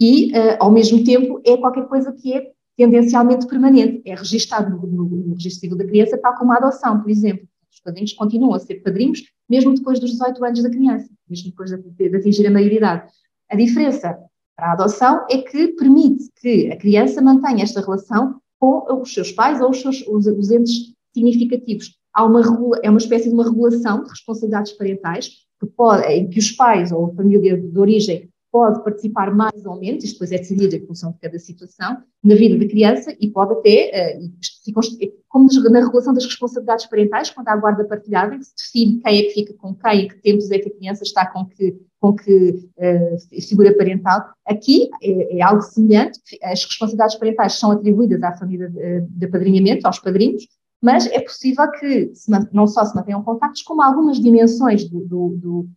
e, 0.00 0.32
uh, 0.32 0.56
ao 0.60 0.70
mesmo 0.70 1.04
tempo, 1.04 1.42
é 1.44 1.58
qualquer 1.58 1.86
coisa 1.88 2.10
que 2.10 2.32
é 2.32 2.51
tendencialmente 2.76 3.46
permanente. 3.46 4.02
É 4.04 4.14
registado 4.14 4.70
no, 4.70 4.86
no, 4.86 5.04
no 5.04 5.34
registro 5.34 5.60
civil 5.60 5.76
da 5.76 5.84
criança, 5.84 6.18
tal 6.18 6.34
como 6.36 6.52
a 6.52 6.56
adoção, 6.56 7.00
por 7.00 7.10
exemplo. 7.10 7.46
Os 7.70 7.80
padrinhos 7.80 8.12
continuam 8.12 8.54
a 8.54 8.58
ser 8.58 8.76
padrinhos, 8.82 9.22
mesmo 9.48 9.74
depois 9.74 9.98
dos 9.98 10.10
18 10.12 10.44
anos 10.44 10.62
da 10.62 10.70
criança, 10.70 11.08
mesmo 11.28 11.50
depois 11.50 11.70
de, 11.70 11.78
de 12.10 12.16
atingir 12.16 12.46
a 12.46 12.50
maioridade. 12.50 13.10
A 13.50 13.56
diferença 13.56 14.18
para 14.56 14.68
a 14.68 14.72
adoção 14.72 15.26
é 15.30 15.38
que 15.38 15.68
permite 15.68 16.30
que 16.40 16.70
a 16.70 16.76
criança 16.76 17.22
mantenha 17.22 17.64
esta 17.64 17.80
relação 17.80 18.40
com 18.58 19.00
os 19.00 19.12
seus 19.12 19.32
pais 19.32 19.60
ou 19.60 19.70
os, 19.70 19.80
seus, 19.80 20.06
os, 20.06 20.26
os 20.26 20.50
entes 20.50 20.94
significativos. 21.14 21.98
Há 22.14 22.24
uma, 22.24 22.42
é 22.82 22.90
uma 22.90 22.98
espécie 22.98 23.28
de 23.28 23.34
uma 23.34 23.44
regulação 23.44 24.02
de 24.02 24.10
responsabilidades 24.10 24.72
parentais, 24.72 25.30
que 25.58 25.66
pode, 25.66 26.06
em 26.06 26.28
que 26.28 26.38
os 26.38 26.52
pais 26.52 26.92
ou 26.92 27.06
a 27.06 27.14
família 27.14 27.56
de 27.56 27.78
origem 27.78 28.28
pode 28.52 28.84
participar 28.84 29.34
mais 29.34 29.64
ou 29.64 29.80
menos, 29.80 30.04
isto 30.04 30.16
depois 30.16 30.30
é 30.30 30.36
decidido 30.36 30.76
em 30.76 30.86
função 30.86 31.10
de 31.10 31.18
cada 31.18 31.38
situação, 31.38 31.96
na 32.22 32.34
vida 32.34 32.58
da 32.58 32.68
criança 32.68 33.16
e 33.18 33.30
pode 33.30 33.54
até, 33.54 34.20
uh, 34.20 35.12
como 35.26 35.48
na 35.70 35.80
regulação 35.80 36.12
das 36.12 36.26
responsabilidades 36.26 36.84
parentais, 36.84 37.30
quando 37.30 37.48
há 37.48 37.56
guarda 37.56 37.84
partilhada, 37.84 38.36
que 38.36 38.44
se 38.44 38.52
define 38.54 39.00
quem 39.00 39.18
é 39.18 39.22
que 39.22 39.30
fica 39.30 39.54
com 39.54 39.74
quem, 39.74 40.02
em 40.02 40.08
que 40.08 40.20
tempos 40.20 40.50
é 40.50 40.58
que 40.58 40.68
a 40.68 40.76
criança 40.76 41.02
está 41.02 41.24
com 41.24 41.46
que, 41.46 41.74
com 41.98 42.14
que 42.14 42.70
uh, 42.76 43.42
figura 43.48 43.74
parental. 43.74 44.22
Aqui 44.46 44.90
é, 45.02 45.40
algo 45.40 45.62
semelhante, 45.62 46.20
as 46.42 46.62
responsabilidades 46.62 47.16
parentais 47.16 47.54
são 47.54 47.70
atribuídas 47.70 48.22
à 48.22 48.32
família 48.32 48.68
de, 48.68 49.24
apadrinhamento, 49.24 49.86
aos 49.86 49.98
padrinhos, 49.98 50.46
mas 50.82 51.06
é 51.06 51.20
possível 51.20 51.70
que 51.70 52.12
não 52.52 52.66
só 52.66 52.84
se 52.84 52.94
mantenham 52.94 53.22
contactos, 53.22 53.62
como 53.62 53.80
algumas 53.80 54.20
dimensões 54.20 54.86
do, 54.86 55.00
do, 55.06 55.36
do 55.40 55.68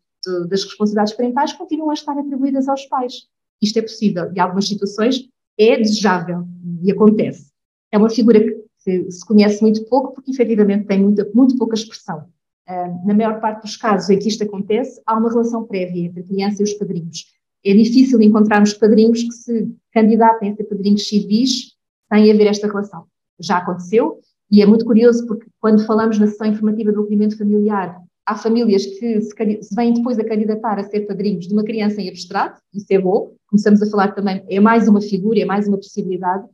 das 0.47 0.63
responsabilidades 0.63 1.13
parentais 1.13 1.53
continuam 1.53 1.91
a 1.91 1.93
estar 1.93 2.17
atribuídas 2.17 2.67
aos 2.67 2.85
pais. 2.85 3.27
Isto 3.61 3.79
é 3.79 3.81
possível 3.81 4.31
e, 4.31 4.37
em 4.37 4.39
algumas 4.39 4.67
situações, 4.67 5.27
é 5.57 5.77
desejável 5.77 6.45
e 6.83 6.91
acontece. 6.91 7.51
É 7.91 7.97
uma 7.97 8.09
figura 8.09 8.39
que 8.39 9.11
se 9.11 9.25
conhece 9.25 9.61
muito 9.61 9.85
pouco 9.85 10.13
porque, 10.13 10.31
efetivamente, 10.31 10.85
tem 10.85 11.01
muita, 11.01 11.29
muito 11.33 11.57
pouca 11.57 11.75
expressão. 11.75 12.25
Uh, 12.67 13.07
na 13.07 13.13
maior 13.13 13.39
parte 13.39 13.61
dos 13.61 13.77
casos 13.77 14.09
em 14.09 14.17
que 14.17 14.27
isto 14.27 14.43
acontece, 14.43 15.01
há 15.05 15.17
uma 15.17 15.29
relação 15.29 15.65
prévia 15.65 16.07
entre 16.07 16.21
a 16.21 16.23
criança 16.23 16.61
e 16.61 16.63
os 16.63 16.73
padrinhos. 16.73 17.25
É 17.63 17.73
difícil 17.73 18.21
encontrarmos 18.21 18.73
padrinhos 18.73 19.23
que 19.23 19.31
se 19.31 19.75
candidatem 19.91 20.51
a 20.51 20.55
ser 20.55 20.63
padrinhos 20.65 21.07
civis 21.07 21.73
sem 22.11 22.31
haver 22.31 22.47
esta 22.47 22.67
relação. 22.67 23.05
Já 23.39 23.57
aconteceu, 23.57 24.19
e 24.51 24.61
é 24.61 24.65
muito 24.65 24.85
curioso 24.85 25.25
porque 25.25 25.47
quando 25.59 25.85
falamos 25.85 26.19
na 26.19 26.27
sessão 26.27 26.47
informativa 26.47 26.91
do 26.91 27.01
acolhimento 27.01 27.37
familiar 27.37 27.99
há 28.25 28.35
famílias 28.35 28.85
que 28.85 29.21
se, 29.21 29.63
se 29.63 29.75
vêm 29.75 29.93
depois 29.93 30.17
a 30.17 30.25
candidatar 30.25 30.79
a 30.79 30.83
ser 30.83 31.01
padrinhos 31.01 31.47
de 31.47 31.53
uma 31.53 31.63
criança 31.63 32.01
em 32.01 32.09
abstrato, 32.09 32.59
isso 32.73 32.87
é 32.89 32.99
bom, 32.99 33.33
começamos 33.47 33.81
a 33.81 33.89
falar 33.89 34.13
também, 34.13 34.43
é 34.49 34.59
mais 34.59 34.87
uma 34.87 34.99
figura, 34.99 35.39
é 35.39 35.45
mais 35.45 35.67
uma 35.67 35.77
possibilidade, 35.77 36.45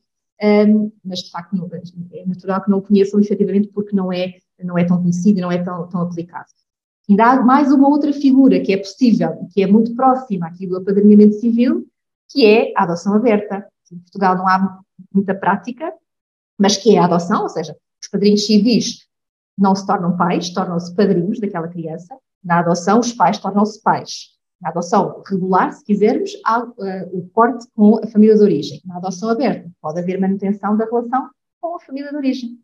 um, 0.43 0.91
mas 1.05 1.19
de 1.19 1.31
facto 1.31 1.55
não, 1.55 1.69
é 2.13 2.25
natural 2.25 2.63
que 2.63 2.69
não 2.69 2.79
o 2.79 2.81
conheçam 2.81 3.19
efetivamente 3.19 3.69
porque 3.69 3.95
não 3.95 4.11
é, 4.11 4.35
não 4.59 4.77
é 4.77 4.83
tão 4.83 4.99
conhecido 4.99 5.37
e 5.37 5.41
não 5.41 5.51
é 5.51 5.63
tão, 5.63 5.87
tão 5.87 6.01
aplicado. 6.01 6.47
Ainda 7.09 7.25
há 7.25 7.41
mais 7.41 7.71
uma 7.71 7.87
outra 7.87 8.11
figura 8.11 8.59
que 8.59 8.73
é 8.73 8.77
possível, 8.77 9.47
que 9.51 9.61
é 9.61 9.67
muito 9.67 9.95
próxima 9.95 10.47
aqui 10.47 10.67
do 10.67 10.77
apadrinhamento 10.77 11.35
civil, 11.35 11.85
que 12.29 12.45
é 12.45 12.73
a 12.75 12.83
adoção 12.83 13.13
aberta. 13.13 13.67
Em 13.91 13.97
Portugal 13.97 14.37
não 14.37 14.47
há 14.47 14.79
muita 15.13 15.35
prática, 15.35 15.93
mas 16.57 16.77
que 16.77 16.95
é 16.95 16.99
a 16.99 17.05
adoção, 17.05 17.43
ou 17.43 17.49
seja, 17.49 17.75
os 18.01 18.09
padrinhos 18.09 18.45
civis 18.45 19.05
não 19.61 19.75
se 19.75 19.85
tornam 19.85 20.17
pais, 20.17 20.49
tornam-se 20.49 20.93
padrinhos 20.95 21.39
daquela 21.39 21.67
criança. 21.67 22.17
Na 22.43 22.59
adoção, 22.59 22.99
os 22.99 23.13
pais 23.13 23.37
tornam-se 23.37 23.81
pais. 23.81 24.31
Na 24.61 24.69
adoção 24.69 25.21
regular, 25.25 25.71
se 25.71 25.83
quisermos, 25.83 26.31
há 26.45 26.63
uh, 26.63 26.73
o 27.13 27.29
corte 27.31 27.65
com 27.75 27.99
a 28.03 28.07
família 28.07 28.35
de 28.35 28.41
origem. 28.41 28.81
Na 28.85 28.97
adoção 28.97 29.29
aberta, 29.29 29.69
pode 29.81 29.99
haver 29.99 30.19
manutenção 30.19 30.75
da 30.75 30.85
relação 30.85 31.29
com 31.59 31.75
a 31.75 31.79
família 31.79 32.09
de 32.09 32.15
origem. 32.15 32.57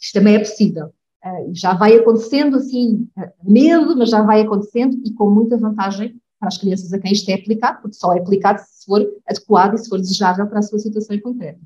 Isto 0.00 0.12
também 0.14 0.36
é 0.36 0.38
possível. 0.40 0.92
Uh, 1.24 1.54
já 1.54 1.74
vai 1.74 1.96
acontecendo 1.96 2.56
assim, 2.56 3.08
uh, 3.16 3.52
medo, 3.52 3.96
mas 3.96 4.10
já 4.10 4.22
vai 4.22 4.42
acontecendo 4.42 5.00
e 5.04 5.12
com 5.14 5.30
muita 5.30 5.56
vantagem 5.56 6.20
para 6.38 6.48
as 6.48 6.58
crianças 6.58 6.92
a 6.92 6.98
quem 6.98 7.12
isto 7.12 7.28
é 7.30 7.34
aplicado, 7.34 7.80
porque 7.80 7.96
só 7.96 8.12
é 8.14 8.18
aplicado 8.18 8.60
se 8.60 8.84
for 8.84 9.06
adequado 9.26 9.74
e 9.74 9.78
se 9.78 9.88
for 9.88 9.98
desejável 9.98 10.46
para 10.46 10.58
a 10.58 10.62
sua 10.62 10.78
situação 10.78 11.18
concreta. 11.20 11.58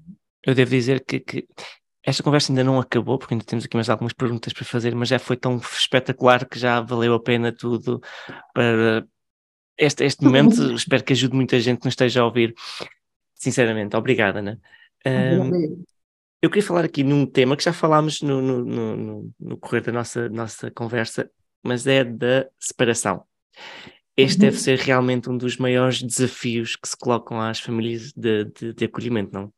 Eu 0.46 0.54
devo 0.54 0.70
dizer 0.70 1.04
que, 1.04 1.20
que 1.20 1.46
esta 2.08 2.22
conversa 2.22 2.50
ainda 2.50 2.64
não 2.64 2.80
acabou, 2.80 3.18
porque 3.18 3.34
ainda 3.34 3.44
temos 3.44 3.66
aqui 3.66 3.76
mais 3.76 3.90
algumas 3.90 4.14
perguntas 4.14 4.52
para 4.52 4.64
fazer, 4.64 4.94
mas 4.94 5.10
já 5.10 5.18
foi 5.18 5.36
tão 5.36 5.58
espetacular 5.58 6.48
que 6.48 6.58
já 6.58 6.80
valeu 6.80 7.12
a 7.12 7.20
pena 7.20 7.52
tudo 7.52 8.00
para 8.54 9.06
este, 9.76 10.04
este 10.04 10.24
momento. 10.24 10.54
Espero 10.74 11.04
que 11.04 11.12
ajude 11.12 11.34
muita 11.34 11.60
gente 11.60 11.80
que 11.80 11.84
nos 11.84 11.92
esteja 11.92 12.22
a 12.22 12.24
ouvir. 12.24 12.54
Sinceramente, 13.34 13.94
obrigada, 13.94 14.38
Ana. 14.38 14.58
Um, 15.06 15.84
eu 16.40 16.48
queria 16.48 16.66
falar 16.66 16.84
aqui 16.84 17.04
num 17.04 17.26
tema 17.26 17.56
que 17.56 17.64
já 17.64 17.74
falámos 17.74 18.22
no, 18.22 18.40
no, 18.40 18.64
no, 18.64 19.34
no 19.38 19.58
correr 19.58 19.82
da 19.82 19.92
nossa, 19.92 20.30
nossa 20.30 20.70
conversa, 20.70 21.30
mas 21.62 21.86
é 21.86 22.04
da 22.04 22.48
separação. 22.58 23.22
Este 24.16 24.38
uhum. 24.38 24.46
deve 24.46 24.56
ser 24.58 24.78
realmente 24.78 25.28
um 25.28 25.36
dos 25.36 25.58
maiores 25.58 26.02
desafios 26.02 26.74
que 26.74 26.88
se 26.88 26.96
colocam 26.96 27.38
às 27.38 27.60
famílias 27.60 28.12
de, 28.16 28.46
de, 28.46 28.72
de 28.72 28.84
acolhimento, 28.86 29.32
não? 29.32 29.52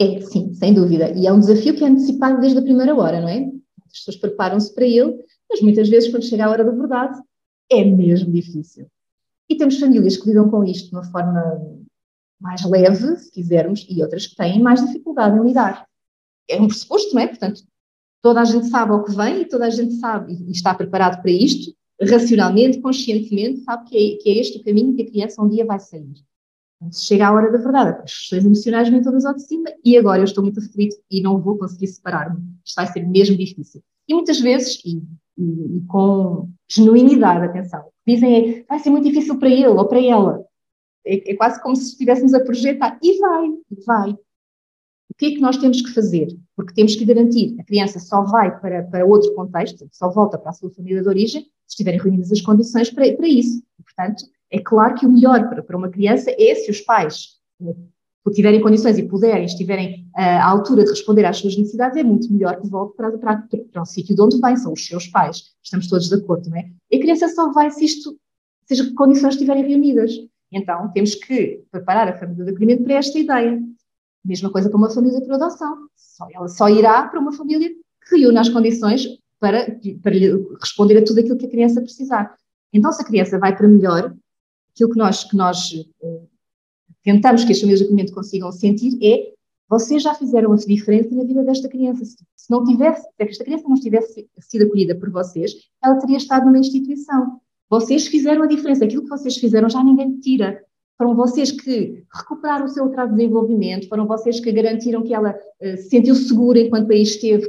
É, 0.00 0.20
sim, 0.20 0.52
sem 0.54 0.74
dúvida. 0.74 1.10
E 1.10 1.26
é 1.26 1.32
um 1.32 1.38
desafio 1.38 1.74
que 1.74 1.84
é 1.84 1.88
antecipado 1.88 2.40
desde 2.40 2.58
a 2.58 2.62
primeira 2.62 2.94
hora, 2.94 3.20
não 3.20 3.28
é? 3.28 3.50
As 3.86 3.98
pessoas 3.98 4.16
preparam-se 4.16 4.74
para 4.74 4.84
ele, 4.84 5.14
mas 5.48 5.60
muitas 5.60 5.88
vezes, 5.88 6.10
quando 6.10 6.24
chega 6.24 6.46
a 6.46 6.50
hora 6.50 6.64
da 6.64 6.72
verdade, 6.72 7.20
é 7.70 7.84
mesmo 7.84 8.32
difícil. 8.32 8.86
E 9.48 9.56
temos 9.56 9.78
famílias 9.78 10.16
que 10.16 10.26
lidam 10.26 10.50
com 10.50 10.64
isto 10.64 10.88
de 10.88 10.96
uma 10.96 11.04
forma 11.04 11.84
mais 12.40 12.64
leve, 12.64 13.16
se 13.16 13.30
quisermos, 13.30 13.86
e 13.88 14.02
outras 14.02 14.26
que 14.26 14.36
têm 14.36 14.60
mais 14.60 14.84
dificuldade 14.84 15.38
em 15.38 15.44
lidar. 15.44 15.86
É 16.48 16.60
um 16.60 16.66
pressuposto, 16.66 17.14
não 17.14 17.22
é? 17.22 17.28
Portanto, 17.28 17.62
toda 18.20 18.40
a 18.40 18.44
gente 18.44 18.66
sabe 18.66 18.92
ao 18.92 19.04
que 19.04 19.14
vem 19.14 19.42
e 19.42 19.44
toda 19.44 19.66
a 19.66 19.70
gente 19.70 19.94
sabe 19.94 20.34
e 20.34 20.50
está 20.50 20.74
preparado 20.74 21.22
para 21.22 21.30
isto, 21.30 21.72
racionalmente, 22.00 22.80
conscientemente, 22.80 23.60
sabe 23.60 23.88
que 23.88 23.96
é, 23.96 24.16
que 24.16 24.30
é 24.30 24.38
este 24.38 24.58
o 24.58 24.64
caminho 24.64 24.94
que 24.96 25.02
a 25.02 25.06
criança 25.06 25.40
um 25.40 25.48
dia 25.48 25.64
vai 25.64 25.78
sair 25.78 26.12
chega 26.92 27.28
a 27.28 27.32
hora 27.32 27.50
da 27.50 27.58
verdade, 27.58 28.02
as 28.02 28.14
questões 28.14 28.44
emocionais 28.44 28.88
vêm 28.88 29.02
todas 29.02 29.24
ao 29.24 29.34
de 29.34 29.42
cima 29.42 29.70
e 29.84 29.96
agora 29.96 30.20
eu 30.20 30.24
estou 30.24 30.42
muito 30.42 30.60
aflito 30.60 30.96
e 31.10 31.22
não 31.22 31.40
vou 31.40 31.58
conseguir 31.58 31.86
separar-me. 31.86 32.42
Isto 32.64 32.76
vai 32.76 32.86
ser 32.86 33.06
mesmo 33.06 33.36
difícil. 33.36 33.82
E 34.08 34.14
muitas 34.14 34.40
vezes, 34.40 34.80
e, 34.84 35.02
e, 35.38 35.78
e 35.78 35.80
com 35.86 36.50
genuinidade, 36.68 37.46
atenção, 37.46 37.86
dizem 38.06 38.60
é, 38.60 38.64
vai 38.64 38.78
ser 38.78 38.90
muito 38.90 39.08
difícil 39.08 39.38
para 39.38 39.48
ele 39.48 39.66
ou 39.66 39.86
para 39.86 40.00
ela. 40.02 40.44
É, 41.06 41.32
é 41.32 41.36
quase 41.36 41.62
como 41.62 41.76
se 41.76 41.90
estivéssemos 41.90 42.34
a 42.34 42.40
projetar. 42.40 42.98
E 43.02 43.18
vai, 43.18 43.48
vai. 43.86 44.16
O 45.10 45.14
que 45.16 45.26
é 45.26 45.30
que 45.30 45.40
nós 45.40 45.56
temos 45.56 45.80
que 45.80 45.92
fazer? 45.92 46.28
Porque 46.56 46.74
temos 46.74 46.96
que 46.96 47.04
garantir, 47.04 47.54
a 47.60 47.64
criança 47.64 48.00
só 48.00 48.22
vai 48.22 48.58
para, 48.58 48.82
para 48.82 49.06
outro 49.06 49.34
contexto, 49.34 49.88
só 49.92 50.10
volta 50.10 50.38
para 50.38 50.50
a 50.50 50.52
sua 50.52 50.70
família 50.70 51.02
de 51.02 51.08
origem, 51.08 51.42
se 51.42 51.74
estiverem 51.74 52.00
reunidas 52.00 52.32
as 52.32 52.40
condições 52.40 52.90
para, 52.90 53.12
para 53.14 53.28
isso. 53.28 53.62
E, 53.78 53.82
portanto, 53.82 54.24
é 54.54 54.60
claro 54.60 54.94
que 54.94 55.04
o 55.04 55.10
melhor 55.10 55.48
para, 55.48 55.62
para 55.64 55.76
uma 55.76 55.90
criança 55.90 56.30
é 56.30 56.54
se 56.54 56.70
os 56.70 56.80
pais 56.80 57.40
eh, 57.60 57.74
tiverem 58.32 58.60
condições 58.60 58.96
e 58.96 59.02
puderem, 59.02 59.44
estiverem 59.44 60.06
uh, 60.16 60.20
à 60.20 60.46
altura 60.46 60.84
de 60.84 60.90
responder 60.90 61.24
às 61.24 61.38
suas 61.38 61.56
necessidades, 61.56 61.96
é 61.96 62.04
muito 62.04 62.32
melhor 62.32 62.60
que 62.60 62.68
volte 62.68 62.96
para, 62.96 63.18
para, 63.18 63.48
para 63.72 63.82
o 63.82 63.84
sítio 63.84 64.14
de 64.14 64.22
onde 64.22 64.40
vem, 64.40 64.56
são 64.56 64.72
os 64.72 64.86
seus 64.86 65.08
pais. 65.08 65.42
Estamos 65.60 65.88
todos 65.88 66.08
de 66.08 66.14
acordo, 66.14 66.48
não 66.48 66.56
é? 66.56 66.70
E 66.88 66.96
a 66.96 67.00
criança 67.00 67.28
só 67.28 67.50
vai 67.52 67.68
se 67.72 67.84
isto, 67.84 68.16
se 68.64 68.74
as 68.74 68.80
condições 68.90 69.34
estiverem 69.34 69.66
reunidas. 69.66 70.12
Então, 70.52 70.88
temos 70.92 71.16
que 71.16 71.64
preparar 71.72 72.08
a 72.08 72.16
família 72.16 72.44
de 72.44 72.50
acolhimento 72.52 72.84
para 72.84 72.94
esta 72.94 73.18
ideia. 73.18 73.60
Mesma 74.24 74.52
coisa 74.52 74.70
para 74.70 74.78
uma 74.78 74.88
família 74.88 75.20
por 75.20 75.32
adoção. 75.32 75.88
Só, 75.96 76.28
ela 76.32 76.46
só 76.46 76.68
irá 76.68 77.08
para 77.08 77.18
uma 77.18 77.32
família 77.32 77.70
que 78.08 78.16
reúna 78.16 78.40
as 78.40 78.48
condições 78.48 79.04
para, 79.40 79.66
para 80.00 80.14
responder 80.60 80.98
a 80.98 81.04
tudo 81.04 81.18
aquilo 81.18 81.36
que 81.36 81.46
a 81.46 81.50
criança 81.50 81.80
precisar. 81.80 82.36
Então, 82.72 82.90
se 82.92 83.02
a 83.02 83.04
criança 83.04 83.38
vai 83.38 83.54
para 83.56 83.68
melhor, 83.68 84.14
aquilo 84.74 84.90
que 84.90 84.98
nós, 84.98 85.24
que 85.24 85.36
nós 85.36 85.72
uh, 86.02 86.28
tentamos 87.02 87.44
que 87.44 87.52
as 87.52 87.60
famílias 87.60 87.78
de 87.78 87.84
acolhimento 87.86 88.12
consigam 88.12 88.50
sentir 88.52 88.98
é 89.02 89.32
vocês 89.68 90.02
já 90.02 90.14
fizeram 90.14 90.52
a 90.52 90.56
diferença 90.56 91.14
na 91.14 91.24
vida 91.24 91.42
desta 91.42 91.68
criança. 91.68 92.04
Se, 92.04 92.50
não 92.50 92.64
tivesse, 92.64 93.02
se 93.02 93.22
esta 93.22 93.44
criança 93.44 93.64
não 93.66 93.76
tivesse 93.76 94.28
sido 94.38 94.66
acolhida 94.66 94.94
por 94.94 95.10
vocês, 95.10 95.52
ela 95.82 95.96
teria 95.96 96.18
estado 96.18 96.46
numa 96.46 96.58
instituição. 96.58 97.40
Vocês 97.70 98.06
fizeram 98.06 98.42
a 98.42 98.46
diferença. 98.46 98.84
Aquilo 98.84 99.02
que 99.02 99.08
vocês 99.08 99.36
fizeram 99.36 99.68
já 99.70 99.82
ninguém 99.82 100.20
tira. 100.20 100.62
foram 100.98 101.16
vocês 101.16 101.50
que 101.50 102.04
recuperaram 102.12 102.66
o 102.66 102.68
seu 102.68 102.84
atraso 102.84 103.12
de 103.12 103.18
desenvolvimento, 103.18 103.88
foram 103.88 104.06
vocês 104.06 104.38
que 104.38 104.52
garantiram 104.52 105.02
que 105.02 105.14
ela 105.14 105.34
uh, 105.34 105.76
se 105.76 105.88
sentiu 105.88 106.14
segura 106.14 106.60
enquanto 106.60 106.92
aí 106.92 107.02
esteve, 107.02 107.48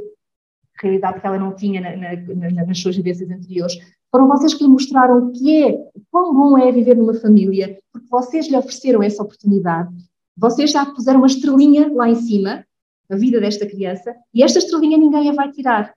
realidade 0.80 1.20
que 1.20 1.26
ela 1.26 1.38
não 1.38 1.54
tinha 1.54 1.80
na, 1.80 1.96
na, 1.96 2.50
na, 2.50 2.66
nas 2.66 2.78
suas 2.78 2.96
vivências 2.96 3.30
anteriores. 3.30 3.76
Foram 4.10 4.28
vocês 4.28 4.54
que 4.54 4.64
lhe 4.64 4.70
mostraram 4.70 5.18
o 5.18 5.32
que 5.32 5.64
é, 5.64 5.90
quão 6.10 6.34
bom 6.34 6.58
é 6.58 6.70
viver 6.72 6.96
numa 6.96 7.14
família, 7.14 7.78
porque 7.92 8.06
vocês 8.08 8.48
lhe 8.48 8.56
ofereceram 8.56 9.02
essa 9.02 9.22
oportunidade. 9.22 9.94
Vocês 10.36 10.70
já 10.70 10.86
puseram 10.86 11.20
uma 11.20 11.26
estrelinha 11.26 11.92
lá 11.92 12.08
em 12.08 12.14
cima, 12.14 12.64
na 13.08 13.16
vida 13.16 13.40
desta 13.40 13.66
criança, 13.66 14.14
e 14.34 14.42
esta 14.42 14.58
estrelinha 14.58 14.98
ninguém 14.98 15.30
a 15.30 15.32
vai 15.32 15.50
tirar. 15.50 15.94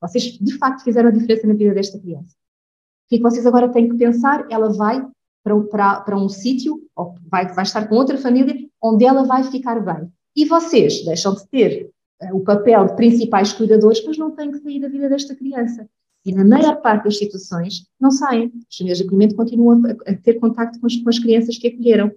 Vocês, 0.00 0.24
de 0.24 0.58
facto, 0.58 0.84
fizeram 0.84 1.08
a 1.08 1.12
diferença 1.12 1.46
na 1.46 1.54
vida 1.54 1.74
desta 1.74 1.98
criança. 1.98 2.34
O 3.06 3.08
que, 3.08 3.16
é 3.16 3.20
vocês 3.20 3.46
agora 3.46 3.68
têm 3.68 3.88
que 3.88 3.96
pensar? 3.96 4.46
Ela 4.50 4.72
vai 4.72 5.06
para, 5.42 5.60
para, 5.62 6.00
para 6.00 6.18
um 6.18 6.28
sítio, 6.28 6.82
ou 6.94 7.14
vai, 7.30 7.46
vai 7.54 7.64
estar 7.64 7.88
com 7.88 7.94
outra 7.94 8.18
família, 8.18 8.68
onde 8.82 9.04
ela 9.04 9.24
vai 9.24 9.44
ficar 9.44 9.80
bem. 9.80 10.10
E 10.34 10.44
vocês 10.44 11.04
deixam 11.04 11.34
de 11.34 11.46
ter 11.48 11.90
uh, 12.22 12.36
o 12.36 12.40
papel 12.40 12.86
de 12.86 12.96
principais 12.96 13.52
cuidadores, 13.52 14.04
mas 14.04 14.18
não 14.18 14.32
têm 14.32 14.50
que 14.50 14.58
sair 14.58 14.80
da 14.80 14.88
vida 14.88 15.08
desta 15.08 15.34
criança. 15.34 15.88
E 16.26 16.34
na 16.34 16.44
maior 16.44 16.82
parte 16.82 17.04
das 17.04 17.18
situações, 17.18 17.86
não 18.00 18.10
saem. 18.10 18.52
As 18.68 18.76
famílias 18.76 18.98
de 18.98 19.04
acolhimento 19.04 19.36
continuam 19.36 19.80
a 20.04 20.14
ter 20.16 20.34
contato 20.40 20.80
com 20.80 20.86
as, 20.88 20.96
com 20.96 21.08
as 21.08 21.20
crianças 21.20 21.56
que 21.56 21.68
acolheram. 21.68 22.10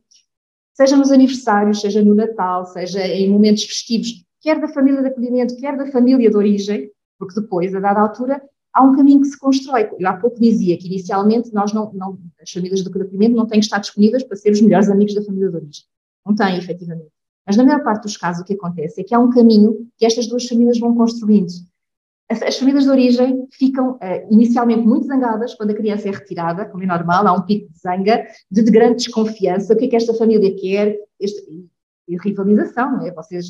Seja 0.74 0.98
nos 0.98 1.12
aniversários, 1.12 1.80
seja 1.80 2.04
no 2.04 2.16
Natal, 2.16 2.66
seja 2.66 3.06
em 3.06 3.30
momentos 3.30 3.66
festivos, 3.66 4.26
quer 4.42 4.60
da 4.60 4.68
família 4.68 5.04
de 5.04 5.10
acolhimento, 5.10 5.56
quer 5.58 5.78
da 5.78 5.92
família 5.92 6.28
de 6.28 6.36
origem, 6.36 6.90
porque 7.20 7.40
depois, 7.40 7.76
a 7.76 7.80
dada 7.80 8.00
altura, 8.00 8.42
há 8.74 8.84
um 8.84 8.96
caminho 8.96 9.22
que 9.22 9.28
se 9.28 9.38
constrói. 9.38 9.88
Eu 10.00 10.10
há 10.10 10.14
pouco 10.14 10.42
dizia 10.42 10.76
que 10.76 10.88
inicialmente 10.88 11.54
nós 11.54 11.72
não, 11.72 11.94
não 11.94 12.18
as 12.42 12.50
famílias 12.50 12.82
de 12.82 12.90
acolhimento 12.90 13.36
não 13.36 13.46
têm 13.46 13.60
que 13.60 13.66
estar 13.66 13.78
disponíveis 13.78 14.24
para 14.24 14.38
ser 14.38 14.52
os 14.52 14.62
melhores 14.62 14.90
amigos 14.90 15.14
da 15.14 15.24
família 15.24 15.52
de 15.52 15.56
origem. 15.56 15.84
Não 16.26 16.34
têm, 16.34 16.58
efetivamente. 16.58 17.12
Mas 17.46 17.58
na 17.58 17.64
maior 17.64 17.84
parte 17.84 18.04
dos 18.04 18.18
casos 18.18 18.42
o 18.42 18.46
que 18.46 18.54
acontece 18.54 19.02
é 19.02 19.04
que 19.04 19.14
há 19.14 19.20
um 19.20 19.30
caminho 19.30 19.88
que 19.98 20.06
estas 20.06 20.26
duas 20.26 20.48
famílias 20.48 20.80
vão 20.80 20.96
construindo. 20.96 21.52
As, 22.30 22.42
as 22.44 22.58
famílias 22.60 22.84
de 22.84 22.92
origem 22.92 23.48
ficam 23.52 23.94
uh, 23.94 24.00
inicialmente 24.30 24.86
muito 24.86 25.08
zangadas 25.08 25.56
quando 25.56 25.72
a 25.72 25.76
criança 25.76 26.08
é 26.08 26.12
retirada, 26.12 26.66
como 26.66 26.84
é 26.84 26.86
normal, 26.86 27.28
há 27.28 27.34
um 27.34 27.42
pico 27.42 27.72
de 27.72 27.80
zanga, 27.80 28.24
de, 28.52 28.62
de 28.62 28.72
grande 28.72 28.98
desconfiança, 28.98 29.74
o 29.74 29.78
que 29.78 29.86
é 29.86 29.88
que 29.88 29.96
esta 29.96 30.14
família 30.14 30.56
quer, 30.56 30.96
este, 31.20 31.42
e 32.08 32.18
rivalização, 32.18 33.06
é? 33.06 33.12
Vocês, 33.12 33.50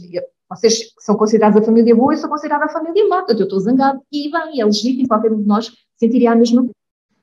vocês 0.49 0.93
são 0.99 1.15
considerados 1.15 1.61
a 1.61 1.65
família 1.65 1.95
boa 1.95 2.13
e 2.13 2.17
sou 2.17 2.29
considerada 2.29 2.65
a 2.65 2.69
família 2.69 3.07
má, 3.07 3.25
eu 3.27 3.43
estou 3.43 3.59
zangado 3.59 4.01
e 4.11 4.29
bem, 4.29 4.61
é 4.61 4.65
legítimo, 4.65 5.07
qualquer 5.07 5.31
um 5.31 5.41
de 5.41 5.47
nós 5.47 5.71
sentiria 5.95 6.31
a 6.31 6.35
mesma 6.35 6.61
coisa. 6.61 6.75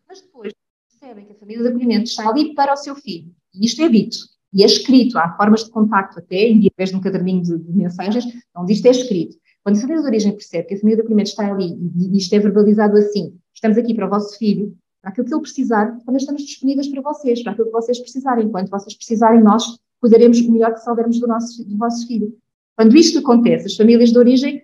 Mas 0.09 0.21
depois 0.23 0.53
percebem 0.89 1.27
que 1.27 1.33
a 1.33 1.37
família 1.37 1.63
de 1.63 1.69
acolhimento 1.69 2.05
está 2.05 2.29
ali 2.29 2.55
para 2.55 2.73
o 2.73 2.77
seu 2.77 2.95
filho, 2.97 3.31
e 3.55 3.67
isto 3.67 3.83
é 3.83 3.89
dito, 3.89 4.17
e 4.53 4.63
é 4.63 4.67
escrito, 4.67 5.19
há 5.19 5.37
formas 5.37 5.65
de 5.65 5.71
contacto 5.71 6.19
até, 6.19 6.49
em 6.49 6.67
através 6.67 6.91
de 6.91 6.97
um 6.97 7.01
caderninho 7.01 7.43
de, 7.43 7.59
de 7.59 7.73
mensagens, 7.73 8.25
onde 8.57 8.73
isto 8.73 8.87
é 8.87 8.91
escrito. 8.91 9.37
Quando 9.67 9.79
a 9.79 9.81
família 9.81 10.01
de 10.01 10.07
origem 10.07 10.31
percebe 10.31 10.69
que 10.69 10.75
a 10.75 10.79
família 10.79 10.95
de 10.95 11.01
acolhimento 11.03 11.31
está 11.31 11.53
ali 11.53 11.77
e 11.97 12.17
isto 12.17 12.33
é 12.37 12.39
verbalizado 12.39 12.97
assim, 12.97 13.37
estamos 13.53 13.77
aqui 13.77 13.95
para 13.95 14.07
o 14.07 14.09
vosso 14.09 14.39
filho, 14.39 14.73
para 15.03 15.11
aquilo 15.11 15.27
que 15.27 15.35
ele 15.35 15.43
precisar, 15.43 15.99
também 16.07 16.19
estamos 16.19 16.43
disponíveis 16.43 16.87
para 16.87 17.03
vocês, 17.03 17.43
para 17.43 17.51
aquilo 17.51 17.67
que 17.67 17.73
vocês 17.73 17.99
precisarem. 17.99 18.47
Enquanto 18.47 18.71
vocês 18.71 18.95
precisarem, 18.95 19.43
nós 19.43 19.65
cuidaremos 20.01 20.41
melhor 20.43 20.73
que 20.73 20.79
soubermos 20.85 21.19
do 21.19 21.27
nosso, 21.27 21.65
do 21.65 21.77
vosso 21.77 22.07
filho. 22.07 22.33
Quando 22.77 22.97
isto 22.97 23.19
acontece, 23.19 23.67
as 23.67 23.75
famílias 23.75 24.13
de 24.13 24.19
origem, 24.21 24.63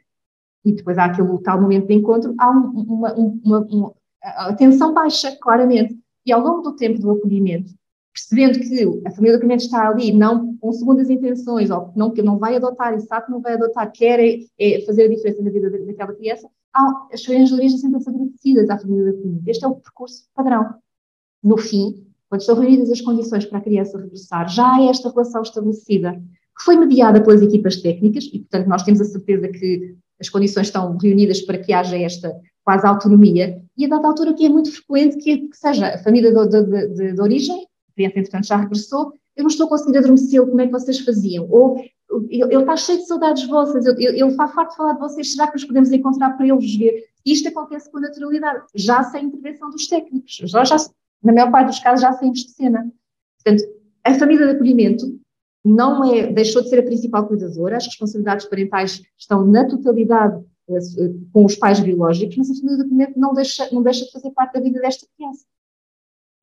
e 0.64 0.72
depois 0.72 0.96
há 0.96 1.06
aquele 1.06 1.36
tal 1.38 1.60
momento 1.60 1.88
de 1.88 1.94
encontro, 1.94 2.32
há 2.38 2.52
um, 2.52 2.70
uma, 2.70 3.12
uma, 3.14 3.58
uma, 3.58 3.94
tensão 4.56 4.94
baixa, 4.94 5.36
claramente. 5.40 5.98
E 6.24 6.32
ao 6.32 6.40
longo 6.40 6.60
do 6.60 6.76
tempo 6.76 7.00
do 7.00 7.10
acolhimento, 7.10 7.74
percebendo 8.14 8.60
que 8.60 9.04
a 9.04 9.10
família 9.10 9.32
de 9.32 9.36
acolhimento 9.38 9.64
está 9.64 9.88
ali, 9.88 10.12
não 10.12 10.51
com 10.62 10.72
segundas 10.72 11.10
intenções, 11.10 11.70
ou 11.72 11.92
não, 11.96 12.12
que 12.12 12.22
não 12.22 12.38
vai 12.38 12.54
adotar 12.54 12.94
e 12.94 13.00
sabe 13.00 13.26
que 13.26 13.32
não 13.32 13.40
vai 13.40 13.54
adotar, 13.54 13.90
quer 13.90 14.20
é, 14.20 14.80
fazer 14.86 15.02
a 15.02 15.08
diferença 15.08 15.42
na 15.42 15.50
vida 15.50 15.68
daquela 15.68 16.14
criança, 16.14 16.48
as 17.12 17.24
famílias 17.24 17.50
sentem-se 17.50 18.08
agradecidas 18.08 18.70
à 18.70 18.78
família 18.78 19.06
de 19.06 19.10
acolhimento. 19.10 19.50
Este 19.50 19.64
é 19.64 19.68
o 19.68 19.74
percurso 19.74 20.22
padrão. 20.32 20.72
No 21.42 21.58
fim, 21.58 22.06
quando 22.28 22.42
estão 22.42 22.54
reunidas 22.54 22.92
as 22.92 23.00
condições 23.00 23.44
para 23.44 23.58
a 23.58 23.60
criança 23.60 23.98
regressar, 23.98 24.48
já 24.48 24.76
há 24.76 24.84
esta 24.84 25.10
relação 25.10 25.42
estabelecida, 25.42 26.12
que 26.56 26.64
foi 26.64 26.76
mediada 26.76 27.20
pelas 27.20 27.42
equipas 27.42 27.82
técnicas, 27.82 28.30
e 28.32 28.38
portanto 28.38 28.68
nós 28.68 28.84
temos 28.84 29.00
a 29.00 29.04
certeza 29.04 29.48
que 29.48 29.96
as 30.20 30.28
condições 30.28 30.68
estão 30.68 30.96
reunidas 30.96 31.40
para 31.40 31.58
que 31.58 31.72
haja 31.72 31.98
esta 31.98 32.32
quase 32.62 32.86
autonomia, 32.86 33.60
e 33.76 33.84
a 33.84 33.88
dada 33.88 34.06
altura 34.06 34.32
que 34.32 34.46
é 34.46 34.48
muito 34.48 34.70
frequente 34.70 35.16
que, 35.16 35.48
que 35.48 35.56
seja 35.56 35.88
a 35.88 35.98
família 35.98 36.32
de, 36.32 36.62
de, 36.62 36.88
de, 36.94 37.12
de 37.14 37.20
origem, 37.20 37.66
a 37.90 37.94
criança 37.94 38.20
entretanto 38.20 38.46
já 38.46 38.56
regressou, 38.56 39.12
eu 39.36 39.42
não 39.44 39.48
estou 39.48 39.66
a 39.66 39.68
conseguir 39.70 39.98
adormecê-lo, 39.98 40.48
como 40.48 40.60
é 40.60 40.66
que 40.66 40.72
vocês 40.72 41.00
faziam? 41.00 41.48
Ou 41.50 41.82
ele 42.28 42.54
está 42.54 42.76
cheio 42.76 42.98
de 42.98 43.06
saudades 43.06 43.46
vossas, 43.46 43.86
ele, 43.86 44.34
faz 44.34 44.52
farto 44.52 44.70
de 44.70 44.76
falar 44.76 44.92
de 44.92 45.00
vocês, 45.00 45.32
será 45.32 45.46
que 45.46 45.54
nos 45.54 45.64
podemos 45.64 45.90
encontrar 45.90 46.36
para 46.36 46.46
ele 46.46 46.56
vos 46.56 46.76
ver? 46.76 47.04
Isto 47.24 47.48
acontece 47.48 47.90
com 47.90 48.00
naturalidade, 48.00 48.64
já 48.74 49.02
sem 49.04 49.26
intervenção 49.26 49.70
dos 49.70 49.86
técnicos, 49.86 50.34
já, 50.44 50.64
já 50.64 50.76
na 51.22 51.32
maior 51.32 51.50
parte 51.50 51.68
dos 51.68 51.78
casos 51.78 52.02
já 52.02 52.12
saímos 52.12 52.40
de 52.40 52.50
cena. 52.50 52.92
Portanto, 53.42 53.64
a 54.04 54.14
família 54.14 54.46
de 54.46 54.52
acolhimento 54.52 55.18
não 55.64 56.04
é, 56.12 56.32
deixou 56.32 56.60
de 56.62 56.68
ser 56.68 56.80
a 56.80 56.82
principal 56.82 57.26
cuidadora, 57.26 57.76
as 57.76 57.86
responsabilidades 57.86 58.46
parentais 58.46 59.02
estão 59.16 59.46
na 59.46 59.64
totalidade 59.64 60.44
eh, 60.68 60.78
com 61.32 61.44
os 61.44 61.54
pais 61.54 61.80
biológicos, 61.80 62.36
mas 62.36 62.50
a 62.50 62.54
família 62.54 62.76
de 62.76 62.82
acolhimento 62.82 63.18
não 63.18 63.32
deixa, 63.32 63.68
não 63.72 63.82
deixa 63.82 64.04
de 64.04 64.12
fazer 64.12 64.30
parte 64.32 64.54
da 64.54 64.60
vida 64.60 64.80
desta 64.80 65.06
criança. 65.16 65.44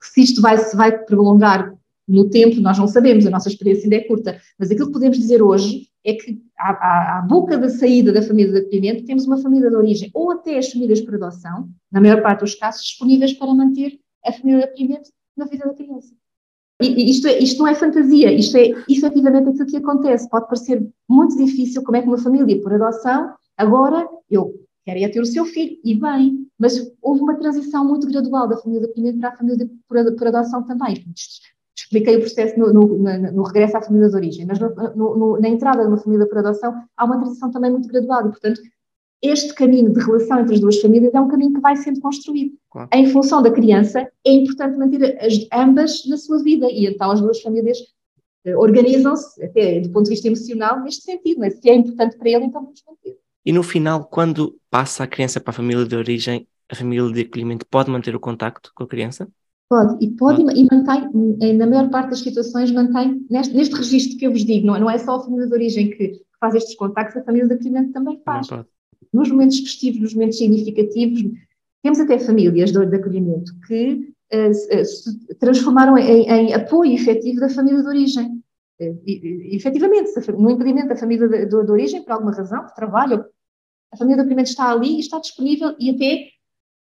Se 0.01 0.21
isto 0.21 0.41
vai, 0.41 0.57
se 0.57 0.75
vai 0.75 0.97
prolongar 0.97 1.77
no 2.10 2.30
tempo, 2.30 2.60
nós 2.60 2.78
não 2.78 2.88
sabemos, 2.88 3.26
a 3.26 3.30
nossa 3.30 3.49
experiência 3.49 3.84
ainda 3.84 3.97
é 3.97 4.01
curta, 4.01 4.41
mas 4.57 4.72
aquilo 4.72 4.88
que 4.88 4.93
podemos 4.93 5.18
dizer 5.18 5.41
hoje 5.41 5.88
é 6.03 6.14
que 6.14 6.41
à, 6.57 6.72
à, 6.72 7.20
à 7.20 7.22
boca 7.22 7.57
da 7.57 7.70
saída 7.70 8.12
da 8.12 8.22
família 8.22 8.51
de 8.51 8.60
acolhimento 8.60 9.05
temos 9.05 9.26
uma 9.26 9.38
família 9.38 9.70
de 9.70 9.76
origem, 9.76 10.10
ou 10.14 10.32
até 10.32 10.57
as 10.57 10.72
famílias 10.72 11.01
por 11.01 11.16
adoção, 11.16 11.70
na 11.91 12.01
maior 12.01 12.22
parte 12.22 12.41
dos 12.41 12.55
casos, 12.55 12.82
disponíveis 12.82 13.34
para 13.34 13.53
manter 13.53 13.99
a 14.26 14.32
família 14.32 14.62
de 14.62 14.70
acolhimento 14.70 15.10
na 15.38 15.45
vida 15.45 15.66
da 15.66 15.74
criança. 15.74 16.14
E, 16.82 17.12
isto, 17.12 17.28
é, 17.28 17.38
isto 17.39 17.60
não 17.60 17.68
é 17.68 17.76
fantasia, 17.76 18.32
isto 18.32 18.57
é 18.57 18.70
efetivamente 18.89 19.49
aquilo 19.49 19.66
que 19.68 19.78
acontece. 19.78 20.30
Pode 20.30 20.47
parecer 20.47 20.89
muito 21.07 21.38
difícil 21.38 21.84
como 21.84 21.97
é 21.97 22.01
que 22.01 22.07
uma 22.07 22.18
família 22.18 22.62
por 22.62 22.74
adoção, 22.74 23.34
agora 23.57 24.07
eu 24.30 24.53
quero 24.86 24.99
ir 24.99 25.12
ter 25.12 25.20
o 25.20 25.26
seu 25.26 25.45
filho, 25.45 25.78
e 25.84 25.93
bem, 25.93 26.47
mas 26.57 26.80
houve 27.01 27.22
uma 27.22 27.36
transição 27.36 27.86
muito 27.86 28.07
gradual 28.07 28.47
da 28.47 28.57
família 28.57 28.82
de 28.82 28.91
acolhimento 28.91 29.20
para 29.20 29.30
a 29.30 29.38
família 29.38 29.66
de, 29.66 29.66
por, 29.88 30.16
por, 30.16 30.28
adoção 30.28 30.64
também. 30.64 31.05
Expliquei 31.84 32.17
o 32.17 32.19
processo 32.19 32.59
no, 32.59 32.73
no, 32.73 32.97
no, 32.97 33.32
no 33.32 33.43
regresso 33.43 33.77
à 33.77 33.82
família 33.82 34.09
de 34.09 34.15
origem, 34.15 34.45
mas 34.45 34.59
na 34.59 35.47
entrada 35.47 35.82
de 35.82 35.88
uma 35.88 35.97
família 35.97 36.27
por 36.27 36.38
adoção 36.38 36.73
há 36.97 37.05
uma 37.05 37.17
transição 37.19 37.49
também 37.51 37.71
muito 37.71 37.88
gradual 37.88 38.27
e, 38.27 38.30
portanto, 38.30 38.61
este 39.21 39.53
caminho 39.53 39.91
de 39.91 39.99
relação 39.99 40.39
entre 40.39 40.55
as 40.55 40.59
duas 40.59 40.80
famílias 40.80 41.13
é 41.13 41.19
um 41.19 41.27
caminho 41.27 41.53
que 41.53 41.59
vai 41.59 41.75
sendo 41.75 41.99
construído. 41.99 42.53
Claro. 42.69 42.89
Em 42.93 43.07
função 43.07 43.41
da 43.41 43.51
criança, 43.51 44.09
é 44.25 44.32
importante 44.32 44.77
manter 44.77 45.17
as, 45.21 45.47
ambas 45.53 46.05
na 46.05 46.17
sua 46.17 46.41
vida 46.41 46.67
e 46.69 46.86
então 46.86 47.11
as 47.11 47.21
duas 47.21 47.41
famílias 47.41 47.77
uh, 48.45 48.57
organizam-se, 48.57 49.43
até 49.43 49.82
do 49.82 49.89
ponto 49.89 50.05
de 50.05 50.11
vista 50.11 50.27
emocional, 50.27 50.82
neste 50.82 51.03
sentido. 51.03 51.39
Mas 51.39 51.55
se 51.59 51.69
é 51.69 51.75
importante 51.75 52.17
para 52.17 52.30
ele, 52.30 52.45
então 52.45 52.63
vamos 52.63 52.82
manter. 52.88 53.17
E 53.45 53.51
no 53.51 53.63
final, 53.63 54.05
quando 54.05 54.57
passa 54.69 55.03
a 55.03 55.07
criança 55.07 55.39
para 55.39 55.51
a 55.51 55.55
família 55.55 55.86
de 55.86 55.95
origem, 55.95 56.47
a 56.69 56.75
família 56.75 57.11
de 57.11 57.21
acolhimento 57.21 57.65
pode 57.65 57.89
manter 57.89 58.15
o 58.15 58.19
contacto 58.19 58.71
com 58.75 58.84
a 58.84 58.88
criança? 58.88 59.27
Pode, 59.70 60.03
e 60.03 60.09
pode, 60.11 60.41
e 60.41 60.67
mantém, 60.72 61.53
na 61.53 61.67
maior 61.67 61.89
parte 61.91 62.09
das 62.09 62.22
situações, 62.22 62.72
mantém, 62.72 63.24
neste, 63.30 63.55
neste 63.55 63.76
registro 63.76 64.17
que 64.17 64.26
eu 64.26 64.32
vos 64.32 64.43
digo, 64.43 64.65
não, 64.65 64.76
é, 64.76 64.80
não 64.80 64.89
é 64.89 64.97
só 64.97 65.17
a 65.17 65.24
família 65.24 65.45
de 65.45 65.53
origem 65.53 65.91
que 65.91 66.22
faz 66.39 66.55
estes 66.55 66.76
contactos, 66.76 67.17
a 67.17 67.24
família 67.24 67.47
de 67.47 67.53
acolhimento 67.53 67.93
também 67.93 68.20
faz. 68.26 68.47
Também 68.47 68.65
nos 69.11 69.30
momentos 69.30 69.59
festivos, 69.59 70.01
nos 70.01 70.13
momentos 70.13 70.38
significativos, 70.38 71.24
temos 71.82 71.99
até 71.99 72.20
famílias 72.20 72.72
de, 72.72 72.86
de 72.86 72.95
acolhimento 72.95 73.51
que 73.67 74.13
uh, 74.34 74.53
se 74.53 75.36
transformaram 75.36 75.97
em, 75.97 76.30
em, 76.30 76.53
apoio 76.53 76.93
efetivo 76.93 77.39
da 77.39 77.49
família 77.49 77.82
de 77.82 77.88
origem. 77.88 78.43
Uh, 78.80 79.01
e, 79.05 79.55
efetivamente, 79.55 80.11
no 80.38 80.51
impedimento 80.51 80.89
da 80.89 80.95
família 80.95 81.28
de, 81.28 81.45
de, 81.45 81.65
de, 81.65 81.72
origem, 81.72 82.03
por 82.03 82.13
alguma 82.13 82.32
razão, 82.32 82.65
de 82.65 82.76
trabalho, 82.76 83.26
a 83.91 83.97
família 83.97 84.17
de 84.17 84.22
acolhimento 84.22 84.49
está 84.49 84.72
ali 84.72 84.97
e 84.97 84.99
está 84.99 85.20
disponível 85.20 85.76
e 85.80 85.89
até 85.89 86.28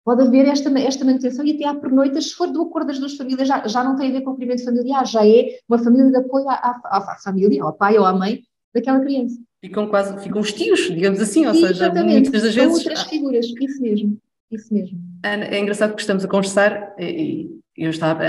pode 0.03 0.21
haver 0.21 0.47
esta, 0.47 0.69
esta 0.79 1.05
manutenção 1.05 1.45
e 1.45 1.55
até 1.55 1.65
há 1.65 1.75
pernoitas, 1.75 2.29
se 2.29 2.33
for 2.33 2.47
do 2.47 2.63
acordo 2.63 2.87
das 2.87 2.99
duas 2.99 3.15
famílias, 3.15 3.47
já, 3.47 3.67
já 3.67 3.83
não 3.83 3.95
tem 3.95 4.09
a 4.09 4.13
ver 4.13 4.21
com 4.21 4.31
o 4.31 4.33
acolhimento 4.33 4.63
familiar, 4.63 5.05
já 5.05 5.25
é 5.25 5.59
uma 5.67 5.77
família 5.77 6.09
de 6.09 6.17
apoio 6.17 6.49
à, 6.49 6.53
à, 6.53 7.13
à 7.13 7.17
família, 7.23 7.63
ao 7.63 7.73
pai 7.73 7.97
ou 7.97 8.05
à 8.05 8.13
mãe 8.13 8.41
daquela 8.73 8.99
criança 8.99 9.39
ficam 9.61 9.87
quase, 9.87 10.17
ficam 10.23 10.41
os 10.41 10.51
tios, 10.53 10.79
digamos 10.89 11.19
assim, 11.19 11.45
ou 11.45 11.53
seja, 11.53 11.85
Exatamente. 11.85 12.21
muitas 12.21 12.43
das 12.43 12.55
vezes... 12.55 12.77
outras 12.77 13.03
figuras, 13.03 13.45
isso 13.45 13.81
mesmo, 13.81 14.17
isso 14.51 14.73
mesmo. 14.73 14.99
Ana, 15.23 15.45
é 15.45 15.59
engraçado 15.59 15.93
que 15.95 16.01
estamos 16.01 16.23
a 16.23 16.27
conversar 16.27 16.95
e 16.97 17.49
eu 17.77 17.89
estava, 17.89 18.23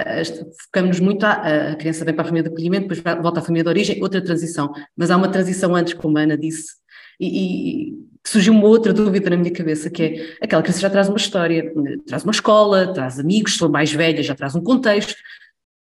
focamos 0.65 1.01
muito 1.01 1.25
a, 1.25 1.71
a 1.73 1.77
criança 1.77 2.05
vem 2.05 2.15
para 2.15 2.23
a 2.23 2.27
família 2.27 2.49
de 2.49 2.53
acolhimento, 2.53 2.89
depois 2.89 3.19
volta 3.23 3.41
à 3.41 3.43
família 3.43 3.65
de 3.65 3.69
origem, 3.69 4.03
outra 4.03 4.23
transição, 4.23 4.73
mas 4.97 5.11
há 5.11 5.17
uma 5.17 5.31
transição 5.31 5.75
antes, 5.75 5.95
como 5.95 6.19
a 6.19 6.23
Ana 6.23 6.37
disse, 6.37 6.67
e, 7.21 7.27
e 7.27 8.01
surgiu 8.27 8.53
uma 8.53 8.67
outra 8.67 8.93
dúvida 8.93 9.31
na 9.31 9.37
minha 9.37 9.53
cabeça, 9.53 9.91
que 9.91 10.03
é, 10.03 10.45
aquela 10.45 10.63
criança 10.63 10.81
já 10.81 10.91
traz 10.91 11.09
uma 11.09 11.19
história, 11.19 11.73
traz 12.07 12.25
uma 12.25 12.33
escola, 12.33 12.93
traz 12.93 13.19
amigos, 13.19 13.57
sou 13.57 13.69
mais 13.69 13.93
velha, 13.93 14.23
já 14.23 14.35
traz 14.35 14.55
um 14.55 14.63
contexto, 14.63 15.15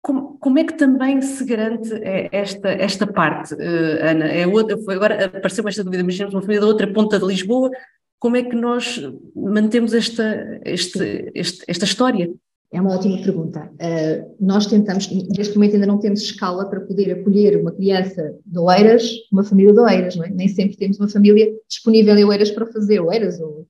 como, 0.03 0.37
como 0.39 0.59
é 0.59 0.65
que 0.65 0.75
também 0.75 1.23
se 1.23 1.45
garante 1.45 1.93
eh, 1.95 2.29
esta, 2.33 2.69
esta 2.71 3.07
parte, 3.07 3.55
uh, 3.55 4.05
Ana? 4.05 4.27
É 4.27 4.45
outra, 4.47 4.77
foi 4.79 4.97
agora 4.97 5.27
apareceu 5.27 5.67
esta 5.69 5.85
dúvida, 5.85 6.03
imaginemos 6.03 6.35
uma 6.35 6.43
família 6.43 6.61
da 6.61 6.67
outra 6.67 6.93
ponta 6.93 7.19
de 7.21 7.25
Lisboa, 7.25 7.71
como 8.19 8.37
é 8.37 8.43
que 8.43 8.57
nós 8.57 9.01
mantemos 9.35 9.95
esta, 9.95 10.61
este, 10.65 11.31
este, 11.35 11.65
esta 11.69 11.85
história? 11.85 12.29
É 12.73 12.81
uma 12.81 12.95
ótima 12.95 13.23
pergunta. 13.23 13.71
Uh, 13.75 14.35
nós 14.41 14.67
tentamos, 14.67 15.07
neste 15.37 15.55
momento 15.55 15.75
ainda 15.75 15.87
não 15.87 15.99
temos 15.99 16.23
escala 16.23 16.65
para 16.65 16.81
poder 16.81 17.13
acolher 17.13 17.61
uma 17.61 17.71
criança 17.71 18.35
de 18.47 18.59
Oeiras, 18.59 19.11
uma 19.31 19.45
família 19.45 19.75
de 19.75 19.79
Oeiras, 19.79 20.17
não 20.17 20.25
é? 20.25 20.31
Nem 20.31 20.49
sempre 20.49 20.79
temos 20.79 20.99
uma 20.99 21.09
família 21.09 21.53
disponível 21.69 22.17
em 22.17 22.25
Oeiras 22.25 22.51
para 22.51 22.65
fazer 22.65 22.99
Oeiras 23.01 23.39
ou 23.41 23.69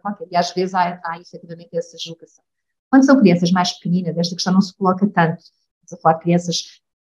qualquer. 0.00 0.26
E 0.30 0.36
às 0.36 0.50
vezes 0.52 0.74
há, 0.74 0.98
há 1.04 1.20
efetivamente 1.20 1.76
essa 1.76 1.94
deslocação. 1.94 2.42
Quando 2.90 3.04
são 3.04 3.20
crianças 3.20 3.50
mais 3.52 3.72
pequeninas, 3.72 4.16
esta 4.16 4.34
questão 4.34 4.54
não 4.54 4.62
se 4.62 4.74
coloca 4.74 5.06
tanto. 5.08 5.42
Estamos 5.84 5.92
a 5.92 5.96
falar 5.98 6.14
de 6.14 6.22
crianças 6.22 6.56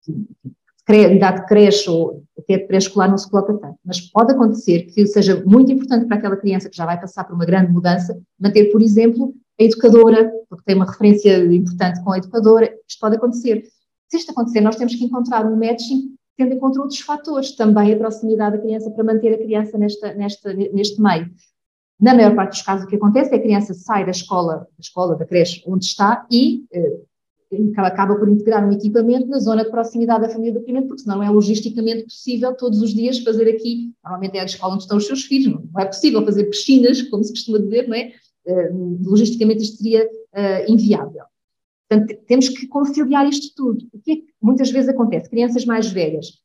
de 0.08 1.16
idade 1.16 1.42
de 1.42 1.48
creche 1.48 1.90
ou 1.90 2.24
até 2.40 2.58
pré-escolar 2.58 3.10
não 3.10 3.18
se 3.18 3.30
coloca 3.30 3.54
tanto. 3.54 3.78
Mas 3.84 4.00
pode 4.00 4.32
acontecer 4.32 4.84
que 4.84 5.06
seja 5.08 5.44
muito 5.46 5.72
importante 5.74 6.06
para 6.06 6.16
aquela 6.16 6.38
criança 6.38 6.70
que 6.70 6.78
já 6.78 6.86
vai 6.86 7.00
passar 7.00 7.26
por 7.26 7.36
uma 7.36 7.46
grande 7.46 7.70
mudança, 7.72 8.18
manter, 8.40 8.72
por 8.72 8.82
exemplo, 8.82 9.34
educadora, 9.60 10.32
porque 10.50 10.64
tem 10.66 10.76
uma 10.76 10.86
referência 10.86 11.38
importante 11.54 12.04
com 12.04 12.12
a 12.12 12.18
educadora. 12.18 12.74
Isto 12.88 13.00
pode 13.00 13.16
acontecer. 13.16 13.64
Se 14.10 14.18
isto 14.18 14.32
acontecer, 14.32 14.62
nós 14.62 14.76
temos 14.76 14.96
que 14.96 15.04
encontrar 15.04 15.46
um 15.46 15.56
matching 15.56 16.18
tendo 16.38 16.54
em 16.54 16.60
conta 16.60 16.80
outros 16.80 17.00
fatores, 17.00 17.56
também 17.56 17.92
a 17.92 17.98
proximidade 17.98 18.58
da 18.58 18.62
criança 18.62 18.92
para 18.92 19.04
manter 19.04 19.34
a 19.34 19.38
criança 19.38 19.76
nesta, 19.78 20.14
nesta, 20.14 20.54
neste 20.54 21.02
meio. 21.02 21.32
Na 22.00 22.14
maior 22.14 22.36
parte 22.36 22.52
dos 22.52 22.62
casos, 22.62 22.86
o 22.86 22.88
que 22.88 22.96
acontece 22.96 23.30
é 23.30 23.32
que 23.32 23.38
a 23.38 23.42
criança 23.42 23.74
sai 23.74 24.06
da 24.06 24.12
escola, 24.12 24.58
da 24.58 24.68
escola, 24.80 25.16
da 25.16 25.26
creche 25.26 25.64
onde 25.66 25.86
está 25.86 26.28
e 26.30 26.64
eh, 26.72 27.00
acaba 27.78 28.16
por 28.16 28.30
integrar 28.30 28.68
um 28.68 28.72
equipamento 28.72 29.28
na 29.28 29.40
zona 29.40 29.64
de 29.64 29.72
proximidade 29.72 30.22
da 30.22 30.30
família 30.30 30.54
do 30.54 30.60
acolhimento, 30.60 30.90
porque 30.90 31.02
senão 31.02 31.18
não 31.18 31.24
é 31.24 31.30
logisticamente 31.32 32.04
possível 32.04 32.54
todos 32.56 32.84
os 32.84 32.94
dias 32.94 33.18
fazer 33.20 33.50
aqui, 33.50 33.92
normalmente 34.04 34.38
é 34.38 34.42
a 34.42 34.46
escola 34.46 34.76
onde 34.76 34.84
estão 34.84 34.98
os 34.98 35.08
seus 35.08 35.24
filhos, 35.24 35.60
não 35.74 35.82
é 35.82 35.86
possível 35.86 36.24
fazer 36.24 36.44
piscinas, 36.46 37.02
como 37.02 37.24
se 37.24 37.32
costuma 37.32 37.58
dizer, 37.58 37.88
não 37.88 37.96
é? 37.96 38.12
Uh, 38.48 38.98
logisticamente 39.04 39.64
isto 39.64 39.78
seria 39.78 40.06
uh, 40.06 40.72
inviável. 40.72 41.26
Portanto, 41.90 42.18
temos 42.26 42.50
que 42.50 42.68
conciliar 42.68 43.28
isto 43.28 43.54
tudo. 43.56 43.86
O 43.94 44.00
que 44.00 44.12
é 44.12 44.16
que 44.16 44.28
muitas 44.42 44.72
vezes 44.72 44.90
acontece? 44.90 45.30
Crianças 45.30 45.66
mais 45.66 45.92
velhas 45.92 46.42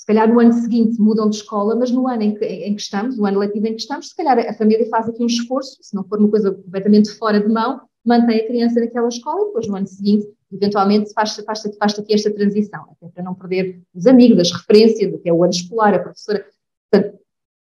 se 0.00 0.06
calhar 0.06 0.32
no 0.32 0.40
ano 0.40 0.52
seguinte 0.54 0.98
mudam 0.98 1.28
de 1.28 1.36
escola, 1.36 1.76
mas 1.76 1.90
no 1.90 2.08
ano 2.08 2.22
em 2.22 2.34
que, 2.34 2.42
em 2.42 2.74
que, 2.74 2.80
estamos, 2.80 3.18
no 3.18 3.26
ano 3.26 3.38
letivo 3.38 3.66
em 3.66 3.74
que 3.74 3.82
estamos, 3.82 4.08
se 4.08 4.16
calhar 4.16 4.38
a 4.38 4.54
família 4.54 4.88
faz 4.88 5.06
aqui 5.06 5.22
um 5.22 5.26
esforço, 5.26 5.76
se 5.82 5.94
não 5.94 6.02
for 6.04 6.18
uma 6.18 6.30
coisa 6.30 6.52
completamente 6.52 7.10
fora 7.18 7.38
de 7.38 7.48
mão, 7.52 7.82
mantém 8.02 8.40
a 8.40 8.46
criança 8.46 8.80
naquela 8.80 9.08
escola 9.08 9.42
e 9.42 9.46
depois 9.48 9.68
no 9.68 9.76
ano 9.76 9.86
seguinte, 9.86 10.26
eventualmente, 10.50 11.12
faz-se 11.12 11.44
faz, 11.44 11.62
faz 11.78 11.98
aqui 11.98 12.14
esta 12.14 12.32
transição, 12.32 12.86
até 12.92 13.08
para 13.12 13.22
não 13.22 13.34
perder 13.34 13.82
os 13.94 14.06
amigos, 14.06 14.38
as 14.38 14.52
referências, 14.52 15.12
até 15.12 15.30
o 15.30 15.44
ano 15.44 15.52
escolar, 15.52 15.92
a 15.92 15.98
professora. 15.98 16.46
Portanto, 16.90 17.19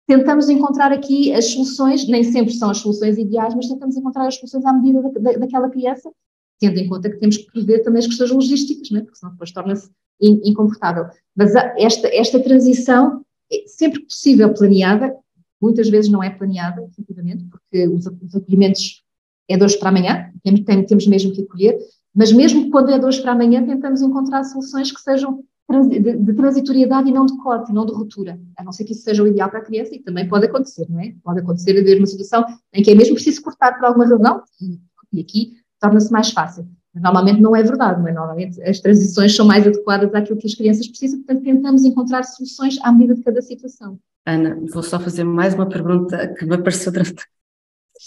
tentamos 0.09 0.49
encontrar 0.49 0.91
aqui 0.91 1.31
as 1.31 1.51
soluções, 1.51 2.07
nem 2.07 2.23
sempre 2.23 2.51
são 2.51 2.71
as 2.71 2.79
soluções 2.79 3.15
ideais, 3.15 3.53
mas 3.53 3.67
tentamos 3.67 3.95
encontrar 3.95 4.25
as 4.25 4.37
soluções 4.37 4.65
à 4.65 4.73
medida 4.73 5.03
da, 5.03 5.09
da, 5.19 5.37
daquela 5.37 5.69
criança, 5.69 6.11
tendo 6.59 6.79
em 6.79 6.89
conta 6.89 7.11
que 7.11 7.17
temos 7.17 7.37
que 7.37 7.45
prever 7.51 7.83
também 7.83 7.99
as 7.99 8.07
questões 8.07 8.31
logísticas, 8.31 8.89
né? 8.89 9.01
porque 9.01 9.17
senão 9.19 9.33
depois 9.33 9.51
torna-se 9.51 9.91
incomportável. 10.19 11.05
Mas 11.35 11.53
esta, 11.77 12.07
esta 12.07 12.39
transição 12.39 13.23
é 13.53 13.67
sempre 13.67 13.99
possível 14.01 14.51
planeada, 14.51 15.15
muitas 15.61 15.87
vezes 15.87 16.09
não 16.09 16.23
é 16.23 16.31
planeada, 16.31 16.83
efetivamente, 16.91 17.45
porque 17.45 17.87
os, 17.87 18.07
os 18.07 18.35
acolhimentos 18.35 19.03
é 19.47 19.57
de 19.57 19.63
hoje 19.63 19.77
para 19.77 19.89
amanhã, 19.89 20.31
temos, 20.43 20.61
temos 20.87 21.05
mesmo 21.05 21.33
que 21.33 21.43
acolher, 21.43 21.77
mas 22.15 22.31
mesmo 22.31 22.71
quando 22.71 22.89
é 22.89 22.97
de 22.97 23.05
hoje 23.05 23.21
para 23.21 23.33
amanhã, 23.33 23.63
tentamos 23.63 24.01
encontrar 24.01 24.43
soluções 24.43 24.91
que 24.91 25.01
sejam 25.01 25.43
de, 25.69 26.17
de 26.17 26.33
transitoriedade 26.33 27.09
e 27.09 27.13
não 27.13 27.25
de 27.25 27.37
corte, 27.37 27.71
não 27.71 27.85
de 27.85 27.93
ruptura, 27.93 28.39
a 28.57 28.63
não 28.63 28.71
ser 28.71 28.85
que 28.85 28.93
isso 28.93 29.03
seja 29.03 29.21
o 29.21 29.27
ideal 29.27 29.49
para 29.49 29.59
a 29.59 29.63
criança, 29.63 29.93
e 29.95 29.99
também 29.99 30.27
pode 30.27 30.45
acontecer, 30.45 30.87
não 30.89 30.99
é? 30.99 31.13
Pode 31.23 31.39
acontecer 31.39 31.79
haver 31.79 31.97
uma 31.97 32.07
situação 32.07 32.43
em 32.73 32.81
que 32.81 32.91
é 32.91 32.95
mesmo 32.95 33.13
preciso 33.13 33.41
cortar 33.41 33.73
por 33.77 33.85
alguma 33.85 34.07
razão, 34.07 34.41
e, 34.59 34.79
e 35.13 35.21
aqui 35.21 35.53
torna-se 35.79 36.11
mais 36.11 36.31
fácil. 36.31 36.67
Normalmente 36.93 37.39
não 37.39 37.55
é 37.55 37.61
verdade, 37.61 38.01
não 38.01 38.07
é? 38.07 38.13
Normalmente 38.13 38.61
as 38.63 38.79
transições 38.79 39.35
são 39.35 39.45
mais 39.45 39.65
adequadas 39.65 40.13
àquilo 40.13 40.39
que 40.39 40.47
as 40.47 40.55
crianças 40.55 40.87
precisam, 40.87 41.19
portanto 41.19 41.43
tentamos 41.43 41.85
encontrar 41.85 42.23
soluções 42.23 42.79
à 42.81 42.91
medida 42.91 43.15
de 43.15 43.21
cada 43.21 43.41
situação. 43.41 43.99
Ana, 44.25 44.57
vou 44.73 44.81
só 44.81 44.99
fazer 44.99 45.23
mais 45.23 45.53
uma 45.53 45.69
pergunta 45.69 46.33
que 46.33 46.45
me 46.45 46.55
apareceu 46.55 46.91
durante 46.91 47.13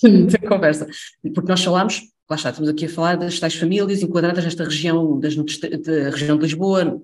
a 0.35 0.49
conversa, 0.49 0.87
porque 1.35 1.49
nós 1.49 1.63
falámos, 1.63 2.03
lá 2.29 2.37
está, 2.37 2.51
estamos 2.51 2.69
aqui 2.69 2.87
a 2.87 2.89
falar 2.89 3.17
das 3.17 3.39
tais 3.39 3.55
famílias 3.55 4.03
enquadradas 4.03 4.45
nesta 4.45 4.65
região, 4.65 5.19
das, 5.19 5.37
da 5.37 6.11
região 6.11 6.37
de 6.37 6.43
Lisboa, 6.43 7.01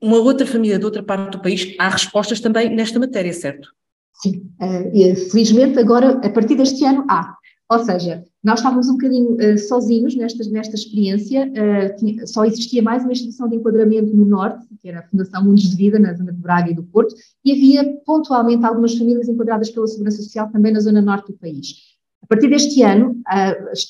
uma 0.00 0.18
outra 0.18 0.46
família 0.46 0.78
de 0.78 0.84
outra 0.84 1.02
parte 1.02 1.32
do 1.32 1.42
país, 1.42 1.74
há 1.78 1.88
respostas 1.88 2.40
também 2.40 2.74
nesta 2.74 2.98
matéria, 2.98 3.32
certo? 3.32 3.68
Sim, 4.14 4.50
uh, 4.60 5.30
felizmente 5.30 5.78
agora, 5.78 6.20
a 6.24 6.30
partir 6.30 6.56
deste 6.56 6.84
ano, 6.84 7.04
há. 7.08 7.36
Ou 7.70 7.84
seja, 7.84 8.24
nós 8.42 8.60
estávamos 8.60 8.88
um 8.88 8.92
bocadinho 8.92 9.34
uh, 9.34 9.58
sozinhos 9.58 10.16
nesta, 10.16 10.48
nesta 10.50 10.74
experiência, 10.74 11.46
uh, 11.46 11.96
tinha, 11.96 12.26
só 12.26 12.44
existia 12.44 12.82
mais 12.82 13.02
uma 13.02 13.12
instituição 13.12 13.48
de 13.48 13.56
enquadramento 13.56 14.16
no 14.16 14.24
Norte, 14.24 14.66
que 14.80 14.88
era 14.88 15.00
a 15.00 15.02
Fundação 15.02 15.44
Mundos 15.44 15.70
de 15.70 15.76
Vida, 15.76 15.98
na 15.98 16.14
zona 16.14 16.32
de 16.32 16.40
Braga 16.40 16.70
e 16.70 16.74
do 16.74 16.82
Porto, 16.82 17.14
e 17.44 17.52
havia 17.52 17.84
pontualmente 18.06 18.64
algumas 18.64 18.96
famílias 18.96 19.28
enquadradas 19.28 19.70
pela 19.70 19.86
Segurança 19.86 20.22
Social 20.22 20.50
também 20.50 20.72
na 20.72 20.80
zona 20.80 21.02
norte 21.02 21.32
do 21.32 21.38
país. 21.38 21.74
A 22.22 22.26
partir 22.26 22.48
deste 22.48 22.82
ano, 22.82 23.16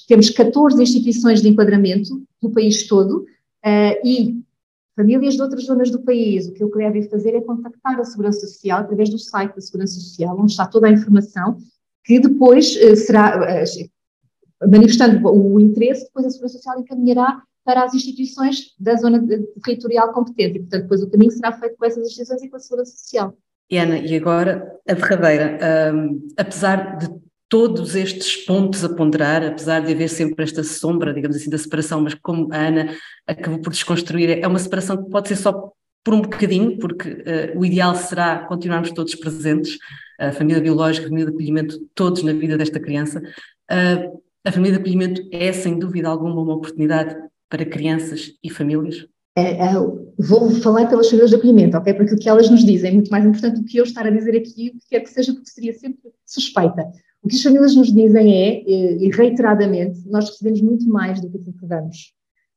temos 0.07 0.31
14 0.31 0.81
instituições 0.81 1.43
de 1.43 1.49
enquadramento 1.49 2.23
do 2.41 2.51
país 2.51 2.87
todo, 2.87 3.25
e 4.05 4.41
famílias 4.99 5.35
de 5.35 5.43
outras 5.43 5.65
zonas 5.65 5.93
do 5.93 6.03
país, 6.03 6.49
o 6.49 6.53
que 6.53 6.63
eu 6.63 6.71
devem 6.71 7.09
fazer 7.09 7.33
é 7.33 7.41
contactar 7.41 8.01
a 8.01 8.05
Segurança 8.05 8.41
Social 8.41 8.81
através 8.81 9.09
do 9.09 9.19
site 9.19 9.55
da 9.55 9.61
Segurança 9.61 9.95
Social, 9.95 10.37
onde 10.37 10.51
está 10.51 10.67
toda 10.67 10.89
a 10.89 10.91
informação 10.91 11.57
que 12.05 12.19
depois 12.19 12.75
uh, 12.75 12.97
será, 12.97 13.39
uh, 13.39 14.69
manifestando 14.69 15.25
o 15.29 15.61
interesse, 15.61 16.05
depois 16.07 16.27
a 16.27 16.31
Segurança 16.31 16.57
Social 16.57 16.81
encaminhará 16.81 17.41
para 17.65 17.85
as 17.85 17.95
instituições 17.95 18.75
da 18.81 18.97
zona 18.97 19.25
territorial 19.63 20.13
competente 20.13 20.57
e, 20.57 20.61
portanto, 20.63 20.83
depois 20.83 21.03
o 21.03 21.11
caminho 21.11 21.31
será 21.31 21.53
feito 21.53 21.77
com 21.77 21.85
essas 21.85 22.05
instituições 22.05 22.43
e 22.43 22.49
com 22.49 22.57
a 22.57 22.61
Segurança 22.61 22.97
Social. 22.97 23.37
E 23.71 23.79
Ana, 23.79 23.99
e 23.99 24.17
agora 24.17 24.81
a 24.89 24.95
derradeira, 24.95 25.59
um, 25.95 26.27
apesar 26.37 26.97
de 26.97 27.07
todos 27.49 27.95
estes 27.95 28.37
pontos 28.45 28.85
a 28.85 28.95
ponderar, 28.95 29.43
apesar 29.43 29.81
de 29.81 29.93
haver 29.93 30.09
sempre 30.09 30.45
esta 30.45 30.63
sombra, 30.63 31.15
digamos 31.15 31.37
assim, 31.37 31.49
da 31.49 31.57
separação, 31.57 32.01
mas 32.01 32.15
como 32.15 32.53
a 32.53 32.57
Ana 32.57 32.95
acabou 33.27 33.61
por 33.61 33.71
desconstruir, 33.71 34.39
é 34.43 34.47
uma 34.47 34.59
separação 34.59 35.03
que 35.03 35.11
pode 35.11 35.29
ser 35.29 35.37
só 35.37 35.73
por 36.05 36.15
um 36.15 36.23
bocadinho, 36.23 36.79
porque 36.79 37.09
uh, 37.09 37.59
o 37.59 37.65
ideal 37.65 37.95
será 37.95 38.47
continuarmos 38.47 38.93
todos 38.93 39.15
presentes, 39.15 39.79
a 40.19 40.33
família 40.33 40.61
biológica, 40.61 41.07
a 41.07 41.09
família 41.09 41.27
de 41.27 41.33
acolhimento, 41.33 41.79
todos 41.95 42.23
na 42.23 42.33
vida 42.33 42.57
desta 42.57 42.81
criança. 42.81 43.21
Uh, 43.71 44.21
a 44.45 44.53
família 44.53 44.77
de 44.77 44.81
acolhimento 44.81 45.23
é, 45.31 45.53
sem 45.53 45.79
dúvida 45.79 46.09
alguma, 46.09 46.41
uma 46.41 46.55
oportunidade 46.55 47.17
para 47.49 47.65
crianças 47.65 48.33
e 48.43 48.51
famílias? 48.51 49.07
É, 49.37 49.53
é, 49.53 49.73
vou 50.19 50.51
falar 50.63 50.87
pelas 50.89 51.07
famílias 51.07 51.31
de 51.31 51.37
acolhimento, 51.37 51.77
ok? 51.77 51.95
Porque 51.95 52.15
o 52.15 52.19
que 52.19 52.29
elas 52.29 52.51
nos 52.51 52.65
dizem 52.65 52.91
é 52.91 52.95
muito 52.95 53.11
mais 53.11 53.25
importante 53.25 53.61
do 53.61 53.65
que 53.65 53.79
eu 53.79 53.85
estar 53.85 54.07
a 54.07 54.11
dizer 54.11 54.37
aqui, 54.37 54.73
o 54.75 54.79
que 54.81 54.89
quer 54.91 55.01
que 55.01 55.11
seja, 55.11 55.33
porque 55.33 55.49
seria 55.49 55.73
sempre 55.73 56.11
suspeita. 56.27 56.85
O 57.23 57.29
que 57.29 57.37
as 57.37 57.43
famílias 57.43 57.75
nos 57.75 57.93
dizem 57.93 58.33
é, 58.33 58.63
e 58.69 59.11
reiteradamente, 59.11 60.09
nós 60.09 60.29
recebemos 60.29 60.61
muito 60.61 60.89
mais 60.89 61.21
do 61.21 61.29
que 61.29 61.39
aquilo 61.39 61.59
que 61.59 61.67
damos. 61.67 62.13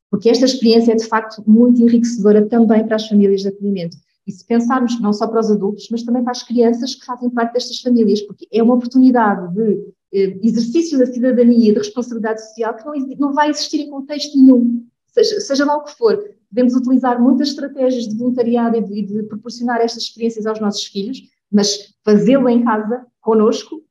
Porque 0.10 0.30
esta 0.30 0.46
experiência 0.46 0.92
é, 0.92 0.96
de 0.96 1.06
facto, 1.06 1.44
muito 1.48 1.82
enriquecedora 1.82 2.46
também 2.48 2.86
para 2.86 2.98
as 2.98 3.08
famílias 3.08 3.42
de 3.42 3.48
acolhimento. 3.48 3.98
E 4.28 4.32
se 4.32 4.46
pensarmos 4.46 5.00
não 5.00 5.14
só 5.14 5.28
para 5.28 5.40
os 5.40 5.50
adultos, 5.50 5.88
mas 5.90 6.04
também 6.04 6.24
para 6.24 6.32
as 6.32 6.44
crianças 6.44 6.94
que 6.94 7.06
fazem 7.06 7.30
parte 7.30 7.54
destas 7.54 7.80
famílias, 7.80 8.22
porque 8.22 8.48
é 8.52 8.62
uma 8.62 8.76
oportunidade 8.76 9.54
de 9.56 9.94
eh, 10.14 10.38
exercício 10.44 11.00
da 11.00 11.06
cidadania, 11.06 11.74
de 11.74 11.80
responsabilidade 11.80 12.46
social, 12.46 12.76
que 12.76 12.86
não, 12.86 12.94
não 13.18 13.34
vai 13.34 13.50
existir 13.50 13.80
em 13.80 13.90
contexto 13.90 14.38
nenhum, 14.38 14.86
seja, 15.08 15.40
seja 15.40 15.66
lá 15.66 15.78
o 15.78 15.84
que 15.84 15.96
for. 15.98 16.24
Podemos 16.50 16.76
utilizar 16.76 17.22
muitas 17.22 17.50
estratégias 17.50 18.08
de 18.08 18.16
voluntariado 18.18 18.78
e 18.78 18.82
de, 18.82 19.02
de 19.02 19.24
proporcionar 19.24 19.82
estas 19.82 20.04
experiências 20.04 20.46
aos 20.46 20.60
nossos 20.60 20.86
filhos, 20.86 21.24
mas 21.50 21.96
fazê-lo 22.04 22.48
em 22.50 22.64
casa, 22.64 23.06
conosco, 23.22 23.82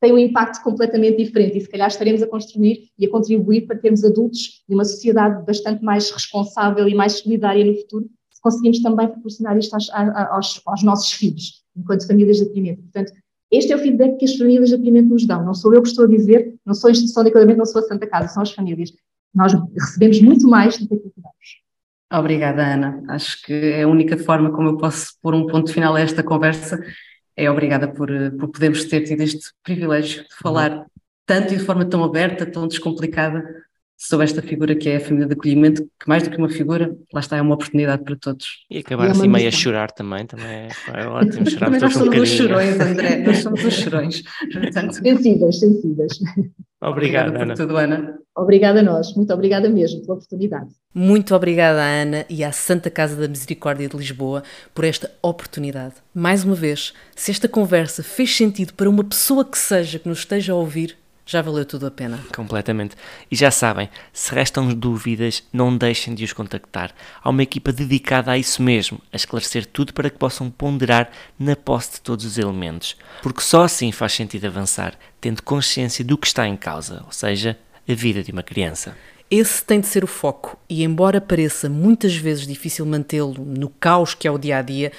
tem 0.00 0.12
um 0.12 0.18
impacto 0.18 0.62
completamente 0.62 1.22
diferente 1.22 1.58
e 1.58 1.60
se 1.60 1.68
calhar 1.68 1.88
estaremos 1.88 2.22
a 2.22 2.26
construir 2.26 2.88
e 2.98 3.06
a 3.06 3.10
contribuir 3.10 3.66
para 3.66 3.76
termos 3.76 4.02
adultos 4.02 4.62
de 4.66 4.74
uma 4.74 4.84
sociedade 4.84 5.44
bastante 5.44 5.84
mais 5.84 6.10
responsável 6.10 6.88
e 6.88 6.94
mais 6.94 7.18
solidária 7.18 7.64
no 7.64 7.76
futuro, 7.76 8.08
se 8.30 8.40
conseguimos 8.40 8.80
também 8.80 9.08
proporcionar 9.08 9.58
isto 9.58 9.74
aos, 9.74 9.90
aos, 9.90 10.62
aos 10.64 10.82
nossos 10.82 11.12
filhos, 11.12 11.62
enquanto 11.76 12.06
famílias 12.06 12.38
de 12.38 12.44
acolhimento. 12.44 12.82
Portanto, 12.82 13.12
este 13.50 13.72
é 13.72 13.76
o 13.76 13.78
feedback 13.78 14.16
que 14.16 14.24
as 14.24 14.36
famílias 14.36 14.70
de 14.70 14.76
acolhimento 14.76 15.08
nos 15.10 15.26
dão. 15.26 15.44
Não 15.44 15.52
sou 15.52 15.74
eu 15.74 15.82
que 15.82 15.88
estou 15.88 16.06
a 16.06 16.08
dizer, 16.08 16.54
não 16.64 16.72
sou 16.72 16.88
a 16.88 16.92
instituição 16.92 17.22
de 17.22 17.30
acolhimento, 17.30 17.58
não 17.58 17.66
sou 17.66 17.82
a 17.82 17.84
Santa 17.84 18.06
Casa, 18.06 18.28
são 18.28 18.42
as 18.42 18.52
famílias. 18.52 18.92
Nós 19.34 19.52
recebemos 19.74 20.20
muito 20.22 20.48
mais 20.48 20.78
do 20.78 20.88
que 20.88 20.94
aquilo 20.94 21.12
que 21.12 21.20
damos. 21.20 22.20
Obrigada, 22.22 22.62
Ana. 22.62 23.02
Acho 23.08 23.42
que 23.42 23.52
é 23.52 23.82
a 23.82 23.88
única 23.88 24.16
forma 24.16 24.50
como 24.50 24.68
eu 24.68 24.76
posso 24.78 25.12
pôr 25.22 25.34
um 25.34 25.46
ponto 25.46 25.72
final 25.72 25.94
a 25.94 26.00
esta 26.00 26.22
conversa. 26.22 26.80
É 27.36 27.50
obrigada 27.50 27.88
por, 27.88 28.08
por 28.38 28.48
podermos 28.48 28.84
ter 28.84 29.02
tido 29.02 29.22
este 29.22 29.52
privilégio 29.62 30.22
de 30.22 30.34
falar 30.36 30.86
tanto 31.24 31.54
e 31.54 31.56
de 31.56 31.64
forma 31.64 31.84
tão 31.84 32.02
aberta, 32.02 32.44
tão 32.44 32.66
descomplicada 32.66 33.44
sobre 34.00 34.24
esta 34.24 34.40
figura 34.40 34.74
que 34.74 34.88
é 34.88 34.96
a 34.96 35.00
família 35.00 35.26
de 35.26 35.34
acolhimento, 35.34 35.82
que 35.82 36.08
mais 36.08 36.22
do 36.22 36.30
que 36.30 36.38
uma 36.38 36.48
figura, 36.48 36.96
lá 37.12 37.20
está, 37.20 37.36
é 37.36 37.42
uma 37.42 37.54
oportunidade 37.54 38.02
para 38.02 38.16
todos. 38.16 38.46
E 38.70 38.78
acabar 38.78 39.08
é 39.08 39.10
assim 39.10 39.28
meio 39.28 39.46
a 39.46 39.50
chorar 39.50 39.90
também, 39.90 40.24
também 40.24 40.46
é, 40.46 40.68
é 40.94 41.06
ótimo 41.06 41.48
chorar 41.50 41.66
também 41.66 41.80
nós 41.80 41.92
somos 41.92 42.16
um 42.16 42.22
os 42.22 42.28
chorões, 42.30 42.80
André, 42.80 43.18
nós 43.18 43.38
somos 43.38 43.62
os 43.62 43.74
chorões. 43.76 44.22
Portanto... 44.52 44.94
Sensíveis, 44.94 45.60
sensíveis. 45.60 46.18
Obrigado, 46.82 47.36
Ana. 47.36 47.48
Por 47.48 47.56
tudo, 47.56 47.76
Ana. 47.76 48.18
Obrigada 48.34 48.80
a 48.80 48.82
nós, 48.82 49.14
muito 49.14 49.34
obrigada 49.34 49.68
mesmo 49.68 50.00
pela 50.00 50.14
oportunidade. 50.14 50.70
Muito 50.94 51.34
obrigada, 51.34 51.82
Ana, 51.82 52.24
e 52.30 52.42
à 52.42 52.52
Santa 52.52 52.88
Casa 52.88 53.14
da 53.14 53.28
Misericórdia 53.28 53.86
de 53.86 53.96
Lisboa 53.98 54.42
por 54.74 54.84
esta 54.86 55.10
oportunidade. 55.20 55.96
Mais 56.14 56.42
uma 56.42 56.54
vez, 56.54 56.94
se 57.14 57.30
esta 57.30 57.46
conversa 57.46 58.02
fez 58.02 58.34
sentido 58.34 58.72
para 58.72 58.88
uma 58.88 59.04
pessoa 59.04 59.44
que 59.44 59.58
seja 59.58 59.98
que 59.98 60.08
nos 60.08 60.20
esteja 60.20 60.54
a 60.54 60.56
ouvir, 60.56 60.96
já 61.30 61.40
valeu 61.40 61.64
tudo 61.64 61.86
a 61.86 61.92
pena. 61.92 62.18
Completamente. 62.34 62.96
E 63.30 63.36
já 63.36 63.52
sabem, 63.52 63.88
se 64.12 64.34
restam 64.34 64.74
dúvidas, 64.74 65.44
não 65.52 65.76
deixem 65.76 66.12
de 66.12 66.24
os 66.24 66.32
contactar. 66.32 66.92
Há 67.22 67.30
uma 67.30 67.44
equipa 67.44 67.70
dedicada 67.70 68.32
a 68.32 68.36
isso 68.36 68.60
mesmo, 68.60 69.00
a 69.12 69.16
esclarecer 69.16 69.64
tudo 69.64 69.94
para 69.94 70.10
que 70.10 70.18
possam 70.18 70.50
ponderar 70.50 71.08
na 71.38 71.54
posse 71.54 71.92
de 71.92 72.00
todos 72.00 72.24
os 72.24 72.36
elementos. 72.36 72.96
Porque 73.22 73.42
só 73.42 73.62
assim 73.62 73.92
faz 73.92 74.12
sentido 74.12 74.46
avançar, 74.46 74.98
tendo 75.20 75.40
consciência 75.44 76.04
do 76.04 76.18
que 76.18 76.26
está 76.26 76.48
em 76.48 76.56
causa, 76.56 77.04
ou 77.06 77.12
seja, 77.12 77.56
a 77.88 77.94
vida 77.94 78.24
de 78.24 78.32
uma 78.32 78.42
criança. 78.42 78.96
Esse 79.30 79.62
tem 79.62 79.78
de 79.78 79.86
ser 79.86 80.02
o 80.02 80.08
foco, 80.08 80.58
e 80.68 80.82
embora 80.82 81.20
pareça 81.20 81.68
muitas 81.68 82.16
vezes 82.16 82.44
difícil 82.44 82.84
mantê-lo 82.84 83.44
no 83.44 83.68
caos 83.68 84.14
que 84.14 84.26
é 84.26 84.30
o 84.32 84.36
dia 84.36 84.58
a 84.58 84.62
dia, 84.62 84.90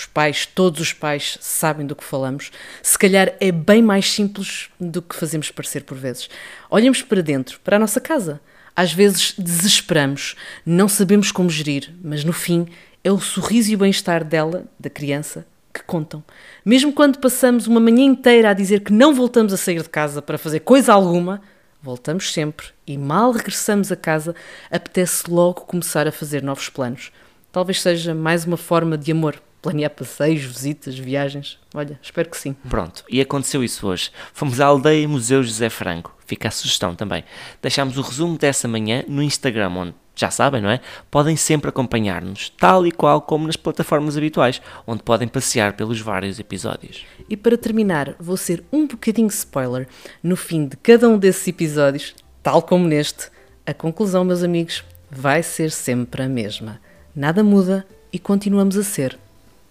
os 0.00 0.06
pais, 0.06 0.46
todos 0.46 0.80
os 0.80 0.92
pais 0.92 1.36
sabem 1.40 1.86
do 1.86 1.94
que 1.94 2.04
falamos, 2.04 2.50
se 2.82 2.98
calhar 2.98 3.34
é 3.38 3.52
bem 3.52 3.82
mais 3.82 4.10
simples 4.10 4.70
do 4.80 5.02
que 5.02 5.14
fazemos 5.14 5.50
parecer 5.50 5.84
por 5.84 5.96
vezes. 5.96 6.28
Olhamos 6.70 7.02
para 7.02 7.22
dentro, 7.22 7.60
para 7.60 7.76
a 7.76 7.78
nossa 7.78 8.00
casa. 8.00 8.40
Às 8.74 8.92
vezes 8.92 9.34
desesperamos, 9.36 10.36
não 10.64 10.88
sabemos 10.88 11.30
como 11.30 11.50
gerir, 11.50 11.92
mas 12.02 12.24
no 12.24 12.32
fim 12.32 12.66
é 13.04 13.12
o 13.12 13.20
sorriso 13.20 13.72
e 13.72 13.74
o 13.74 13.78
bem-estar 13.78 14.24
dela, 14.24 14.64
da 14.78 14.88
criança, 14.88 15.46
que 15.72 15.82
contam. 15.82 16.24
Mesmo 16.64 16.92
quando 16.92 17.18
passamos 17.18 17.66
uma 17.66 17.80
manhã 17.80 18.04
inteira 18.04 18.50
a 18.50 18.54
dizer 18.54 18.80
que 18.80 18.92
não 18.92 19.14
voltamos 19.14 19.52
a 19.52 19.56
sair 19.56 19.82
de 19.82 19.88
casa 19.88 20.22
para 20.22 20.38
fazer 20.38 20.60
coisa 20.60 20.94
alguma, 20.94 21.42
voltamos 21.82 22.32
sempre 22.32 22.68
e 22.86 22.96
mal 22.96 23.32
regressamos 23.32 23.92
a 23.92 23.96
casa, 23.96 24.34
apetece 24.70 25.30
logo 25.30 25.62
começar 25.62 26.08
a 26.08 26.12
fazer 26.12 26.42
novos 26.42 26.70
planos. 26.70 27.12
Talvez 27.52 27.82
seja 27.82 28.14
mais 28.14 28.46
uma 28.46 28.56
forma 28.56 28.96
de 28.96 29.12
amor 29.12 29.40
planear 29.60 29.90
passeios, 29.90 30.42
visitas, 30.42 30.98
viagens. 30.98 31.58
Olha, 31.74 31.98
espero 32.02 32.28
que 32.28 32.36
sim. 32.36 32.54
Pronto, 32.68 33.04
e 33.08 33.20
aconteceu 33.20 33.62
isso 33.62 33.86
hoje. 33.86 34.10
Fomos 34.32 34.60
à 34.60 34.66
aldeia 34.66 35.06
Museu 35.06 35.42
José 35.42 35.68
Franco. 35.68 36.14
Fica 36.26 36.48
a 36.48 36.50
sugestão 36.50 36.94
também. 36.94 37.24
Deixámos 37.60 37.98
o 37.98 38.02
resumo 38.02 38.38
dessa 38.38 38.68
manhã 38.68 39.04
no 39.08 39.22
Instagram, 39.22 39.70
onde, 39.70 39.94
já 40.14 40.30
sabem, 40.30 40.62
não 40.62 40.70
é? 40.70 40.80
Podem 41.10 41.36
sempre 41.36 41.68
acompanhar-nos, 41.68 42.50
tal 42.50 42.86
e 42.86 42.92
qual 42.92 43.20
como 43.20 43.46
nas 43.46 43.56
plataformas 43.56 44.16
habituais, 44.16 44.62
onde 44.86 45.02
podem 45.02 45.28
passear 45.28 45.74
pelos 45.74 46.00
vários 46.00 46.38
episódios. 46.38 47.04
E 47.28 47.36
para 47.36 47.58
terminar, 47.58 48.14
vou 48.18 48.36
ser 48.36 48.64
um 48.72 48.86
bocadinho 48.86 49.28
spoiler. 49.28 49.88
No 50.22 50.36
fim 50.36 50.66
de 50.66 50.76
cada 50.76 51.08
um 51.08 51.18
desses 51.18 51.46
episódios, 51.48 52.14
tal 52.42 52.62
como 52.62 52.86
neste, 52.86 53.30
a 53.66 53.74
conclusão, 53.74 54.24
meus 54.24 54.42
amigos, 54.42 54.84
vai 55.10 55.42
ser 55.42 55.70
sempre 55.70 56.22
a 56.22 56.28
mesma. 56.28 56.80
Nada 57.14 57.42
muda 57.42 57.86
e 58.12 58.18
continuamos 58.18 58.76
a 58.76 58.84
ser 58.84 59.18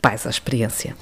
pais 0.01 0.25
à 0.25 0.29
experiência. 0.29 0.95